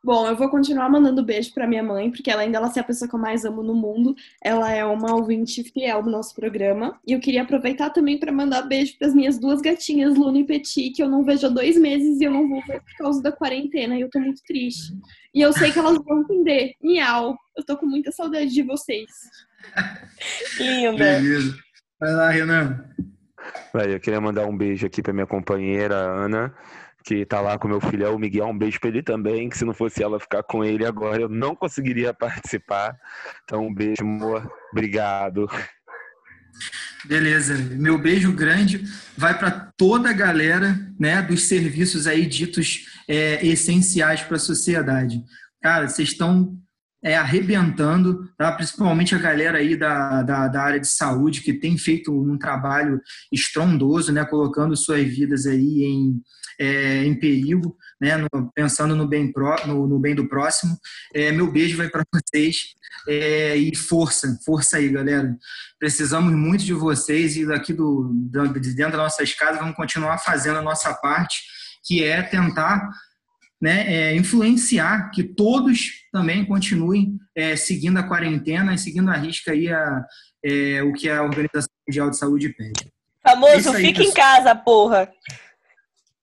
Bom, 0.03 0.25
eu 0.25 0.35
vou 0.35 0.49
continuar 0.49 0.89
mandando 0.89 1.23
beijo 1.23 1.53
para 1.53 1.67
minha 1.67 1.83
mãe, 1.83 2.09
porque 2.09 2.31
ela 2.31 2.41
ainda 2.41 2.57
ela 2.57 2.71
é 2.75 2.79
a 2.79 2.83
pessoa 2.83 3.07
que 3.07 3.13
eu 3.13 3.19
mais 3.19 3.45
amo 3.45 3.61
no 3.61 3.75
mundo. 3.75 4.15
Ela 4.43 4.71
é 4.71 4.83
uma 4.83 5.13
ouvinte 5.13 5.63
fiel 5.63 6.01
do 6.01 6.09
nosso 6.09 6.33
programa. 6.33 6.99
E 7.05 7.11
eu 7.11 7.19
queria 7.19 7.43
aproveitar 7.43 7.91
também 7.91 8.17
para 8.17 8.31
mandar 8.31 8.63
beijo 8.63 8.97
para 8.97 9.07
as 9.07 9.13
minhas 9.13 9.37
duas 9.37 9.61
gatinhas, 9.61 10.17
Luna 10.17 10.39
e 10.39 10.43
Petit, 10.43 10.89
que 10.89 11.03
eu 11.03 11.07
não 11.07 11.23
vejo 11.23 11.45
há 11.45 11.49
dois 11.49 11.77
meses 11.77 12.19
e 12.19 12.23
eu 12.23 12.31
não 12.31 12.49
vou 12.49 12.63
ver 12.65 12.81
por 12.81 12.97
causa 12.97 13.21
da 13.21 13.31
quarentena. 13.31 13.95
E 13.95 14.01
eu 14.01 14.09
tô 14.09 14.19
muito 14.19 14.41
triste. 14.43 14.91
E 15.35 15.39
eu 15.39 15.53
sei 15.53 15.71
que 15.71 15.77
elas 15.77 15.99
vão 16.03 16.21
entender. 16.21 16.73
Miau. 16.81 17.37
Eu 17.55 17.63
tô 17.63 17.77
com 17.77 17.85
muita 17.85 18.11
saudade 18.11 18.51
de 18.51 18.63
vocês. 18.63 19.11
Linda. 20.59 20.97
Beleza. 20.97 21.55
Vai 21.99 22.11
lá, 22.13 22.29
Renan. 22.31 22.85
Eu 23.73 23.99
queria 23.99 24.19
mandar 24.19 24.47
um 24.47 24.57
beijo 24.57 24.87
aqui 24.87 25.03
para 25.03 25.13
minha 25.13 25.27
companheira 25.27 25.95
Ana 25.95 26.55
que 27.03 27.25
tá 27.25 27.41
lá 27.41 27.57
com 27.57 27.67
meu 27.67 27.81
filho, 27.81 28.05
é 28.05 28.09
o 28.09 28.19
Miguel. 28.19 28.47
Um 28.47 28.57
beijo 28.57 28.79
pra 28.79 28.89
ele 28.89 29.01
também, 29.01 29.49
que 29.49 29.57
se 29.57 29.65
não 29.65 29.73
fosse 29.73 30.03
ela 30.03 30.19
ficar 30.19 30.43
com 30.43 30.63
ele 30.63 30.85
agora, 30.85 31.21
eu 31.21 31.29
não 31.29 31.55
conseguiria 31.55 32.13
participar. 32.15 32.95
Então, 33.43 33.67
um 33.67 33.73
beijo, 33.73 34.03
amor. 34.03 34.51
Obrigado. 34.71 35.49
Beleza. 37.05 37.57
Meu 37.57 37.97
beijo 37.97 38.31
grande 38.31 38.83
vai 39.17 39.37
para 39.37 39.71
toda 39.75 40.09
a 40.09 40.13
galera 40.13 40.79
né, 40.99 41.21
dos 41.21 41.47
serviços 41.47 42.05
aí 42.05 42.25
ditos 42.25 42.85
é, 43.07 43.45
essenciais 43.45 44.21
para 44.21 44.35
a 44.35 44.39
sociedade. 44.39 45.23
cara, 45.61 45.87
vocês 45.87 46.09
estão 46.09 46.57
é, 47.03 47.15
arrebentando, 47.15 48.29
tá? 48.37 48.51
principalmente 48.51 49.15
a 49.15 49.17
galera 49.17 49.57
aí 49.57 49.75
da, 49.75 50.21
da, 50.21 50.47
da, 50.47 50.61
área 50.61 50.79
de 50.79 50.87
saúde, 50.87 51.41
que 51.41 51.53
tem 51.53 51.77
feito 51.77 52.11
um 52.11 52.37
trabalho 52.37 53.01
estrondoso, 53.31 54.11
né? 54.11 54.23
colocando 54.23 54.77
suas 54.77 55.03
vidas 55.03 55.45
aí 55.47 55.83
em, 55.83 56.21
é, 56.59 57.03
em 57.03 57.15
perigo, 57.15 57.75
né? 57.99 58.17
No, 58.17 58.51
pensando 58.53 58.95
no 58.95 59.07
bem, 59.07 59.31
pro, 59.31 59.55
no, 59.65 59.87
no 59.87 59.99
bem 59.99 60.13
do 60.13 60.27
próximo. 60.27 60.77
É, 61.13 61.31
meu 61.31 61.51
beijo 61.51 61.77
vai 61.77 61.89
para 61.89 62.03
vocês 62.13 62.75
é, 63.07 63.55
e 63.55 63.75
força, 63.75 64.37
força 64.45 64.77
aí, 64.77 64.89
galera. 64.89 65.35
Precisamos 65.79 66.33
muito 66.33 66.63
de 66.63 66.73
vocês 66.73 67.35
e 67.35 67.45
daqui 67.45 67.73
do, 67.73 68.11
de 68.59 68.75
dentro 68.75 68.93
das 68.93 69.01
nossas 69.01 69.33
casas 69.33 69.59
vamos 69.59 69.75
continuar 69.75 70.19
fazendo 70.19 70.59
a 70.59 70.61
nossa 70.61 70.93
parte, 70.93 71.41
que 71.83 72.03
é 72.03 72.21
tentar 72.21 72.87
né, 73.61 73.93
é, 73.93 74.15
influenciar 74.15 75.11
que 75.11 75.23
todos 75.23 75.91
também 76.11 76.43
continuem 76.43 77.17
é, 77.35 77.55
seguindo 77.55 77.97
a 77.97 78.03
quarentena 78.03 78.73
e 78.73 78.77
seguindo 78.77 79.09
a 79.11 79.15
risca 79.15 79.51
aí 79.51 79.71
a, 79.71 80.05
é, 80.43 80.81
o 80.81 80.91
que 80.93 81.07
a 81.07 81.21
Organização 81.21 81.69
Mundial 81.87 82.09
de 82.09 82.17
Saúde 82.17 82.49
pede. 82.49 82.91
Famoso, 83.21 83.71
aí, 83.71 83.85
fica 83.85 84.01
em 84.01 84.11
casa, 84.11 84.55
porra. 84.55 85.11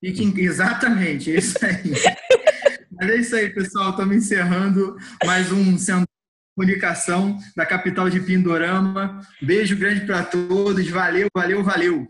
Fiquem, 0.01 0.33
exatamente, 0.39 1.31
é 1.33 1.39
isso 1.39 1.57
aí. 1.65 1.93
Mas 2.91 3.11
é 3.11 3.17
isso 3.17 3.37
aí, 3.37 3.51
pessoal. 3.51 3.91
Estamos 3.91 4.17
encerrando 4.17 4.97
mais 5.25 5.53
um 5.53 5.79
Centro 5.79 6.09
Comunicação 6.57 7.39
da 7.57 7.65
capital 7.65 8.11
de 8.11 8.19
Pindorama. 8.19 9.21
Beijo 9.41 9.77
grande 9.77 10.05
para 10.05 10.25
todos. 10.25 10.89
Valeu, 10.89 11.29
valeu, 11.33 11.63
valeu. 11.63 12.09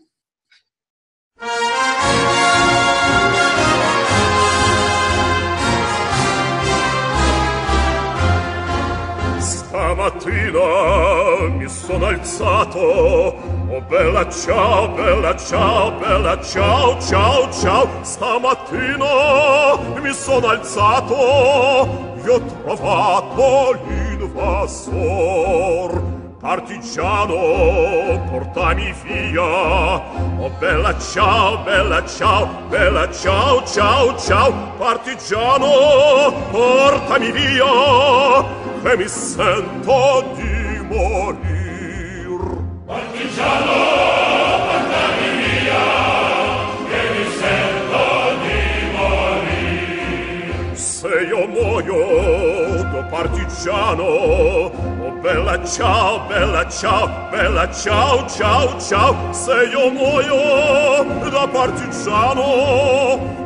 mattina 9.99 11.49
mi 11.57 11.69
sono 11.69 12.07
alzato. 12.07 12.79
Oh 13.71 13.81
bella 13.89 14.31
ciao, 14.31 14.89
bella 14.91 15.37
ciao, 15.37 15.91
bella 15.99 16.41
ciao, 16.41 16.99
ciao, 17.01 17.51
ciao. 17.53 17.89
Stamattina 18.03 19.77
mi 20.01 20.13
sono 20.13 20.47
alzato. 20.47 22.15
Io 22.25 22.35
ho 22.35 22.41
trovato 22.63 23.77
l'invasor 23.89 25.39
Partigiano, 26.41 27.35
portami 28.31 28.95
via. 29.03 29.43
Oh 29.43 30.51
bella 30.61 30.97
ciao, 30.97 31.59
bella 31.65 32.07
ciao, 32.07 32.49
bella 32.69 33.11
ciao, 33.11 33.65
ciao, 33.67 34.17
ciao. 34.17 34.53
Partigiano, 34.79 36.33
portami 36.53 37.33
via 37.33 38.68
che 38.83 38.97
mi 38.97 39.09
sento 39.09 40.35
di 40.37 40.81
morir. 40.89 42.41
Partigiano, 42.87 43.77
portami 44.67 45.31
via, 45.43 45.87
che 46.89 47.01
mi 47.15 47.25
sento 47.41 48.03
di 48.43 48.61
morir. 48.97 50.77
Se 50.77 51.09
io 51.29 51.47
muoio 51.47 52.83
da 52.91 53.03
partigiano, 53.11 54.05
oh 54.05 55.13
bella 55.21 55.63
ciao, 55.65 56.27
bella 56.27 56.69
ciao, 56.69 57.09
bella 57.31 57.71
ciao, 57.73 58.27
ciao, 58.29 58.81
ciao. 58.81 59.33
Se 59.33 59.53
io 59.71 59.91
muoio 59.91 61.29
da 61.31 61.47
partigiano, 61.49 63.38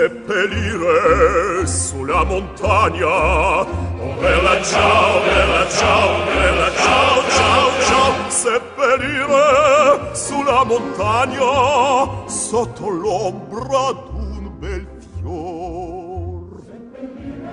seppellire 0.00 1.66
sulla 1.66 2.24
montagna. 2.24 3.60
Oh 3.60 4.14
bella 4.18 4.62
ciao, 4.62 5.20
bella 5.24 5.68
ciao, 5.68 6.24
bella 6.24 6.70
ciao, 6.72 7.22
ciao, 7.28 7.70
ciao, 7.80 8.30
seppellire 8.30 10.14
sulla 10.14 10.64
montagna 10.64 12.28
sotto 12.28 12.88
l'ombra 12.88 13.92
d'un 13.92 14.58
bel 14.58 14.86
fior. 15.18 16.48
Seppellire 16.64 17.52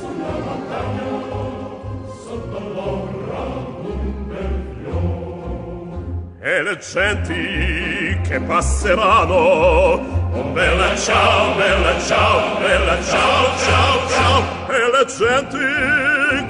sulla 0.00 0.34
montagna 0.46 1.06
sotto 2.24 2.58
l'ombra 2.58 3.44
d'un 3.80 4.26
bel 4.26 4.54
fior. 4.82 6.02
E 6.40 6.62
le 6.62 6.78
genti 6.78 8.20
che 8.28 8.40
passeranno 8.40 10.13
Oh, 10.36 10.42
bella 10.52 10.96
ciao, 10.96 11.54
bella 11.54 11.96
ciao, 12.00 12.58
bella 12.58 13.00
ciao, 13.04 13.56
ciao, 13.56 14.08
ciao. 14.08 14.42
E 14.68 14.90
le 14.90 15.06
genti 15.06 15.58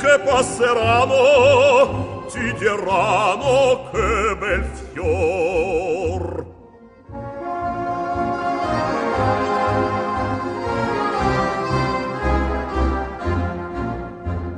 che 0.02 0.18
passeranno 0.24 2.24
ti 2.32 2.50
diranno 2.54 3.90
che 3.90 4.36
bel 4.38 4.64
fior. 4.92 6.46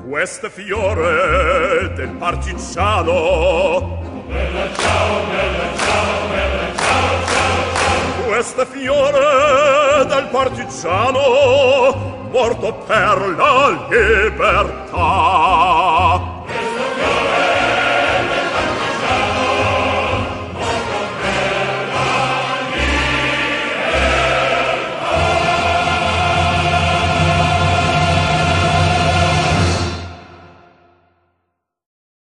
Questo 0.09 0.49
fiore 0.51 1.93
del 1.95 2.11
partigiano. 2.11 3.11
Oh, 3.11 3.81
bella 4.29 4.69
ciao, 4.77 5.25
bella 5.27 5.77
ciao, 5.77 6.29
bella 6.29 6.75
ciao, 6.77 6.77
ciao, 6.77 7.27
ciao 7.27 7.76
questa 8.37 8.67
fiore 8.67 10.05
del 10.09 10.29
partigiano 10.31 12.29
morto 12.31 12.75
per 12.87 13.35
la 13.35 13.87
libertà. 13.89 15.17